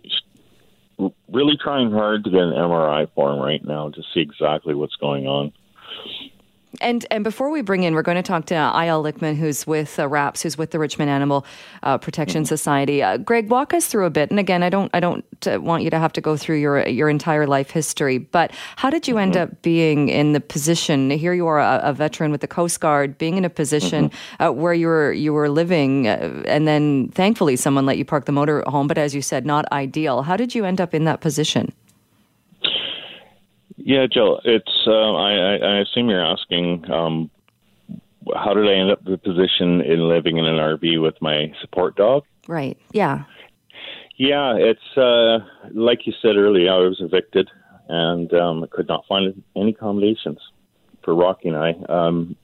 really 1.29 1.57
trying 1.61 1.91
hard 1.91 2.23
to 2.23 2.29
get 2.29 2.41
an 2.41 2.53
MRI 2.53 3.07
for 3.13 3.31
him 3.31 3.39
right 3.39 3.63
now 3.63 3.89
to 3.89 4.01
see 4.13 4.21
exactly 4.21 4.73
what's 4.73 4.95
going 4.95 5.27
on. 5.27 5.51
And 6.81 7.05
and 7.09 7.23
before 7.23 7.49
we 7.49 7.61
bring 7.61 7.83
in, 7.83 7.95
we're 7.95 8.03
going 8.03 8.17
to 8.17 8.23
talk 8.23 8.45
to 8.47 8.53
Eyal 8.53 9.03
Lichtmann, 9.03 9.35
who's 9.35 9.65
with 9.65 9.99
uh, 9.99 10.07
RAPS, 10.07 10.43
who's 10.43 10.57
with 10.57 10.69
the 10.69 10.77
Richmond 10.77 11.09
Animal 11.09 11.43
uh, 11.81 11.97
Protection 11.97 12.43
mm-hmm. 12.43 12.47
Society. 12.47 13.01
Uh, 13.01 13.17
Greg, 13.17 13.49
walk 13.49 13.73
us 13.73 13.87
through 13.87 14.05
a 14.05 14.11
bit. 14.11 14.29
And 14.29 14.39
again, 14.39 14.61
I 14.61 14.69
don't 14.69 14.89
I 14.93 14.99
don't 14.99 15.25
uh, 15.47 15.59
want 15.59 15.83
you 15.83 15.89
to 15.89 15.97
have 15.97 16.13
to 16.13 16.21
go 16.21 16.37
through 16.37 16.57
your 16.57 16.87
your 16.87 17.09
entire 17.09 17.47
life 17.47 17.71
history, 17.71 18.19
but 18.19 18.51
how 18.75 18.91
did 18.91 19.07
you 19.07 19.15
mm-hmm. 19.15 19.21
end 19.21 19.37
up 19.37 19.61
being 19.63 20.09
in 20.09 20.33
the 20.33 20.39
position? 20.39 21.09
Here 21.09 21.33
you 21.33 21.47
are, 21.47 21.59
a, 21.59 21.81
a 21.85 21.93
veteran 21.93 22.31
with 22.31 22.41
the 22.41 22.47
Coast 22.47 22.79
Guard, 22.79 23.17
being 23.17 23.37
in 23.37 23.45
a 23.45 23.49
position 23.49 24.09
mm-hmm. 24.09 24.43
Uh, 24.43 24.51
where 24.51 24.73
you 24.73 24.87
were 24.87 25.11
you 25.11 25.33
were 25.33 25.49
living, 25.49 26.07
uh, 26.07 26.43
and 26.45 26.67
then 26.67 27.09
thankfully 27.09 27.55
someone 27.55 27.85
let 27.85 27.97
you 27.97 28.05
park 28.05 28.25
the 28.25 28.31
motor 28.31 28.63
home. 28.67 28.87
But 28.87 28.99
as 28.99 29.15
you 29.15 29.21
said, 29.21 29.45
not 29.45 29.65
ideal. 29.71 30.21
How 30.21 30.37
did 30.37 30.53
you 30.53 30.65
end 30.65 30.79
up 30.79 30.93
in 30.93 31.05
that 31.05 31.19
position? 31.19 31.73
Yeah, 33.81 34.07
Jill, 34.11 34.41
it's. 34.43 34.71
Uh, 34.85 35.13
I, 35.13 35.55
I, 35.55 35.79
assume 35.79 36.09
you're 36.09 36.25
asking 36.25 36.89
um, 36.91 37.31
how 38.35 38.53
did 38.53 38.67
I 38.67 38.73
end 38.73 38.91
up 38.91 38.99
in 39.05 39.11
the 39.11 39.17
position 39.17 39.81
in 39.81 40.07
living 40.07 40.37
in 40.37 40.45
an 40.45 40.57
RV 40.57 41.01
with 41.01 41.15
my 41.21 41.53
support 41.61 41.95
dog? 41.95 42.23
Right. 42.47 42.77
Yeah. 42.91 43.23
Yeah, 44.17 44.55
it's 44.57 44.97
uh, 44.97 45.39
like 45.73 46.05
you 46.05 46.13
said 46.21 46.35
earlier. 46.35 46.71
I 46.71 46.77
was 46.79 46.97
evicted 46.99 47.49
and 47.87 48.31
um, 48.33 48.63
I 48.63 48.67
could 48.67 48.87
not 48.87 49.05
find 49.07 49.43
any 49.55 49.71
accommodations 49.71 50.39
for 51.03 51.15
Rocky 51.15 51.49
and 51.49 51.57
I. 51.57 51.71
Um, 51.89 52.35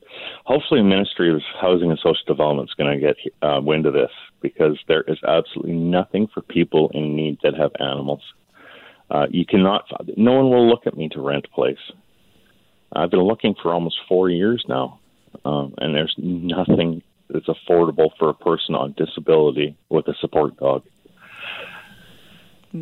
hopefully, 0.46 0.82
the 0.82 0.88
Ministry 0.88 1.34
of 1.34 1.42
Housing 1.62 1.92
and 1.92 2.00
Social 2.00 2.26
Development 2.26 2.70
is 2.70 2.74
going 2.74 3.00
to 3.00 3.06
get 3.06 3.18
uh, 3.42 3.62
wind 3.62 3.86
of 3.86 3.94
this 3.94 4.12
because 4.42 4.80
there 4.88 5.04
is 5.08 5.18
absolutely 5.28 5.74
nothing 5.76 6.28
for 6.34 6.42
people 6.42 6.90
in 6.94 7.16
need 7.16 7.38
that 7.44 7.56
have 7.56 7.72
animals. 7.80 8.22
Uh, 9.10 9.28
you 9.30 9.46
cannot. 9.46 9.86
No 10.18 10.34
one 10.34 10.50
will 10.50 10.68
look 10.68 10.88
at 10.88 10.98
me 10.98 11.10
to 11.10 11.22
rent 11.22 11.46
a 11.46 11.56
place. 11.56 11.78
I've 12.94 13.12
been 13.12 13.22
looking 13.22 13.56
for 13.62 13.74
almost 13.74 13.98
four 14.08 14.30
years 14.30 14.64
now, 14.68 15.00
um, 15.44 15.74
and 15.78 15.94
there's 15.94 16.16
nothing 16.18 17.02
that's 17.30 17.48
affordable 17.48 18.10
for 18.18 18.30
a 18.30 18.34
person 18.34 18.76
on 18.76 18.94
disability 18.98 19.78
with 19.90 20.08
a 20.08 20.14
support 20.22 20.58
dog. 20.58 20.84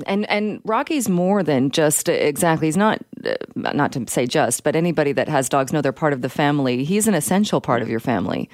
And 0.08 0.30
and 0.30 0.60
Rocky's 0.64 1.08
more 1.08 1.44
than 1.44 1.70
just 1.70 2.10
exactly. 2.10 2.68
He's 2.68 2.78
not 2.78 3.00
uh, 3.26 3.36
not 3.56 3.92
to 3.94 4.06
say 4.08 4.26
just, 4.26 4.64
but 4.64 4.76
anybody 4.76 5.12
that 5.12 5.28
has 5.28 5.48
dogs 5.50 5.72
know 5.72 5.82
they're 5.82 5.92
part 5.92 6.14
of 6.14 6.22
the 6.22 6.30
family. 6.30 6.84
He's 6.84 7.08
an 7.08 7.14
essential 7.14 7.62
part 7.62 7.82
of 7.82 7.90
your 7.90 8.00
family. 8.00 8.50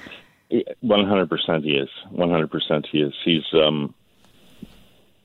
One 0.82 1.08
hundred 1.08 1.30
percent, 1.30 1.64
he 1.64 1.72
is. 1.72 1.90
One 2.10 2.30
hundred 2.30 2.52
percent, 2.52 2.88
he 2.92 3.00
is. 3.00 3.14
He's 3.24 3.44
um, 3.54 3.94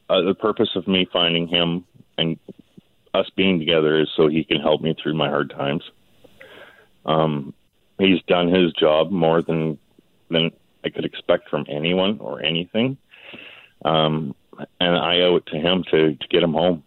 uh, 0.08 0.20
the 0.22 0.34
purpose 0.34 0.70
of 0.76 0.86
me 0.86 1.06
finding 1.12 1.48
him 1.48 1.84
and 2.18 2.38
us 3.12 3.30
being 3.36 3.58
together 3.58 4.00
is 4.00 4.08
so 4.16 4.28
he 4.28 4.44
can 4.44 4.60
help 4.60 4.82
me 4.82 4.94
through 5.00 5.14
my 5.14 5.28
hard 5.28 5.50
times. 5.50 5.82
Um, 7.06 7.54
he's 7.98 8.20
done 8.26 8.48
his 8.48 8.72
job 8.72 9.10
more 9.10 9.42
than 9.42 9.78
than 10.30 10.50
I 10.84 10.90
could 10.90 11.04
expect 11.04 11.48
from 11.48 11.66
anyone 11.68 12.18
or 12.18 12.42
anything, 12.42 12.96
um, 13.84 14.34
and 14.80 14.96
I 14.96 15.20
owe 15.20 15.36
it 15.36 15.46
to 15.46 15.58
him 15.58 15.84
to 15.90 16.14
to 16.14 16.28
get 16.28 16.42
him 16.42 16.52
home. 16.52 16.82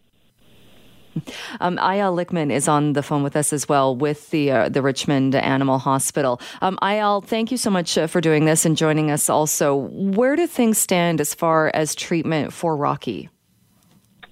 Um, 1.60 1.78
Eyal 1.78 2.16
Lichtmann 2.16 2.52
is 2.52 2.68
on 2.68 2.94
the 2.94 3.02
phone 3.02 3.24
with 3.24 3.36
us 3.36 3.52
as 3.52 3.68
well 3.68 3.96
with 3.96 4.30
the 4.30 4.52
uh, 4.52 4.70
the 4.70 4.82
Richmond 4.82 5.36
Animal 5.36 5.80
Hospital. 5.80 6.40
Um, 6.62 6.78
Eyal, 6.82 7.24
thank 7.24 7.52
you 7.52 7.58
so 7.58 7.70
much 7.70 7.98
uh, 7.98 8.08
for 8.08 8.22
doing 8.22 8.46
this 8.46 8.66
and 8.66 8.78
joining 8.78 9.10
us. 9.12 9.30
Also, 9.30 9.76
where 9.76 10.36
do 10.36 10.46
things 10.46 10.78
stand 10.78 11.22
as 11.22 11.34
far 11.34 11.72
as 11.74 11.96
treatment 11.96 12.54
for 12.54 12.76
Rocky? 12.76 13.30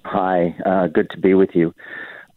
Hi, 0.06 0.56
uh, 0.64 0.86
good 0.86 1.10
to 1.10 1.18
be 1.18 1.34
with 1.34 1.50
you. 1.56 1.74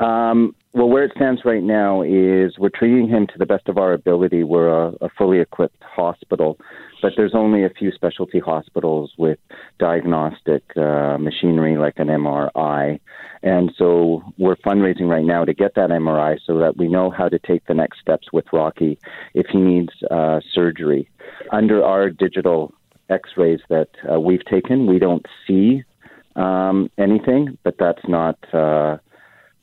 Um, 0.00 0.54
well, 0.72 0.88
where 0.88 1.04
it 1.04 1.12
stands 1.14 1.42
right 1.44 1.62
now 1.62 2.00
is 2.00 2.58
we're 2.58 2.70
treating 2.70 3.08
him 3.08 3.26
to 3.26 3.34
the 3.36 3.44
best 3.44 3.68
of 3.68 3.76
our 3.76 3.92
ability. 3.92 4.42
We're 4.42 4.68
a, 4.68 4.92
a 5.02 5.10
fully 5.18 5.40
equipped 5.40 5.82
hospital, 5.82 6.56
but 7.02 7.12
there's 7.14 7.34
only 7.34 7.64
a 7.64 7.68
few 7.68 7.92
specialty 7.92 8.38
hospitals 8.38 9.12
with 9.18 9.38
diagnostic 9.78 10.62
uh, 10.78 11.18
machinery 11.18 11.76
like 11.76 11.98
an 11.98 12.08
MRI. 12.08 13.00
And 13.42 13.70
so 13.76 14.22
we're 14.38 14.56
fundraising 14.56 15.10
right 15.10 15.24
now 15.24 15.44
to 15.44 15.52
get 15.52 15.74
that 15.74 15.90
MRI 15.90 16.38
so 16.46 16.58
that 16.60 16.78
we 16.78 16.88
know 16.88 17.10
how 17.10 17.28
to 17.28 17.38
take 17.38 17.66
the 17.66 17.74
next 17.74 18.00
steps 18.00 18.28
with 18.32 18.46
Rocky 18.50 18.98
if 19.34 19.46
he 19.52 19.58
needs 19.58 19.92
uh, 20.10 20.40
surgery. 20.54 21.10
Under 21.52 21.84
our 21.84 22.08
digital 22.08 22.72
x 23.10 23.30
rays 23.36 23.60
that 23.68 23.88
uh, 24.10 24.18
we've 24.18 24.44
taken, 24.46 24.86
we 24.86 24.98
don't 24.98 25.26
see 25.46 25.84
um, 26.38 26.90
anything, 26.96 27.58
but 27.64 27.76
that's 27.78 28.06
not 28.08 28.38
uh, 28.54 28.98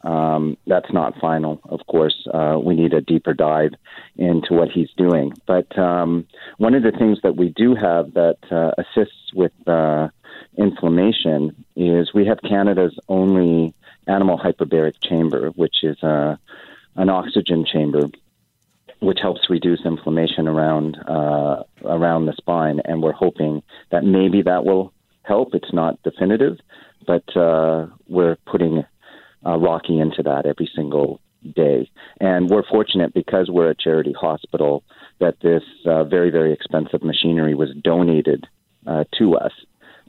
um, 0.06 0.58
that's 0.68 0.92
not 0.94 1.18
final. 1.20 1.60
Of 1.66 1.80
course, 1.88 2.28
uh, 2.32 2.60
we 2.64 2.76
need 2.76 2.94
a 2.94 3.02
deeper 3.02 3.34
dive 3.34 3.74
into 4.18 4.54
what 4.54 4.70
he's 4.70 4.92
doing. 4.96 5.34
But 5.48 5.78
um, 5.80 6.28
one 6.58 6.76
of 6.76 6.84
the 6.84 6.92
things 6.92 7.20
that 7.24 7.36
we 7.36 7.50
do 7.50 7.74
have 7.74 8.14
that 8.14 8.38
uh, 8.52 8.72
assists 8.78 9.34
with 9.34 9.54
uh, 9.68 10.10
inflammation 10.58 11.66
is 11.76 12.14
we 12.14 12.28
have 12.28 12.40
Canada's 12.42 12.98
only 13.10 13.74
animal 14.08 14.38
hyperbaric 14.38 14.96
chamber, 15.02 15.50
which 15.50 15.84
is 15.84 16.02
uh, 16.04 16.36
an 16.96 17.10
oxygen 17.10 17.66
chamber 17.66 18.10
which 19.00 19.20
helps 19.22 19.50
reduce 19.50 19.86
inflammation 19.86 20.48
around 20.48 20.98
uh, 21.08 21.64
around 21.84 22.26
the 22.26 22.34
spine. 22.34 22.80
And 22.86 23.04
we're 23.04 23.12
hoping 23.12 23.62
that 23.90 24.04
maybe 24.04 24.42
that 24.44 24.66
will 24.66 24.94
help. 25.28 25.54
It's 25.54 25.74
not 25.74 26.02
definitive, 26.04 26.58
but 27.06 27.24
uh, 27.36 27.88
we're 28.08 28.38
putting 28.46 28.84
uh, 29.46 29.58
Rocky 29.58 30.00
into 30.00 30.24
that 30.24 30.46
every 30.46 30.70
single 30.76 31.20
day. 31.56 31.90
And 32.20 32.50
we're 32.50 32.64
fortunate 32.64 33.14
because 33.14 33.50
we're 33.50 33.70
a 33.70 33.76
charity 33.76 34.14
hospital 34.20 34.84
that 35.20 35.40
this 35.42 35.64
uh, 35.86 36.04
very, 36.04 36.30
very 36.30 36.52
expensive 36.54 37.04
machinery 37.04 37.56
was 37.56 37.70
donated 37.84 38.48
uh, 38.88 39.04
to 39.20 39.36
us. 39.36 39.52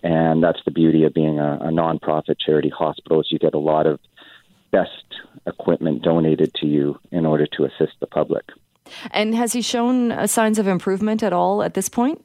And 0.02 0.42
that's 0.42 0.60
the 0.64 0.70
beauty 0.70 1.04
of 1.04 1.14
being 1.14 1.38
a, 1.38 1.58
a 1.62 1.68
nonprofit 1.68 2.36
charity 2.44 2.70
hospital 2.76 3.20
is 3.20 3.28
you 3.30 3.38
get 3.38 3.54
a 3.54 3.58
lot 3.58 3.86
of 3.86 3.98
best 4.70 4.90
equipment 5.46 6.02
donated 6.02 6.52
to 6.54 6.66
you 6.66 6.98
in 7.10 7.24
order 7.24 7.46
to 7.56 7.64
assist 7.64 7.94
the 8.00 8.06
public. 8.06 8.44
And 9.10 9.34
has 9.34 9.52
he 9.52 9.62
shown 9.62 10.12
uh, 10.12 10.26
signs 10.26 10.58
of 10.58 10.68
improvement 10.68 11.22
at 11.22 11.32
all 11.32 11.62
at 11.62 11.74
this 11.74 11.88
point? 11.88 12.22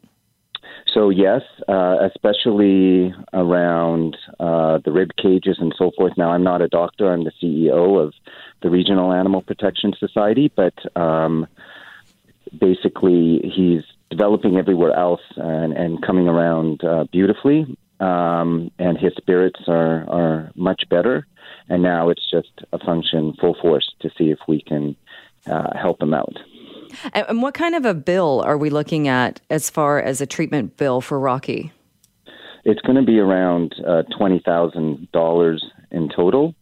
So 0.93 1.09
yes, 1.09 1.41
uh, 1.67 1.97
especially 2.01 3.13
around 3.33 4.17
uh, 4.39 4.79
the 4.83 4.91
rib 4.91 5.11
cages 5.15 5.57
and 5.59 5.73
so 5.77 5.91
forth. 5.97 6.13
Now, 6.17 6.31
I'm 6.31 6.43
not 6.43 6.61
a 6.61 6.67
doctor; 6.67 7.11
I'm 7.11 7.23
the 7.23 7.31
CEO 7.41 8.01
of 8.03 8.13
the 8.61 8.69
Regional 8.69 9.13
Animal 9.13 9.41
Protection 9.41 9.93
Society, 9.97 10.51
but 10.55 10.73
um, 10.95 11.47
basically, 12.57 13.39
he's 13.55 13.83
developing 14.09 14.57
everywhere 14.57 14.93
else 14.93 15.21
and, 15.37 15.73
and 15.73 16.01
coming 16.05 16.27
around 16.27 16.83
uh, 16.83 17.05
beautifully. 17.11 17.77
Um, 17.99 18.71
and 18.79 18.97
his 18.97 19.13
spirits 19.15 19.59
are, 19.67 20.09
are 20.09 20.51
much 20.55 20.89
better. 20.89 21.27
And 21.69 21.83
now 21.83 22.09
it's 22.09 22.29
just 22.29 22.51
a 22.73 22.79
function 22.79 23.33
full 23.39 23.55
force 23.61 23.89
to 24.01 24.09
see 24.17 24.31
if 24.31 24.39
we 24.47 24.61
can 24.61 24.95
uh, 25.49 25.77
help 25.77 26.01
him 26.01 26.13
out. 26.13 26.35
And 27.13 27.41
what 27.41 27.53
kind 27.53 27.75
of 27.75 27.85
a 27.85 27.93
bill 27.93 28.41
are 28.45 28.57
we 28.57 28.69
looking 28.69 29.07
at 29.07 29.41
as 29.49 29.69
far 29.69 29.99
as 30.01 30.21
a 30.21 30.25
treatment 30.25 30.77
bill 30.77 31.01
for 31.01 31.19
Rocky? 31.19 31.71
It's 32.63 32.81
going 32.81 32.97
to 32.97 33.03
be 33.03 33.19
around 33.19 33.73
uh, 33.85 34.03
$20,000 34.19 35.59
in 35.91 36.09
total 36.09 36.55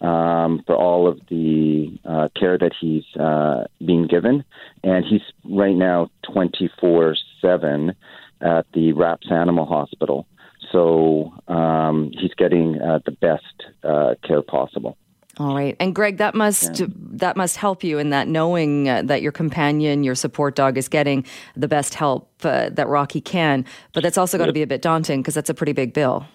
um, 0.00 0.62
for 0.66 0.76
all 0.76 1.08
of 1.08 1.20
the 1.28 1.98
uh, 2.04 2.28
care 2.38 2.58
that 2.58 2.72
he's 2.78 3.04
uh, 3.18 3.64
being 3.84 4.06
given. 4.06 4.44
And 4.82 5.04
he's 5.04 5.22
right 5.44 5.74
now 5.74 6.10
24 6.32 7.16
7 7.40 7.94
at 8.40 8.66
the 8.74 8.92
RAPS 8.92 9.30
Animal 9.30 9.64
Hospital. 9.64 10.26
So 10.72 11.32
um, 11.48 12.10
he's 12.12 12.34
getting 12.34 12.80
uh, 12.80 12.98
the 13.04 13.12
best 13.12 13.44
uh, 13.82 14.14
care 14.26 14.42
possible. 14.42 14.96
All 15.38 15.54
right, 15.54 15.76
and 15.78 15.94
Greg, 15.94 16.16
that 16.16 16.34
must 16.34 16.80
yeah. 16.80 16.86
that 16.88 17.36
must 17.36 17.58
help 17.58 17.84
you 17.84 17.98
in 17.98 18.08
that 18.10 18.26
knowing 18.26 18.88
uh, 18.88 19.02
that 19.02 19.20
your 19.20 19.32
companion, 19.32 20.02
your 20.02 20.14
support 20.14 20.54
dog, 20.54 20.78
is 20.78 20.88
getting 20.88 21.26
the 21.54 21.68
best 21.68 21.94
help 21.94 22.30
uh, 22.42 22.70
that 22.70 22.88
Rocky 22.88 23.20
can. 23.20 23.66
But 23.92 24.02
that's 24.02 24.16
also 24.16 24.38
got 24.38 24.46
to 24.46 24.54
be 24.54 24.62
a 24.62 24.66
bit 24.66 24.80
daunting 24.80 25.20
because 25.20 25.34
that's 25.34 25.50
a 25.50 25.54
pretty 25.54 25.72
big 25.72 25.92
bill. 25.92 26.26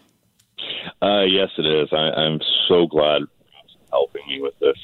Uh, 1.01 1.23
yes, 1.23 1.49
it 1.57 1.65
is. 1.65 1.89
I, 1.91 2.11
I'm 2.11 2.39
so 2.67 2.85
glad 2.85 3.23
helping 3.91 4.21
me 4.27 4.39
with 4.39 4.57
this. 4.59 4.77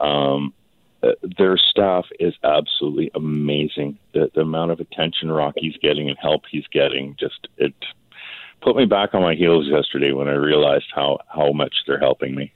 Um, 0.00 0.54
uh, 1.02 1.12
their 1.38 1.56
staff 1.56 2.06
is 2.18 2.34
absolutely 2.42 3.10
amazing. 3.14 3.98
The, 4.12 4.30
the 4.34 4.42
amount 4.42 4.70
of 4.70 4.80
attention 4.80 5.30
Rocky's 5.30 5.76
getting 5.82 6.08
and 6.08 6.18
help 6.20 6.42
he's 6.50 6.66
getting 6.72 7.16
just 7.18 7.48
it 7.56 7.74
put 8.62 8.76
me 8.76 8.84
back 8.84 9.14
on 9.14 9.22
my 9.22 9.34
heels 9.34 9.66
yesterday 9.66 10.12
when 10.12 10.28
I 10.28 10.32
realized 10.32 10.86
how 10.94 11.18
how 11.28 11.52
much 11.52 11.74
they're 11.86 11.98
helping 11.98 12.34
me. 12.34 12.52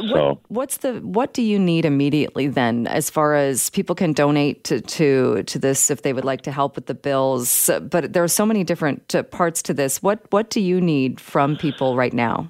What, 0.00 0.38
what's 0.48 0.78
the 0.78 0.94
what 0.94 1.32
do 1.32 1.42
you 1.42 1.58
need 1.58 1.84
immediately 1.84 2.48
then 2.48 2.88
as 2.88 3.08
far 3.08 3.36
as 3.36 3.70
people 3.70 3.94
can 3.94 4.12
donate 4.12 4.64
to, 4.64 4.80
to 4.80 5.44
to 5.44 5.58
this 5.58 5.88
if 5.88 6.02
they 6.02 6.12
would 6.12 6.24
like 6.24 6.42
to 6.42 6.52
help 6.52 6.74
with 6.74 6.86
the 6.86 6.94
bills? 6.94 7.70
But 7.82 8.12
there 8.12 8.24
are 8.24 8.28
so 8.28 8.44
many 8.44 8.64
different 8.64 9.14
uh, 9.14 9.22
parts 9.22 9.62
to 9.62 9.74
this. 9.74 10.02
What 10.02 10.20
what 10.32 10.50
do 10.50 10.60
you 10.60 10.80
need 10.80 11.20
from 11.20 11.56
people 11.56 11.96
right 11.96 12.12
now? 12.12 12.48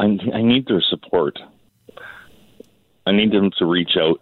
I, 0.00 0.04
I 0.34 0.42
need 0.42 0.66
their 0.68 0.82
support. 0.82 1.38
I 3.06 3.12
need 3.12 3.32
them 3.32 3.50
to 3.58 3.64
reach 3.64 3.96
out. 3.98 4.20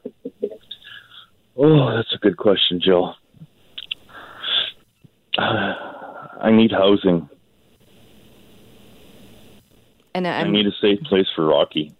Oh 1.57 1.97
that's 1.97 2.15
a 2.15 2.19
good 2.19 2.37
question 2.37 2.81
Jill. 2.81 3.17
Uh, 5.37 5.43
I 6.41 6.53
need 6.53 6.71
housing 6.71 7.29
and 10.25 10.49
I 10.49 10.51
need 10.51 10.67
a 10.67 10.73
safe 10.81 11.01
place 11.03 11.27
for 11.35 11.47
Rocky. 11.47 11.95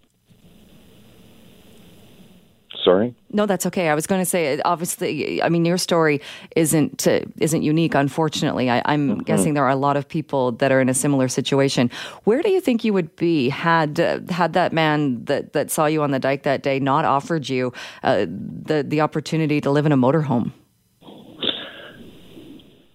Sorry. 2.83 3.13
No, 3.33 3.45
that's 3.45 3.65
okay. 3.65 3.89
I 3.89 3.95
was 3.95 4.07
going 4.07 4.21
to 4.21 4.25
say, 4.25 4.61
obviously, 4.63 5.43
I 5.43 5.49
mean, 5.49 5.65
your 5.65 5.77
story 5.77 6.21
isn't 6.55 7.05
uh, 7.05 7.19
isn't 7.37 7.61
unique. 7.61 7.93
Unfortunately, 7.95 8.69
I, 8.69 8.77
am 8.85 9.09
mm-hmm. 9.09 9.19
guessing 9.23 9.55
there 9.55 9.65
are 9.65 9.69
a 9.69 9.75
lot 9.75 9.97
of 9.97 10.07
people 10.07 10.53
that 10.53 10.71
are 10.71 10.79
in 10.79 10.87
a 10.87 10.93
similar 10.93 11.27
situation. 11.27 11.91
Where 12.23 12.41
do 12.41 12.49
you 12.49 12.61
think 12.61 12.85
you 12.85 12.93
would 12.93 13.13
be 13.17 13.49
had 13.49 13.99
uh, 13.99 14.19
had 14.29 14.53
that 14.53 14.71
man 14.71 15.25
that, 15.25 15.51
that 15.51 15.69
saw 15.69 15.85
you 15.85 16.01
on 16.01 16.11
the 16.11 16.19
dike 16.19 16.43
that 16.43 16.63
day 16.63 16.79
not 16.79 17.03
offered 17.03 17.49
you 17.49 17.73
uh, 18.03 18.25
the 18.29 18.85
the 18.87 19.01
opportunity 19.01 19.59
to 19.59 19.69
live 19.69 19.85
in 19.85 19.91
a 19.91 19.97
motorhome? 19.97 20.53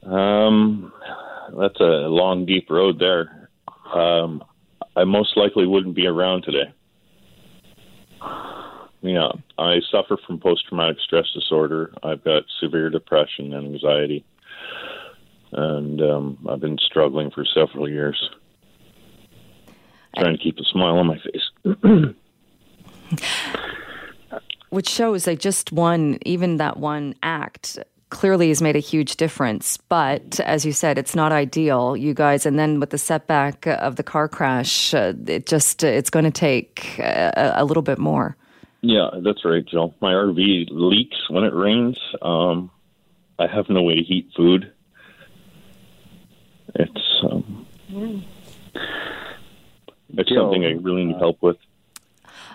Um, 0.05 0.93
that's 1.59 1.81
a 1.81 2.09
long, 2.09 2.47
deep 2.47 2.70
road 2.70 2.99
there. 2.99 3.51
Um, 3.95 4.43
I 4.97 5.05
most 5.05 5.36
likely 5.36 5.66
wouldn't 5.66 5.95
be 5.95 6.07
around 6.07 6.43
today. 6.43 6.72
Yeah, 9.03 9.32
I 9.59 9.80
suffer 9.90 10.16
from 10.26 10.38
post 10.38 10.68
traumatic 10.68 10.99
stress 11.01 11.26
disorder. 11.34 11.93
I've 12.05 12.22
got 12.22 12.45
severe 12.61 12.88
depression 12.88 13.53
and 13.53 13.74
anxiety, 13.74 14.24
and 15.51 16.01
um, 16.01 16.47
I've 16.49 16.61
been 16.61 16.78
struggling 16.78 17.32
for 17.32 17.45
several 17.45 17.88
years, 17.88 18.30
trying 20.16 20.36
to 20.36 20.43
keep 20.43 20.57
a 20.59 20.64
smile 20.64 20.99
on 20.99 21.07
my 21.09 21.18
face. 21.18 21.51
Which 24.70 24.88
shows 24.88 25.24
that 25.24 25.40
just 25.40 25.72
one, 25.72 26.18
even 26.24 26.59
that 26.59 26.76
one 26.76 27.14
act 27.22 27.78
clearly 28.13 28.49
has 28.49 28.61
made 28.61 28.77
a 28.77 28.81
huge 28.81 29.17
difference. 29.17 29.79
But 29.89 30.39
as 30.41 30.67
you 30.67 30.73
said, 30.73 30.99
it's 30.99 31.17
not 31.17 31.33
ideal, 31.33 31.97
you 31.97 32.13
guys. 32.13 32.45
And 32.45 32.59
then 32.59 32.79
with 32.79 32.91
the 32.91 32.99
setback 32.99 33.67
of 33.67 33.97
the 33.97 34.03
car 34.03 34.29
crash, 34.29 34.93
uh, 34.93 35.15
it 35.27 35.47
just 35.47 35.83
uh, 35.83 35.89
it's 35.89 36.11
going 36.11 36.27
to 36.27 36.31
take 36.31 36.99
a, 36.99 37.55
a, 37.57 37.65
little 37.65 37.83
bit 37.83 37.99
more. 37.99 38.37
Yeah, 38.83 39.09
that's 39.25 39.45
right, 39.47 39.65
Jill. 39.65 39.95
My 40.01 40.13
RV 40.13 40.69
leaks 40.71 41.31
when 41.31 41.45
it 41.45 41.55
rains. 41.55 41.99
Um, 42.21 42.71
I 43.39 43.47
have 43.47 43.71
no 43.71 43.83
way 43.83 43.95
to 43.95 44.03
heat 44.03 44.29
food. 44.37 44.71
It's 46.75 47.23
um, 47.25 47.67
it's 50.11 50.29
Jill, 50.29 50.45
something 50.45 50.65
I 50.65 50.73
really 50.73 51.05
need 51.05 51.17
help 51.17 51.39
with. 51.41 51.57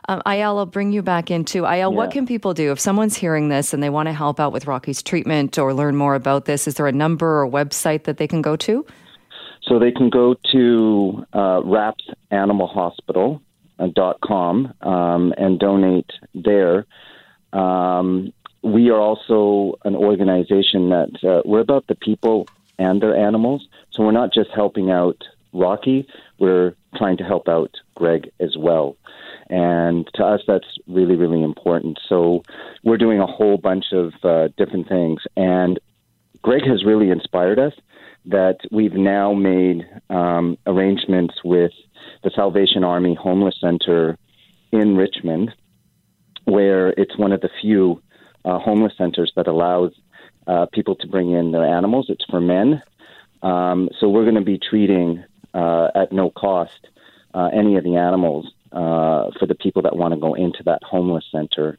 Um, 0.10 0.22
Ayala, 0.26 0.62
I'll 0.62 0.66
bring 0.66 0.94
you 0.94 1.02
back 1.02 1.30
into 1.30 1.66
Ayala. 1.66 1.94
Yeah. 1.94 1.98
What 1.98 2.12
can 2.12 2.26
people 2.26 2.54
do 2.54 2.72
if 2.72 2.80
someone's 2.80 3.18
hearing 3.18 3.50
this 3.50 3.74
and 3.74 3.84
they 3.84 3.90
want 3.90 4.08
to 4.08 4.14
help 4.14 4.40
out 4.40 4.54
with 4.54 4.66
Rocky's 4.66 5.04
treatment 5.04 5.58
or 5.58 5.74
learn 5.74 5.98
more 5.98 6.16
about 6.16 6.46
this? 6.46 6.66
Is 6.66 6.76
there 6.76 6.88
a 6.88 6.94
number 6.94 7.42
or 7.42 7.50
website 7.50 8.06
that 8.06 8.18
they 8.18 8.28
can 8.28 8.42
go 8.42 8.56
to? 8.56 8.86
So 9.64 9.80
they 9.80 9.92
can 9.92 10.10
go 10.10 10.36
to 10.54 11.26
uh, 11.34 11.60
rapsanimalhospital.com 12.32 14.74
um, 14.82 15.34
and 15.38 15.60
donate 15.60 16.10
there. 16.34 16.86
Um, 17.52 18.32
we 18.62 18.90
are 18.90 19.00
also 19.00 19.78
an 19.84 19.96
organization 19.96 20.90
that 20.90 21.10
uh, 21.22 21.42
we're 21.44 21.60
about 21.60 21.88
the 21.88 21.96
people 21.96 22.48
and 22.80 23.02
their 23.02 23.16
animals. 23.16 23.68
So 23.92 24.04
we're 24.04 24.12
not 24.12 24.34
just 24.34 24.52
helping 24.56 24.90
out 24.90 25.22
Rocky, 25.54 26.08
we're 26.40 26.76
trying 26.96 27.18
to 27.18 27.24
help 27.24 27.50
out 27.50 27.72
Greg 27.96 28.32
as 28.40 28.56
well. 28.58 28.96
And 29.50 30.08
to 30.16 30.26
us, 30.26 30.42
that's 30.48 30.68
really, 30.88 31.16
really 31.16 31.42
important. 31.42 32.00
So 32.08 32.44
we're 32.84 32.98
doing 32.98 33.20
a 33.20 33.26
whole 33.26 33.58
bunch 33.58 33.86
of 33.94 34.14
uh, 34.24 34.50
different 34.58 34.90
things. 34.90 35.22
And 35.36 35.80
Greg 36.42 36.66
has 36.66 36.84
really 36.84 37.10
inspired 37.10 37.60
us 37.60 37.74
that 38.26 38.58
we've 38.72 38.94
now 38.94 39.34
made 39.34 39.88
um, 40.10 40.58
arrangements 40.66 41.36
with 41.44 41.72
the 42.24 42.32
Salvation 42.36 42.84
Army 42.84 43.16
Homeless 43.16 43.56
Center 43.62 44.18
in 44.72 44.98
Richmond, 44.98 45.54
where 46.44 46.90
it's 46.90 47.18
one 47.18 47.32
of 47.32 47.42
the 47.42 47.50
few 47.62 48.02
uh, 48.44 48.60
homeless 48.60 48.94
centers 48.98 49.32
that 49.36 49.48
allows 49.48 49.94
uh, 50.46 50.66
people 50.74 50.96
to 50.96 51.08
bring 51.08 51.32
in 51.32 51.52
their 51.52 51.66
animals. 51.66 52.08
It's 52.10 52.26
for 52.30 52.42
men. 52.42 52.82
Um, 53.42 53.90
so 54.00 54.10
we're 54.10 54.24
going 54.24 54.36
to 54.36 54.42
be 54.42 54.60
treating 54.60 55.24
uh, 55.54 55.90
at 55.96 56.12
no 56.12 56.30
cost 56.30 56.88
uh, 57.34 57.50
any 57.54 57.78
of 57.78 57.84
the 57.84 57.96
animals 57.96 58.52
uh, 58.72 59.32
for 59.40 59.46
the 59.48 59.56
people 59.56 59.82
that 59.84 59.96
want 59.96 60.14
to 60.14 60.20
go 60.20 60.34
into 60.34 60.64
that 60.64 60.84
homeless 60.84 61.26
center, 61.32 61.78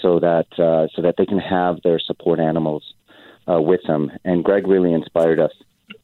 so 0.00 0.20
that 0.20 0.46
uh, 0.58 0.88
so 0.94 1.02
that 1.02 1.16
they 1.18 1.26
can 1.26 1.38
have 1.38 1.80
their 1.82 1.98
support 1.98 2.40
animals 2.40 2.94
uh, 3.48 3.60
with 3.60 3.82
them. 3.86 4.10
And 4.24 4.44
Greg 4.44 4.66
really 4.66 4.92
inspired 4.92 5.40
us 5.40 5.52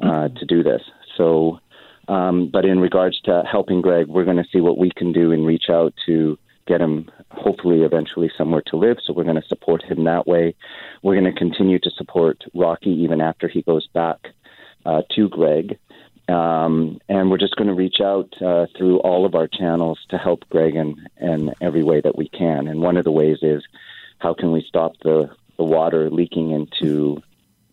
uh, 0.00 0.28
to 0.28 0.44
do 0.46 0.62
this. 0.62 0.82
So, 1.16 1.60
um, 2.08 2.48
but 2.52 2.64
in 2.64 2.80
regards 2.80 3.20
to 3.22 3.42
helping 3.50 3.80
Greg, 3.80 4.06
we're 4.06 4.24
going 4.24 4.36
to 4.36 4.48
see 4.52 4.60
what 4.60 4.78
we 4.78 4.90
can 4.90 5.12
do 5.12 5.32
and 5.32 5.46
reach 5.46 5.68
out 5.70 5.94
to 6.06 6.38
get 6.66 6.80
him 6.80 7.10
hopefully 7.30 7.80
eventually 7.82 8.30
somewhere 8.36 8.62
to 8.66 8.76
live. 8.76 8.98
So 9.04 9.12
we're 9.12 9.24
going 9.24 9.40
to 9.40 9.48
support 9.48 9.82
him 9.82 10.04
that 10.04 10.26
way. 10.26 10.54
We're 11.02 11.18
going 11.18 11.32
to 11.32 11.38
continue 11.38 11.78
to 11.80 11.90
support 11.90 12.44
Rocky 12.54 12.90
even 12.90 13.20
after 13.20 13.48
he 13.48 13.62
goes 13.62 13.88
back 13.88 14.18
uh, 14.84 15.02
to 15.16 15.28
Greg. 15.28 15.78
Um, 16.28 17.00
and 17.08 17.30
we're 17.30 17.38
just 17.38 17.56
going 17.56 17.68
to 17.68 17.74
reach 17.74 18.00
out 18.00 18.34
uh, 18.42 18.66
through 18.76 18.98
all 18.98 19.24
of 19.24 19.34
our 19.34 19.48
channels 19.48 19.98
to 20.10 20.18
help 20.18 20.48
Greg 20.50 20.74
in, 20.74 21.08
in 21.20 21.54
every 21.60 21.82
way 21.82 22.00
that 22.00 22.16
we 22.16 22.28
can. 22.28 22.68
And 22.68 22.80
one 22.80 22.96
of 22.96 23.04
the 23.04 23.10
ways 23.10 23.38
is 23.42 23.62
how 24.18 24.34
can 24.34 24.52
we 24.52 24.62
stop 24.66 24.92
the, 25.02 25.30
the 25.56 25.64
water 25.64 26.10
leaking 26.10 26.50
into 26.50 27.22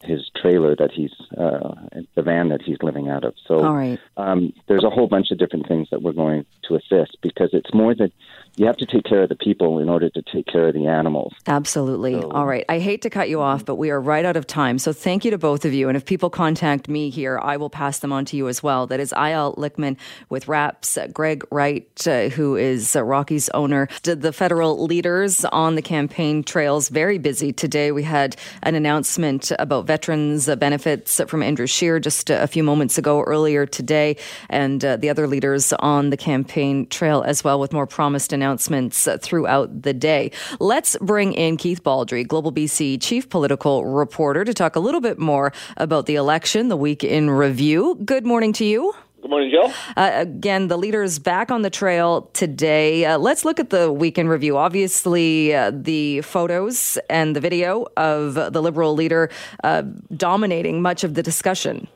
his 0.05 0.29
trailer 0.35 0.75
that 0.75 0.91
he's 0.91 1.11
uh, 1.37 1.73
the 2.15 2.21
van 2.21 2.49
that 2.49 2.61
he's 2.61 2.77
living 2.81 3.09
out 3.09 3.23
of. 3.23 3.33
So 3.47 3.63
right. 3.63 3.99
um, 4.17 4.53
there's 4.67 4.83
a 4.83 4.89
whole 4.89 5.07
bunch 5.07 5.31
of 5.31 5.37
different 5.37 5.67
things 5.67 5.89
that 5.91 6.01
we're 6.01 6.13
going 6.13 6.45
to 6.67 6.75
assist 6.75 7.17
because 7.21 7.49
it's 7.53 7.73
more 7.73 7.95
that 7.95 8.11
you 8.57 8.65
have 8.65 8.77
to 8.77 8.85
take 8.85 9.03
care 9.03 9.23
of 9.23 9.29
the 9.29 9.35
people 9.35 9.79
in 9.79 9.89
order 9.89 10.09
to 10.09 10.21
take 10.21 10.45
care 10.47 10.67
of 10.69 10.73
the 10.73 10.87
animals. 10.87 11.33
Absolutely. 11.45 12.13
So- 12.21 12.29
All 12.31 12.45
right. 12.45 12.63
I 12.69 12.79
hate 12.79 13.01
to 13.01 13.09
cut 13.09 13.27
you 13.29 13.41
off, 13.41 13.65
but 13.65 13.75
we 13.75 13.89
are 13.89 13.99
right 13.99 14.23
out 14.23 14.37
of 14.37 14.47
time. 14.47 14.79
So 14.79 14.93
thank 14.93 15.25
you 15.25 15.31
to 15.31 15.37
both 15.37 15.65
of 15.65 15.73
you. 15.73 15.89
And 15.89 15.97
if 15.97 16.05
people 16.05 16.29
contact 16.29 16.87
me 16.87 17.09
here, 17.09 17.37
I 17.37 17.57
will 17.57 17.69
pass 17.69 17.99
them 17.99 18.13
on 18.13 18.23
to 18.25 18.37
you 18.37 18.47
as 18.47 18.63
well. 18.63 18.87
That 18.87 18.99
is 19.01 19.11
Eyal 19.17 19.57
Lichtmann 19.57 19.97
with 20.29 20.47
RAPS, 20.47 20.97
uh, 20.97 21.07
Greg 21.07 21.43
Wright, 21.51 22.07
uh, 22.07 22.29
who 22.29 22.55
is 22.55 22.95
uh, 22.95 23.03
Rocky's 23.03 23.49
owner. 23.49 23.89
The- 24.03 24.15
The 24.15 24.31
federal 24.31 24.85
leaders 24.85 25.43
on 25.45 25.75
the 25.75 25.81
campaign 25.81 26.41
trails 26.43 26.87
very 26.89 27.17
busy 27.17 27.51
today. 27.51 27.91
We 27.91 28.03
had 28.03 28.37
an 28.63 28.75
announcement 28.75 29.51
about 29.59 29.85
veterans 29.85 30.47
uh, 30.47 30.55
benefits 30.55 31.19
from 31.27 31.43
Andrew 31.43 31.67
Scheer 31.67 31.99
just 31.99 32.29
a 32.29 32.47
few 32.47 32.63
moments 32.63 32.97
ago 32.97 33.21
earlier 33.23 33.65
today, 33.65 34.15
and 34.49 34.83
uh, 34.85 34.95
the 34.95 35.09
other 35.09 35.27
leaders 35.27 35.73
on 35.79 36.09
the 36.09 36.17
campaign 36.17 36.87
trail 36.87 37.21
as 37.23 37.43
well 37.43 37.59
with 37.59 37.73
more 37.73 37.85
promised 37.85 38.31
announcements 38.31 38.44
uh, 38.45 39.17
throughout 39.21 39.81
the 39.81 39.93
day. 39.93 40.31
Let's 40.59 40.97
bring 41.01 41.33
in 41.33 41.57
Keith 41.57 41.83
Baldrey, 41.83 42.27
Global 42.27 42.51
BC 42.51 43.01
chief 43.01 43.29
political 43.29 43.85
reporter, 43.85 44.45
to 44.45 44.53
talk 44.53 44.75
a 44.75 44.79
little 44.79 45.01
bit 45.01 45.19
more 45.19 45.51
about 45.77 46.05
the 46.05 46.15
election, 46.15 46.69
the 46.69 46.77
week 46.77 47.03
in 47.03 47.29
review. 47.29 47.95
Good 48.05 48.25
morning 48.25 48.53
to 48.53 48.65
you. 48.65 48.93
Good 49.21 49.31
morning, 49.31 49.49
Jill. 49.49 49.73
Uh, 49.97 50.11
again, 50.13 50.67
the 50.67 50.77
leaders 50.77 51.17
back 51.17 51.49
on 51.49 51.63
the 51.63 51.71
trail 51.71 52.29
today. 52.33 53.05
Uh, 53.05 53.17
let's 53.17 53.43
look 53.43 53.59
at 53.59 53.71
the 53.71 53.91
weekend 53.91 54.29
review. 54.29 54.55
Obviously, 54.55 55.51
uh, 55.55 55.71
the 55.73 56.21
photos 56.21 56.99
and 57.09 57.35
the 57.35 57.39
video 57.39 57.87
of 57.97 58.35
the 58.35 58.61
Liberal 58.61 58.93
leader 58.93 59.31
uh, 59.63 59.81
dominating 60.15 60.79
much 60.79 61.03
of 61.03 61.15
the 61.15 61.23
discussion. 61.23 61.87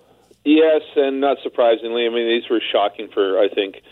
Yes, 0.44 0.82
and 0.96 1.22
not 1.22 1.38
surprisingly, 1.44 2.08
I 2.08 2.10
mean, 2.10 2.28
these 2.28 2.50
were 2.50 2.62
shocking 2.72 3.10
for, 3.14 3.38
I 3.38 3.48
think, 3.50 3.84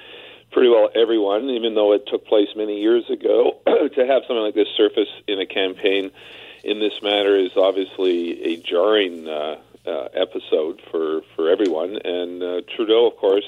pretty 0.57 0.69
well 0.69 0.89
everyone, 0.95 1.51
even 1.51 1.75
though 1.75 1.93
it 1.93 2.07
took 2.07 2.25
place 2.25 2.47
many 2.55 2.81
years 2.81 3.07
ago. 3.11 3.61
to 3.67 4.07
have 4.07 4.23
something 4.25 4.41
like 4.41 4.55
this 4.55 4.69
surface 4.75 5.07
in 5.27 5.39
a 5.39 5.45
campaign 5.45 6.09
in 6.63 6.79
this 6.79 6.99
manner 7.03 7.35
is 7.35 7.51
obviously 7.55 8.41
a 8.41 8.57
jarring 8.57 9.29
uh, 9.29 9.57
uh, 9.85 10.07
episode 10.15 10.81
for, 10.89 11.21
for 11.35 11.51
everyone. 11.51 11.99
And 12.03 12.41
uh, 12.41 12.61
Trudeau, 12.75 13.05
of 13.05 13.17
course, 13.17 13.43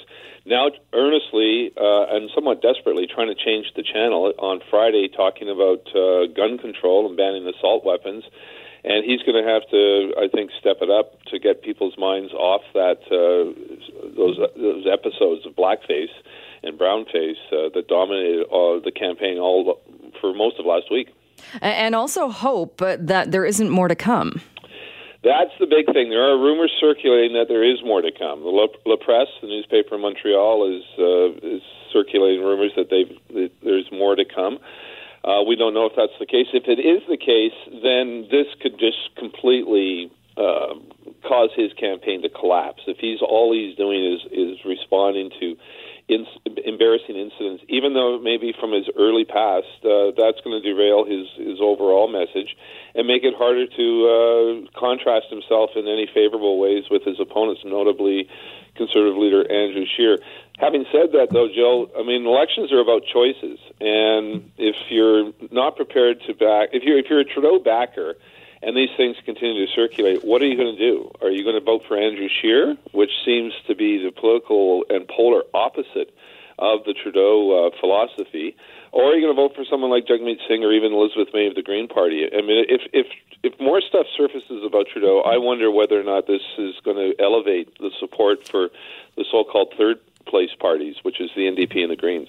now 0.46 0.70
earnestly 0.94 1.72
uh, 1.76 2.14
and 2.16 2.30
somewhat 2.36 2.62
desperately 2.62 3.08
trying 3.08 3.34
to 3.34 3.44
change 3.44 3.74
the 3.76 3.82
channel 3.82 4.32
on 4.38 4.62
Friday, 4.70 5.08
talking 5.08 5.50
about 5.50 5.90
uh, 5.96 6.28
gun 6.28 6.60
control 6.60 7.08
and 7.08 7.18
banning 7.18 7.48
assault 7.48 7.84
weapons. 7.84 8.24
And 8.84 9.04
he's 9.04 9.24
going 9.24 9.44
to 9.44 9.50
have 9.50 9.68
to, 9.72 10.14
I 10.16 10.28
think, 10.28 10.52
step 10.60 10.78
it 10.82 10.92
up 10.92 11.24
to 11.34 11.40
get 11.40 11.64
people's 11.64 11.98
minds 11.98 12.34
off 12.34 12.62
that 12.76 13.02
uh, 13.10 13.50
those 14.16 14.38
those 14.56 14.86
episodes 14.86 15.48
of 15.48 15.54
blackface 15.56 16.14
and 16.64 16.78
brownface 16.78 17.40
uh, 17.52 17.70
that 17.74 17.86
dominated 17.88 18.44
uh, 18.46 18.80
the 18.84 18.92
campaign 18.92 19.38
all 19.38 19.80
for 20.22 20.34
most 20.34 20.60
of 20.60 20.66
last 20.66 20.92
week. 20.92 21.10
And 21.62 21.96
also 21.96 22.30
hope 22.30 22.82
uh, 22.82 22.98
that 23.00 23.32
there 23.32 23.46
isn't 23.46 23.70
more 23.70 23.88
to 23.88 23.96
come. 23.96 24.42
That's 25.24 25.52
the 25.60 25.68
big 25.68 25.92
thing. 25.94 26.10
There 26.10 26.24
are 26.24 26.38
rumors 26.40 26.72
circulating 26.80 27.34
that 27.34 27.48
there 27.50 27.64
is 27.64 27.84
more 27.84 28.02
to 28.02 28.12
come. 28.12 28.40
The 28.40 28.50
La, 28.50 28.68
La 28.86 28.96
Presse, 28.96 29.28
the 29.42 29.48
newspaper 29.48 29.96
in 29.96 30.02
Montreal, 30.02 30.64
is 30.64 30.84
uh, 30.98 31.56
is 31.56 31.62
circulating 31.92 32.44
rumors 32.44 32.72
that 32.78 32.90
they've 32.90 33.12
that 33.36 33.52
there's 33.62 33.92
more 33.92 34.16
to 34.16 34.24
come. 34.24 34.60
Uh, 35.24 35.44
we 35.44 35.58
don't 35.58 35.74
know 35.74 35.86
if 35.86 35.94
that's 35.98 36.16
the 36.20 36.26
case. 36.26 36.48
If 36.54 36.68
it 36.68 36.80
is 36.80 37.04
the 37.10 37.18
case, 37.18 37.58
then 37.84 38.32
this 38.32 38.48
could 38.62 38.80
just 38.80 39.12
completely 39.18 40.10
uh, 40.38 40.80
cause 41.28 41.50
his 41.54 41.74
campaign 41.74 42.22
to 42.22 42.30
collapse. 42.30 42.84
If 42.88 42.98
he's 43.00 43.20
all 43.22 43.52
he's 43.52 43.76
doing 43.76 44.00
is 44.00 44.22
is 44.32 44.64
responding 44.64 45.32
to 45.42 45.58
in, 46.10 46.26
embarrassing 46.66 47.16
incidents, 47.16 47.64
even 47.70 47.94
though 47.94 48.20
maybe 48.20 48.54
from 48.60 48.74
his 48.74 48.90
early 48.98 49.24
past, 49.24 49.68
uh, 49.86 50.12
that's 50.18 50.42
going 50.42 50.60
to 50.60 50.62
derail 50.62 51.06
his 51.06 51.28
his 51.38 51.62
overall 51.62 52.08
message 52.08 52.58
and 52.96 53.08
make 53.08 53.24
it 53.24 53.36
harder 53.38 53.68
to 53.68 53.86
uh, 54.66 54.80
contrast 54.80 55.28
himself 55.30 55.72
in 55.76 55.88
any 55.88 56.08
favorable 56.12 56.60
ways 56.60 56.86
with 56.90 57.04
his 57.04 57.20
opponents, 57.20 57.62
notably 57.64 58.28
conservative 58.76 59.18
leader 59.18 59.42
Andrew 59.52 59.86
Scheer. 59.86 60.18
Having 60.58 60.86
said 60.92 61.14
that, 61.14 61.30
though, 61.32 61.48
Joe, 61.48 61.90
I 61.98 62.04
mean, 62.04 62.26
elections 62.26 62.74
are 62.74 62.80
about 62.80 63.04
choices, 63.06 63.60
and 63.80 64.52
if 64.58 64.76
you're 64.90 65.32
not 65.52 65.78
prepared 65.78 66.22
to 66.28 66.34
back, 66.34 66.70
if 66.74 66.84
you're 66.84 66.98
if 66.98 67.06
you're 67.10 67.22
a 67.22 67.26
Trudeau 67.26 67.60
backer, 67.60 68.16
and 68.62 68.76
these 68.76 68.90
things 68.98 69.16
continue 69.26 69.66
to 69.66 69.72
circulate, 69.74 70.24
what 70.24 70.42
are 70.42 70.46
you 70.46 70.58
going 70.58 70.76
to 70.76 70.80
do? 70.80 71.12
Are 71.22 71.30
you 71.30 71.44
going 71.44 71.56
to 71.56 71.64
vote 71.64 71.84
for 71.88 71.98
Andrew 71.98 72.28
Scheer, 72.28 72.76
which 72.92 73.12
seems 73.26 73.54
to 73.68 73.76
be 73.76 74.04
the 74.04 74.12
political 74.12 74.86
and 74.90 75.08
polar 75.08 75.44
opposite 75.54 76.14
of 76.60 76.84
the 76.84 76.94
Trudeau 76.94 77.68
uh, 77.68 77.80
philosophy, 77.80 78.56
or 78.92 79.06
are 79.06 79.16
you 79.16 79.22
going 79.22 79.36
to 79.36 79.42
vote 79.42 79.56
for 79.56 79.64
someone 79.70 79.90
like 79.90 80.06
Jagmeet 80.06 80.40
Singh 80.48 80.64
or 80.64 80.74
even 80.74 80.92
Elizabeth 80.92 81.30
May 81.34 81.48
of 81.48 81.56
the 81.56 81.62
Green 81.62 81.88
Party? 81.88 82.28
I 82.28 82.42
mean, 82.42 82.66
if 82.68 82.82
if 82.92 83.08
if 83.44 83.58
more 83.60 83.80
stuff 83.80 84.08
surfaces 84.18 84.64
about 84.66 84.88
Trudeau, 84.92 85.22
I 85.22 85.38
wonder 85.38 85.72
whether 85.72 86.00
or 86.00 86.04
not 86.04 86.28
this 86.28 86.42
is 86.58 86.76
going 86.84 86.98
to 86.98 87.16
elevate 87.24 87.78
the 87.80 87.92
support 87.98 88.46
for 88.46 88.70
the 89.16 89.24
so-called 89.32 89.74
third 89.78 90.00
place 90.26 90.50
parties, 90.60 90.98
which 91.04 91.22
is 91.22 91.30
the 91.36 91.44
NDP 91.44 91.82
and 91.82 91.92
the 91.92 91.96
Greens. 91.96 92.28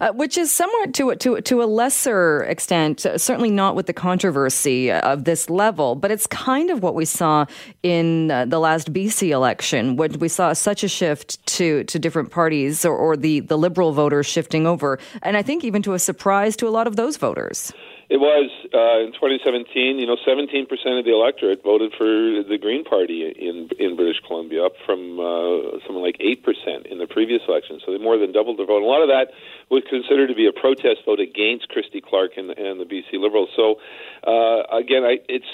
Uh, 0.00 0.12
which 0.12 0.38
is 0.38 0.50
somewhat 0.50 0.94
to 0.94 1.14
to 1.16 1.40
to 1.40 1.62
a 1.62 1.66
lesser 1.66 2.42
extent, 2.44 3.04
uh, 3.04 3.18
certainly 3.18 3.50
not 3.50 3.74
with 3.74 3.86
the 3.86 3.92
controversy 3.92 4.90
of 4.90 5.24
this 5.24 5.50
level, 5.50 5.94
but 5.94 6.10
it's 6.10 6.26
kind 6.26 6.70
of 6.70 6.82
what 6.82 6.94
we 6.94 7.04
saw 7.04 7.44
in 7.82 8.30
uh, 8.30 8.44
the 8.44 8.58
last 8.58 8.92
BC 8.92 9.30
election, 9.30 9.96
when 9.96 10.18
we 10.18 10.28
saw 10.28 10.52
such 10.52 10.82
a 10.82 10.88
shift 10.88 11.44
to 11.46 11.84
to 11.84 11.98
different 11.98 12.30
parties 12.30 12.84
or, 12.84 12.96
or 12.96 13.16
the 13.16 13.40
the 13.40 13.58
liberal 13.58 13.92
voters 13.92 14.26
shifting 14.26 14.66
over, 14.66 14.98
and 15.22 15.36
I 15.36 15.42
think 15.42 15.64
even 15.64 15.82
to 15.82 15.94
a 15.94 15.98
surprise 15.98 16.56
to 16.56 16.68
a 16.68 16.70
lot 16.70 16.86
of 16.86 16.96
those 16.96 17.16
voters. 17.16 17.72
It 18.08 18.16
was 18.16 18.48
uh, 18.72 19.04
in 19.04 19.12
2017. 19.12 20.00
You 20.00 20.08
know, 20.08 20.16
17 20.24 20.64
percent 20.64 20.96
of 20.96 21.04
the 21.04 21.12
electorate 21.12 21.60
voted 21.60 21.92
for 21.92 22.08
the 22.08 22.56
Green 22.56 22.80
Party 22.80 23.28
in 23.28 23.68
in 23.76 24.00
British 24.00 24.16
Columbia, 24.24 24.64
up 24.64 24.80
from 24.88 25.20
uh, 25.20 25.76
something 25.84 26.00
like 26.00 26.16
eight 26.16 26.40
percent 26.40 26.88
in 26.88 26.96
the 26.96 27.06
previous 27.06 27.44
election. 27.44 27.84
So 27.84 27.92
they 27.92 28.00
more 28.00 28.16
than 28.16 28.32
doubled 28.32 28.56
their 28.56 28.64
vote. 28.64 28.80
And 28.80 28.88
a 28.88 28.88
lot 28.88 29.04
of 29.04 29.12
that 29.12 29.36
was 29.68 29.84
considered 29.92 30.32
to 30.32 30.34
be 30.34 30.48
a 30.48 30.56
protest 30.56 31.04
vote 31.04 31.20
against 31.20 31.68
Christy 31.68 32.00
Clark 32.00 32.40
and, 32.40 32.48
and 32.56 32.80
the 32.80 32.88
BC 32.88 33.20
Liberals. 33.20 33.52
So 33.52 33.76
uh, 34.24 34.64
again, 34.72 35.04
I, 35.04 35.20
it's 35.28 35.52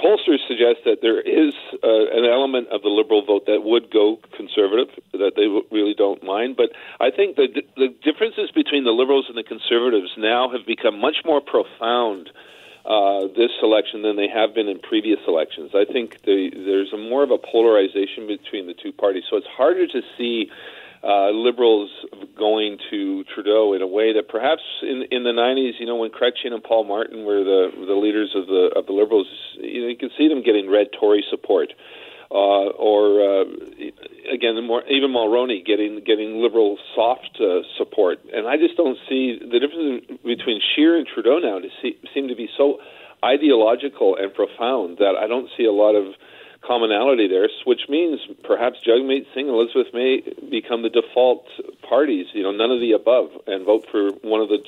pollsters 0.00 0.40
suggest 0.48 0.88
that 0.88 1.04
there 1.04 1.20
is 1.20 1.52
uh, 1.84 2.08
an 2.16 2.24
element 2.24 2.72
of 2.72 2.80
the 2.80 2.88
Liberal 2.88 3.20
vote 3.20 3.44
that 3.44 3.68
would 3.68 3.92
go 3.92 4.16
conservative, 4.32 4.88
that 5.12 5.36
they 5.36 5.44
w- 5.44 5.68
really 5.68 5.92
don't 5.92 6.24
mind. 6.24 6.56
But 6.56 6.72
I 7.04 7.12
think 7.12 7.36
the 7.36 7.52
the 7.76 7.92
differences 8.00 8.48
between 8.48 8.88
the 8.88 8.96
Liberals 8.96 9.28
and 9.28 9.36
the 9.36 9.44
Conservatives 9.44 10.16
now 10.16 10.48
have 10.48 10.64
become 10.64 10.96
much 10.96 11.20
more 11.28 11.44
profound 11.44 11.81
uh, 12.84 13.28
this 13.36 13.50
election 13.62 14.02
than 14.02 14.16
they 14.16 14.28
have 14.28 14.54
been 14.54 14.68
in 14.68 14.78
previous 14.80 15.20
elections. 15.28 15.70
I 15.74 15.84
think 15.84 16.22
the, 16.22 16.50
there's 16.50 16.92
a 16.92 16.98
more 16.98 17.22
of 17.22 17.30
a 17.30 17.38
polarization 17.38 18.26
between 18.26 18.66
the 18.66 18.74
two 18.74 18.92
parties, 18.92 19.24
so 19.30 19.36
it's 19.36 19.46
harder 19.46 19.86
to 19.86 20.00
see 20.18 20.50
uh, 21.04 21.30
liberals 21.30 21.90
going 22.38 22.78
to 22.90 23.24
Trudeau 23.24 23.72
in 23.72 23.82
a 23.82 23.86
way 23.86 24.12
that 24.12 24.28
perhaps 24.28 24.62
in 24.82 25.04
in 25.10 25.24
the 25.24 25.30
90s, 25.30 25.80
you 25.80 25.86
know, 25.86 25.96
when 25.96 26.10
Chrétien 26.10 26.52
and 26.54 26.62
Paul 26.62 26.84
Martin 26.84 27.24
were 27.24 27.42
the 27.42 27.70
the 27.86 27.94
leaders 27.94 28.34
of 28.36 28.46
the 28.46 28.70
of 28.76 28.86
the 28.86 28.92
liberals, 28.92 29.26
you 29.58 29.82
know, 29.82 29.88
you 29.88 29.96
could 29.96 30.12
see 30.16 30.28
them 30.28 30.42
getting 30.42 30.70
red 30.70 30.88
Tory 30.98 31.24
support. 31.30 31.72
Uh, 32.32 32.72
or 32.80 33.20
uh, 33.20 33.44
again, 34.32 34.56
more, 34.64 34.82
even 34.88 35.10
Mulroney 35.10 35.62
getting 35.66 36.00
getting 36.00 36.40
liberal 36.40 36.78
soft 36.94 37.36
uh, 37.38 37.60
support, 37.76 38.20
and 38.32 38.48
I 38.48 38.56
just 38.56 38.74
don't 38.74 38.96
see 39.06 39.38
the 39.38 39.60
difference 39.60 40.06
between 40.24 40.62
Scheer 40.72 40.96
and 40.96 41.06
Trudeau 41.06 41.40
now 41.40 41.58
to 41.58 41.68
see, 41.82 41.98
seem 42.14 42.28
to 42.28 42.34
be 42.34 42.48
so 42.56 42.80
ideological 43.22 44.16
and 44.16 44.32
profound 44.32 44.96
that 44.96 45.14
I 45.20 45.26
don't 45.26 45.50
see 45.58 45.64
a 45.64 45.72
lot 45.72 45.92
of 45.92 46.14
commonality 46.62 47.28
there, 47.28 47.48
which 47.66 47.82
means 47.88 48.20
perhaps 48.44 48.78
Jagmeet 48.80 49.26
Singh 49.34 49.48
and 49.48 49.54
Elizabeth 49.54 49.92
May 49.92 50.22
become 50.48 50.82
the 50.82 50.88
default 50.88 51.44
parties, 51.82 52.26
you 52.32 52.42
know, 52.42 52.52
none 52.52 52.70
of 52.70 52.80
the 52.80 52.92
above, 52.92 53.30
and 53.46 53.66
vote 53.66 53.84
for 53.90 54.10
one 54.22 54.40
of 54.40 54.48
the 54.48 54.58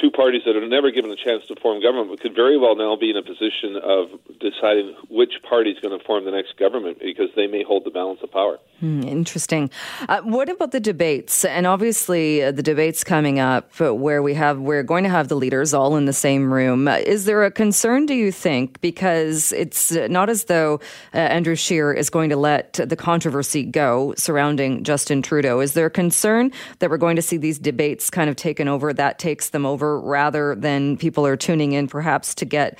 two 0.00 0.10
parties 0.10 0.42
that 0.46 0.56
are 0.56 0.66
never 0.66 0.90
given 0.90 1.10
a 1.10 1.16
chance 1.16 1.44
to 1.48 1.56
form 1.60 1.82
government, 1.82 2.10
but 2.10 2.20
could 2.20 2.34
very 2.34 2.58
well 2.58 2.76
now 2.76 2.96
be 2.96 3.10
in 3.10 3.16
a 3.16 3.22
position 3.22 3.76
of 3.82 4.08
deciding 4.40 4.94
which 5.08 5.34
party 5.48 5.70
is 5.70 5.78
going 5.80 5.96
to 5.96 6.04
form 6.04 6.24
the 6.24 6.30
next 6.30 6.56
government 6.58 6.98
because 7.00 7.28
they 7.36 7.46
may 7.46 7.62
hold 7.62 7.84
the 7.84 7.90
balance 7.90 8.20
of 8.22 8.30
power. 8.30 8.58
Hmm, 8.80 9.02
interesting. 9.02 9.70
Uh, 10.08 10.22
what 10.22 10.48
about 10.48 10.72
the 10.72 10.80
debates? 10.80 11.44
And 11.44 11.66
obviously, 11.66 12.42
uh, 12.42 12.52
the 12.52 12.62
debates 12.62 13.04
coming 13.04 13.38
up 13.38 13.78
where 13.78 14.22
we 14.22 14.34
have 14.34 14.58
we're 14.58 14.82
going 14.82 15.04
to 15.04 15.10
have 15.10 15.28
the 15.28 15.36
leaders 15.36 15.72
all 15.74 15.96
in 15.96 16.04
the 16.04 16.12
same 16.12 16.52
room. 16.52 16.88
Uh, 16.88 16.96
is 16.96 17.24
there 17.24 17.44
a 17.44 17.50
concern, 17.50 18.06
do 18.06 18.14
you 18.14 18.32
think? 18.32 18.80
Because 18.80 19.52
it's 19.52 19.92
not 19.92 20.28
as 20.28 20.44
though 20.44 20.80
uh, 21.14 21.18
Andrew 21.18 21.54
Scheer 21.54 21.92
is 21.92 22.10
going 22.10 22.30
to 22.30 22.36
let 22.36 22.74
the 22.74 22.96
controversy 22.96 23.64
go 23.64 24.14
surrounding 24.16 24.84
Justin 24.84 25.22
Trudeau. 25.22 25.60
Is 25.60 25.74
there 25.74 25.86
a 25.86 25.90
concern 25.90 26.50
that 26.78 26.90
we're 26.90 26.96
going 26.96 27.16
to 27.16 27.22
see 27.22 27.36
these 27.36 27.58
debates 27.58 28.10
kind 28.10 28.28
of 28.28 28.36
taken 28.36 28.68
over? 28.68 28.92
That 28.92 29.18
takes 29.18 29.50
them 29.50 29.64
over 29.66 29.81
rather 29.82 30.54
than 30.54 30.96
people 30.96 31.26
are 31.26 31.36
tuning 31.36 31.72
in 31.72 31.88
perhaps 31.88 32.34
to 32.36 32.44
get 32.44 32.78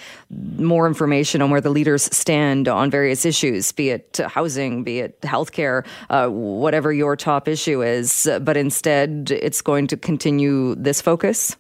more 0.59 0.86
information 0.86 1.42
on 1.42 1.50
where 1.50 1.61
the 1.61 1.70
leaders 1.70 2.05
stand 2.14 2.68
on 2.68 2.90
various 2.90 3.24
issues, 3.24 3.72
be 3.72 3.90
it 3.90 4.20
housing, 4.28 4.84
be 4.84 5.00
it 5.00 5.20
healthcare 5.22 5.84
uh, 6.11 6.28
whatever 6.28 6.92
your 6.92 7.16
top 7.16 7.48
issue 7.48 7.82
is, 7.82 8.28
but 8.40 8.57
instead 8.57 9.30
it's 9.30 9.61
going 9.61 9.86
to 9.86 9.96
continue 9.96 10.74
this 10.76 11.00
focus? 11.00 11.57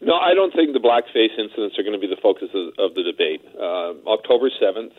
No, 0.00 0.14
I 0.14 0.34
don't 0.34 0.54
think 0.54 0.72
the 0.72 0.80
blackface 0.80 1.34
incidents 1.38 1.78
are 1.78 1.82
going 1.82 1.98
to 1.98 2.00
be 2.00 2.06
the 2.06 2.20
focus 2.22 2.48
of, 2.54 2.68
of 2.78 2.94
the 2.94 3.02
debate. 3.02 3.42
Uh, 3.58 3.98
October 4.06 4.50
7th, 4.50 4.94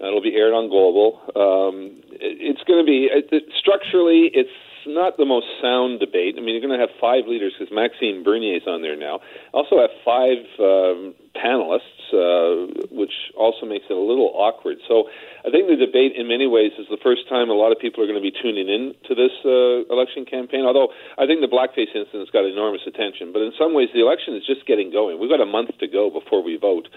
it'll 0.00 0.20
be 0.20 0.34
aired 0.34 0.52
on 0.52 0.68
Global. 0.68 1.20
Um, 1.34 2.02
it, 2.12 2.36
it's 2.40 2.62
going 2.68 2.84
to 2.84 2.86
be, 2.86 3.08
it, 3.10 3.28
it, 3.32 3.44
structurally, 3.58 4.30
it's 4.34 4.52
not 4.86 5.16
the 5.16 5.24
most 5.24 5.46
sound 5.60 6.00
debate. 6.00 6.34
I 6.38 6.40
mean, 6.40 6.54
you're 6.54 6.66
going 6.66 6.78
to 6.78 6.80
have 6.80 6.94
five 7.00 7.26
leaders 7.26 7.54
because 7.58 7.72
Maxime 7.74 8.22
Bernier 8.24 8.56
is 8.56 8.66
on 8.66 8.82
there 8.82 8.96
now. 8.96 9.20
Also 9.52 9.80
have 9.80 9.90
five 10.04 10.38
um, 10.58 11.14
panelists, 11.36 12.00
uh, 12.12 12.88
which 12.90 13.12
also 13.36 13.66
makes 13.66 13.84
it 13.90 13.96
a 13.96 14.00
little 14.00 14.32
awkward. 14.34 14.78
So 14.88 15.08
I 15.44 15.50
think 15.50 15.68
the 15.68 15.76
debate, 15.76 16.16
in 16.16 16.28
many 16.28 16.46
ways, 16.46 16.72
is 16.78 16.86
the 16.88 17.00
first 17.02 17.28
time 17.28 17.50
a 17.50 17.58
lot 17.58 17.72
of 17.72 17.78
people 17.78 18.02
are 18.02 18.06
going 18.06 18.18
to 18.18 18.24
be 18.24 18.32
tuning 18.32 18.68
in 18.68 18.94
to 19.08 19.12
this 19.14 19.34
uh, 19.44 19.84
election 19.92 20.24
campaign. 20.24 20.64
Although 20.64 20.88
I 21.18 21.26
think 21.26 21.40
the 21.44 21.50
blackface 21.50 21.94
incident's 21.94 22.30
got 22.30 22.44
enormous 22.44 22.82
attention, 22.86 23.32
but 23.32 23.42
in 23.42 23.52
some 23.58 23.74
ways, 23.74 23.88
the 23.92 24.00
election 24.00 24.34
is 24.34 24.46
just 24.46 24.66
getting 24.66 24.90
going. 24.90 25.20
We've 25.20 25.30
got 25.30 25.40
a 25.40 25.48
month 25.48 25.76
to 25.78 25.86
go 25.86 26.10
before 26.10 26.42
we 26.42 26.56
vote 26.56 26.88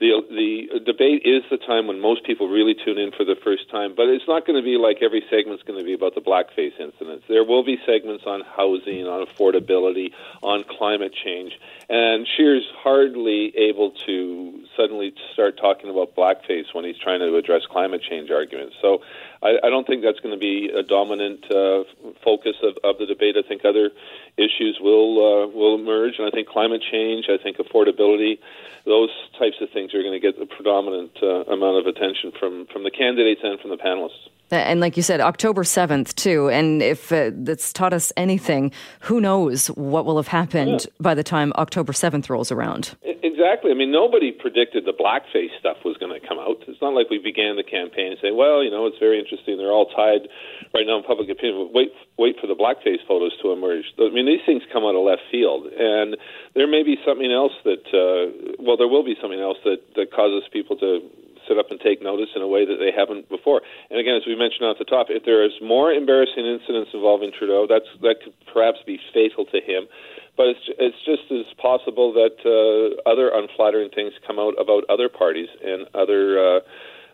the 0.00 0.22
the 0.30 0.80
debate 0.80 1.22
is 1.24 1.42
the 1.50 1.58
time 1.58 1.86
when 1.86 2.00
most 2.00 2.24
people 2.24 2.48
really 2.48 2.74
tune 2.74 2.98
in 2.98 3.10
for 3.10 3.24
the 3.24 3.34
first 3.42 3.68
time. 3.70 3.94
But 3.96 4.06
it's 4.06 4.26
not 4.28 4.46
going 4.46 4.56
to 4.56 4.64
be 4.64 4.78
like 4.78 5.02
every 5.02 5.22
segment's 5.30 5.62
going 5.64 5.78
to 5.78 5.84
be 5.84 5.92
about 5.92 6.14
the 6.14 6.20
blackface 6.20 6.78
incidents. 6.78 7.24
There 7.28 7.44
will 7.44 7.64
be 7.64 7.78
segments 7.84 8.24
on 8.26 8.42
housing, 8.42 9.06
on 9.06 9.26
affordability, 9.26 10.14
on 10.42 10.64
climate 10.78 11.12
change, 11.12 11.52
and 11.88 12.26
Scheer's 12.36 12.66
hardly 12.78 13.52
able 13.56 13.87
to 14.06 14.64
suddenly 14.76 15.14
start 15.32 15.56
talking 15.56 15.90
about 15.90 16.14
blackface 16.14 16.72
when 16.72 16.84
he's 16.84 16.98
trying 16.98 17.20
to 17.20 17.36
address 17.36 17.62
climate 17.70 18.02
change 18.02 18.30
arguments. 18.30 18.76
So 18.80 19.02
I, 19.42 19.58
I 19.62 19.70
don't 19.70 19.86
think 19.86 20.02
that's 20.02 20.20
going 20.20 20.34
to 20.34 20.40
be 20.40 20.70
a 20.74 20.82
dominant 20.82 21.44
uh, 21.50 21.84
focus 22.24 22.56
of, 22.62 22.76
of 22.84 22.98
the 22.98 23.06
debate. 23.06 23.36
I 23.36 23.46
think 23.46 23.64
other 23.64 23.90
issues 24.36 24.78
will 24.80 25.18
uh, 25.18 25.46
will 25.48 25.74
emerge, 25.74 26.14
and 26.18 26.26
I 26.26 26.30
think 26.30 26.48
climate 26.48 26.82
change, 26.82 27.26
I 27.28 27.42
think 27.42 27.58
affordability, 27.58 28.38
those 28.84 29.10
types 29.38 29.56
of 29.60 29.70
things 29.70 29.94
are 29.94 30.02
going 30.02 30.14
to 30.14 30.20
get 30.20 30.38
the 30.38 30.46
predominant 30.46 31.12
uh, 31.22 31.44
amount 31.52 31.78
of 31.78 31.86
attention 31.86 32.32
from 32.38 32.66
from 32.66 32.84
the 32.84 32.90
candidates 32.90 33.40
and 33.44 33.60
from 33.60 33.70
the 33.70 33.78
panelists. 33.78 34.28
And 34.50 34.80
like 34.80 34.96
you 34.96 35.02
said, 35.02 35.20
October 35.20 35.62
7th, 35.62 36.14
too. 36.14 36.48
And 36.48 36.82
if 36.82 37.12
uh, 37.12 37.30
that's 37.34 37.72
taught 37.72 37.92
us 37.92 38.12
anything, 38.16 38.72
who 39.00 39.20
knows 39.20 39.68
what 39.68 40.06
will 40.06 40.16
have 40.16 40.28
happened 40.28 40.86
yeah. 40.86 40.92
by 41.00 41.14
the 41.14 41.24
time 41.24 41.52
October 41.56 41.92
7th 41.92 42.28
rolls 42.30 42.50
around. 42.50 42.96
Exactly. 43.38 43.70
I 43.70 43.74
mean, 43.74 43.92
nobody 43.92 44.32
predicted 44.32 44.84
the 44.84 44.92
blackface 44.92 45.54
stuff 45.60 45.78
was 45.84 45.96
going 45.98 46.10
to 46.10 46.20
come 46.26 46.38
out. 46.38 46.64
It's 46.66 46.82
not 46.82 46.94
like 46.94 47.08
we 47.08 47.18
began 47.18 47.54
the 47.54 47.62
campaign 47.62 48.12
and 48.12 48.20
say, 48.20 48.32
well, 48.32 48.64
you 48.64 48.70
know, 48.70 48.86
it's 48.86 48.98
very 48.98 49.18
interesting. 49.18 49.58
They're 49.58 49.70
all 49.70 49.86
tied 49.94 50.26
right 50.74 50.82
now 50.82 50.98
in 50.98 51.04
public 51.04 51.30
opinion. 51.30 51.70
Wait, 51.72 51.94
wait 52.18 52.34
for 52.40 52.46
the 52.46 52.58
blackface 52.58 52.98
photos 53.06 53.32
to 53.42 53.52
emerge. 53.52 53.86
I 53.98 54.10
mean, 54.10 54.26
these 54.26 54.42
things 54.44 54.62
come 54.72 54.82
out 54.82 54.98
of 54.98 55.06
left 55.06 55.22
field. 55.30 55.70
And 55.70 56.16
there 56.54 56.66
may 56.66 56.82
be 56.82 56.98
something 57.06 57.30
else 57.30 57.54
that, 57.62 57.86
uh, 57.94 58.58
well, 58.58 58.76
there 58.76 58.90
will 58.90 59.04
be 59.04 59.14
something 59.22 59.40
else 59.40 59.58
that, 59.64 59.86
that 59.94 60.10
causes 60.10 60.42
people 60.52 60.76
to 60.82 61.06
sit 61.48 61.58
up 61.58 61.70
and 61.70 61.80
take 61.80 62.02
notice 62.02 62.28
in 62.36 62.42
a 62.42 62.46
way 62.46 62.68
that 62.68 62.76
they 62.76 62.92
haven't 62.92 63.28
before. 63.28 63.62
And 63.90 63.98
again, 63.98 64.14
as 64.14 64.22
we 64.26 64.36
mentioned 64.36 64.68
at 64.68 64.78
the 64.78 64.84
top, 64.84 65.08
if 65.08 65.24
there 65.24 65.42
is 65.44 65.52
more 65.64 65.90
embarrassing 65.90 66.44
incidents 66.44 66.90
involving 66.92 67.32
Trudeau, 67.32 67.66
that's 67.66 67.88
that 68.02 68.20
could 68.22 68.36
perhaps 68.52 68.78
be 68.86 69.00
fatal 69.12 69.46
to 69.46 69.58
him. 69.58 69.88
But 70.36 70.54
it's 70.54 70.66
it's 70.78 71.00
just 71.08 71.26
as 71.32 71.48
possible 71.56 72.12
that 72.12 72.36
uh, 72.44 73.00
other 73.08 73.32
unflattering 73.32 73.90
things 73.90 74.12
come 74.26 74.38
out 74.38 74.54
about 74.60 74.84
other 74.88 75.08
parties 75.08 75.48
and 75.64 75.88
other. 75.94 76.38
Uh, 76.38 76.60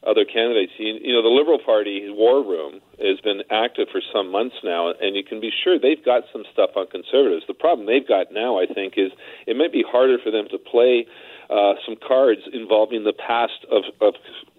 other 0.07 0.25
candidates. 0.25 0.73
You, 0.77 1.01
you 1.01 1.13
know, 1.13 1.23
the 1.23 1.33
Liberal 1.33 1.59
Party 1.59 2.13
war 2.13 2.45
room 2.45 2.81
has 3.01 3.21
been 3.25 3.41
active 3.51 3.89
for 3.91 4.01
some 4.13 4.31
months 4.31 4.57
now, 4.63 4.93
and 4.93 5.17
you 5.17 5.25
can 5.25 5.41
be 5.41 5.51
sure 5.51 5.79
they've 5.79 6.05
got 6.05 6.25
some 6.33 6.45
stuff 6.53 6.77
on 6.77 6.87
conservatives. 6.89 7.45
The 7.49 7.57
problem 7.57 7.87
they've 7.87 8.07
got 8.07 8.33
now, 8.33 8.61
I 8.61 8.67
think, 8.67 8.95
is 8.97 9.13
it 9.47 9.57
might 9.57 9.73
be 9.73 9.85
harder 9.87 10.19
for 10.23 10.31
them 10.31 10.45
to 10.51 10.59
play 10.59 11.07
uh, 11.51 11.75
some 11.87 11.97
cards 11.97 12.41
involving 12.53 13.05
the 13.05 13.13
past 13.13 13.65
of, 13.71 13.85
of 14.01 14.15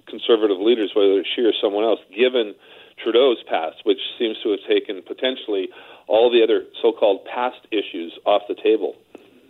conservative 0.07 0.59
leaders, 0.59 0.91
whether 0.95 1.19
it's 1.19 1.29
she 1.35 1.41
or 1.41 1.53
someone 1.61 1.83
else, 1.83 1.99
given 2.15 2.53
Trudeau's 3.01 3.43
past, 3.49 3.77
which 3.83 3.99
seems 4.17 4.37
to 4.43 4.51
have 4.51 4.59
taken 4.67 5.01
potentially 5.05 5.69
all 6.07 6.31
the 6.31 6.43
other 6.43 6.65
so-called 6.81 7.25
past 7.25 7.57
issues 7.71 8.17
off 8.25 8.43
the 8.47 8.55
table. 8.55 8.95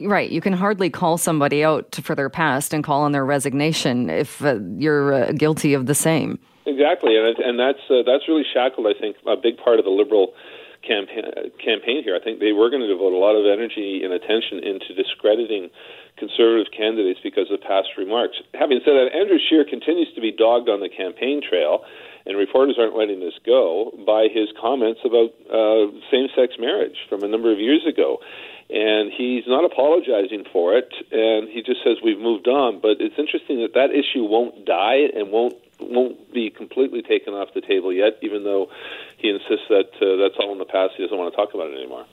Right. 0.01 0.29
You 0.29 0.41
can 0.41 0.53
hardly 0.53 0.89
call 0.89 1.17
somebody 1.17 1.63
out 1.63 1.95
for 2.03 2.15
their 2.15 2.29
past 2.29 2.73
and 2.73 2.83
call 2.83 3.03
on 3.03 3.11
their 3.11 3.25
resignation 3.25 4.09
if 4.09 4.43
uh, 4.43 4.59
you're 4.77 5.13
uh, 5.13 5.31
guilty 5.31 5.73
of 5.73 5.85
the 5.85 5.95
same. 5.95 6.39
Exactly, 6.65 7.15
and 7.15 7.37
and 7.37 7.59
that's 7.59 7.79
uh, 7.91 8.01
that's 8.05 8.27
really 8.27 8.43
shackled. 8.51 8.87
I 8.87 8.99
think 8.99 9.17
a 9.27 9.37
big 9.37 9.57
part 9.57 9.77
of 9.77 9.85
the 9.85 9.91
liberal 9.91 10.33
campaign 10.81 11.53
campaign 11.63 12.01
here. 12.03 12.17
I 12.17 12.23
think 12.23 12.39
they 12.39 12.53
were 12.53 12.69
going 12.69 12.81
to 12.81 12.87
devote 12.87 13.13
a 13.13 13.21
lot 13.21 13.37
of 13.37 13.45
energy 13.45 14.01
and 14.03 14.11
attention 14.11 14.65
into 14.65 14.97
discrediting 14.97 15.69
conservative 16.17 16.71
candidates 16.71 17.19
because 17.23 17.51
of 17.51 17.61
past 17.61 17.89
remarks. 17.97 18.37
Having 18.53 18.81
said 18.85 18.93
that, 18.93 19.09
Andrew 19.13 19.37
Scheer 19.37 19.65
continues 19.65 20.07
to 20.15 20.21
be 20.21 20.31
dogged 20.31 20.69
on 20.69 20.79
the 20.79 20.89
campaign 20.89 21.41
trail, 21.41 21.83
and 22.25 22.37
reporters 22.37 22.77
aren't 22.79 22.97
letting 22.97 23.19
this 23.19 23.35
go 23.45 23.91
by 24.05 24.27
his 24.31 24.49
comments 24.59 25.01
about 25.03 25.29
uh, 25.51 25.91
same-sex 26.09 26.55
marriage 26.57 26.97
from 27.09 27.23
a 27.23 27.27
number 27.27 27.51
of 27.51 27.59
years 27.59 27.85
ago. 27.85 28.19
And 28.67 29.13
he's 29.13 29.43
not 29.45 29.63
apologizing 29.63 30.45
for 30.51 30.75
it, 30.75 30.89
and 31.11 31.47
he 31.49 31.61
just 31.61 31.83
says 31.83 31.97
we've 32.03 32.17
moved 32.17 32.47
on. 32.47 32.81
But 32.81 32.97
it's 32.99 33.13
interesting 33.19 33.61
that 33.61 33.75
that 33.75 33.91
issue 33.93 34.23
won't 34.23 34.65
die 34.65 35.05
and 35.13 35.31
won't 35.31 35.53
won't 35.79 36.33
be 36.33 36.49
completely 36.49 37.01
taken 37.01 37.33
off 37.33 37.49
the 37.53 37.61
table 37.61 37.93
yet, 37.93 38.17
even 38.21 38.43
though 38.43 38.69
he 39.17 39.29
insists 39.29 39.67
that 39.69 39.91
uh, 40.01 40.15
that's 40.17 40.39
all 40.39 40.51
in 40.51 40.57
the 40.57 40.65
past. 40.65 40.93
He 40.97 41.03
doesn't 41.03 41.17
want 41.17 41.31
to 41.31 41.37
talk 41.37 41.53
about 41.53 41.69
it 41.69 41.77
anymore. 41.77 42.05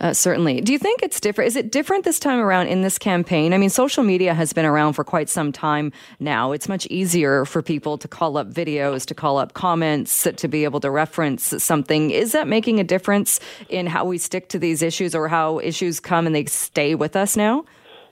Uh, 0.00 0.12
certainly. 0.12 0.60
Do 0.60 0.72
you 0.72 0.78
think 0.78 1.02
it's 1.02 1.20
different? 1.20 1.48
Is 1.48 1.56
it 1.56 1.70
different 1.70 2.04
this 2.04 2.18
time 2.18 2.38
around 2.38 2.68
in 2.68 2.82
this 2.82 2.98
campaign? 2.98 3.52
I 3.52 3.58
mean, 3.58 3.70
social 3.70 4.02
media 4.02 4.34
has 4.34 4.52
been 4.52 4.64
around 4.64 4.94
for 4.94 5.04
quite 5.04 5.28
some 5.28 5.52
time 5.52 5.92
now. 6.20 6.52
It's 6.52 6.68
much 6.68 6.86
easier 6.86 7.44
for 7.44 7.62
people 7.62 7.98
to 7.98 8.08
call 8.08 8.36
up 8.36 8.52
videos, 8.52 9.06
to 9.06 9.14
call 9.14 9.38
up 9.38 9.54
comments, 9.54 10.26
to 10.36 10.48
be 10.48 10.64
able 10.64 10.80
to 10.80 10.90
reference 10.90 11.54
something. 11.62 12.10
Is 12.10 12.32
that 12.32 12.46
making 12.46 12.80
a 12.80 12.84
difference 12.84 13.40
in 13.68 13.86
how 13.86 14.04
we 14.04 14.18
stick 14.18 14.48
to 14.50 14.58
these 14.58 14.82
issues 14.82 15.14
or 15.14 15.28
how 15.28 15.58
issues 15.60 16.00
come 16.00 16.26
and 16.26 16.34
they 16.34 16.44
stay 16.46 16.94
with 16.94 17.16
us 17.16 17.36
now? 17.36 17.64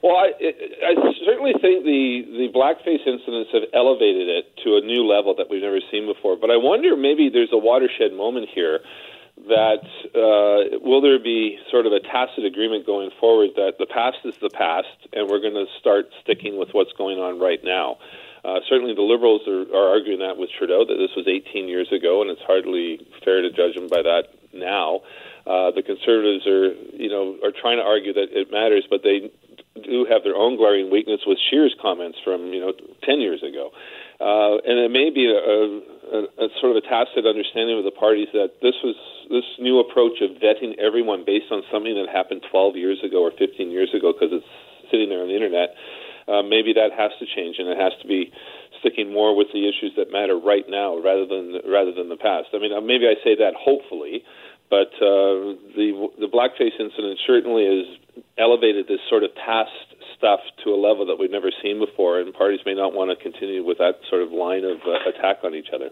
Well, 0.02 0.16
I, 0.16 0.30
I 0.86 0.94
certainly 1.24 1.52
think 1.60 1.82
the, 1.82 2.22
the 2.38 2.48
blackface 2.54 3.02
incidents 3.06 3.50
have 3.52 3.64
elevated 3.74 4.28
it 4.28 4.44
to 4.62 4.76
a 4.76 4.80
new 4.80 5.02
level 5.02 5.34
that 5.34 5.50
we've 5.50 5.62
never 5.62 5.80
seen 5.90 6.06
before. 6.06 6.36
But 6.36 6.50
I 6.50 6.56
wonder 6.56 6.96
maybe 6.96 7.28
there's 7.28 7.52
a 7.52 7.58
watershed 7.58 8.12
moment 8.12 8.48
here 8.54 8.80
that 9.49 9.86
uh, 10.14 10.78
will 10.82 11.01
there 11.01 11.18
be 11.18 11.59
sort 11.70 11.86
of 11.86 11.92
a 11.92 12.01
tacit 12.01 12.44
agreement 12.44 12.86
going 12.86 13.11
forward 13.20 13.51
that 13.57 13.74
the 13.78 13.86
past 13.86 14.18
is 14.24 14.34
the 14.40 14.51
past 14.51 14.88
and 15.12 15.28
we're 15.28 15.40
going 15.40 15.55
to 15.55 15.66
start 15.78 16.07
sticking 16.22 16.59
with 16.59 16.70
what's 16.72 16.92
going 16.92 17.18
on 17.18 17.38
right 17.38 17.62
now. 17.62 17.97
Uh, 18.44 18.61
certainly, 18.68 18.94
the 18.94 19.03
Liberals 19.03 19.42
are, 19.49 19.66
are 19.74 19.90
arguing 19.90 20.20
that 20.20 20.36
with 20.36 20.51
Trudeau 20.57 20.84
that 20.86 20.94
this 20.94 21.11
was 21.16 21.26
18 21.26 21.66
years 21.66 21.90
ago, 21.90 22.22
and 22.22 22.30
it's 22.30 22.42
hardly 22.47 23.03
fair 23.24 23.42
to 23.42 23.51
judge 23.51 23.74
him 23.74 23.88
by 23.88 24.03
that 24.03 24.30
now. 24.55 25.03
Uh, 25.47 25.74
the 25.74 25.82
Conservatives 25.82 26.47
are, 26.47 26.70
you 26.94 27.11
know, 27.11 27.34
are 27.42 27.51
trying 27.51 27.78
to 27.78 27.82
argue 27.82 28.12
that 28.14 28.30
it 28.30 28.53
matters, 28.53 28.86
but 28.88 29.03
they 29.03 29.34
do 29.82 30.07
have 30.09 30.22
their 30.22 30.36
own 30.36 30.57
glaring 30.57 30.90
weakness 30.90 31.20
with 31.26 31.38
Scheer's 31.51 31.74
comments 31.80 32.18
from 32.22 32.53
you 32.53 32.61
know 32.61 32.72
ten 33.03 33.20
years 33.20 33.42
ago, 33.42 33.70
uh, 34.20 34.56
and 34.64 34.80
it 34.80 34.90
may 34.90 35.12
be 35.12 35.28
a, 35.28 35.36
a, 35.36 36.46
a 36.46 36.48
sort 36.60 36.72
of 36.72 36.80
a 36.80 36.84
tacit 36.88 37.28
understanding 37.28 37.76
of 37.76 37.84
the 37.84 37.92
parties 37.92 38.28
that 38.32 38.56
this 38.64 38.74
was 38.80 38.96
this 39.28 39.44
new 39.58 39.80
approach 39.80 40.22
of 40.22 40.38
vetting 40.40 40.78
everyone 40.78 41.24
based 41.26 41.50
on 41.50 41.60
something 41.68 41.92
that 41.98 42.08
happened 42.08 42.40
12 42.50 42.76
years 42.76 42.98
ago 43.04 43.20
or 43.26 43.32
15 43.36 43.68
years 43.68 43.92
ago 43.92 44.14
because 44.14 44.32
it's 44.32 44.46
sitting 44.90 45.10
there 45.10 45.20
on 45.20 45.28
the 45.28 45.34
internet. 45.34 45.74
Uh, 46.26 46.42
maybe 46.42 46.72
that 46.74 46.90
has 46.90 47.12
to 47.20 47.26
change, 47.26 47.58
and 47.58 47.68
it 47.68 47.78
has 47.78 47.92
to 48.02 48.08
be 48.08 48.32
sticking 48.80 49.12
more 49.12 49.36
with 49.36 49.46
the 49.52 49.68
issues 49.68 49.92
that 49.96 50.10
matter 50.10 50.34
right 50.34 50.66
now 50.66 50.98
rather 50.98 51.26
than 51.26 51.60
rather 51.68 51.92
than 51.92 52.08
the 52.08 52.18
past. 52.18 52.50
I 52.54 52.58
mean, 52.58 52.72
uh, 52.72 52.80
maybe 52.80 53.06
I 53.06 53.14
say 53.22 53.36
that 53.36 53.54
hopefully, 53.54 54.24
but 54.70 54.90
uh, 54.98 55.54
the 55.76 56.08
the 56.18 56.26
blackface 56.26 56.74
incident 56.80 57.20
certainly 57.26 57.68
has 57.68 57.86
elevated 58.38 58.88
this 58.88 58.98
sort 59.08 59.22
of 59.22 59.30
past 59.36 59.70
stuff 60.16 60.40
to 60.64 60.70
a 60.70 60.76
level 60.76 61.06
that 61.06 61.16
we've 61.18 61.30
never 61.30 61.50
seen 61.62 61.78
before, 61.78 62.20
and 62.20 62.32
parties 62.32 62.60
may 62.66 62.74
not 62.74 62.94
want 62.94 63.16
to 63.16 63.22
continue 63.22 63.64
with 63.64 63.78
that 63.78 64.00
sort 64.08 64.22
of 64.22 64.32
line 64.32 64.64
of 64.64 64.78
uh, 64.86 65.08
attack 65.08 65.38
on 65.44 65.54
each 65.54 65.68
other. 65.74 65.90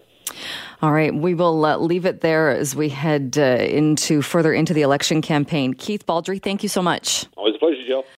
All 0.83 0.93
right, 0.93 1.15
we 1.15 1.35
will 1.35 1.65
uh, 1.65 1.77
leave 1.77 2.05
it 2.05 2.21
there 2.21 2.51
as 2.51 2.75
we 2.75 2.89
head 2.89 3.37
uh, 3.39 3.43
into 3.43 4.23
further 4.23 4.53
into 4.53 4.75
the 4.75 4.83
election 4.83 5.23
campaign. 5.23 5.75
Keith 5.75 6.07
Baldrey, 6.07 6.43
thank 6.43 6.63
you 6.63 6.69
so 6.69 6.83
much. 6.83 7.27
Always 7.37 7.55
a 7.55 7.59
pleasure, 7.59 7.83
Jill. 7.87 8.05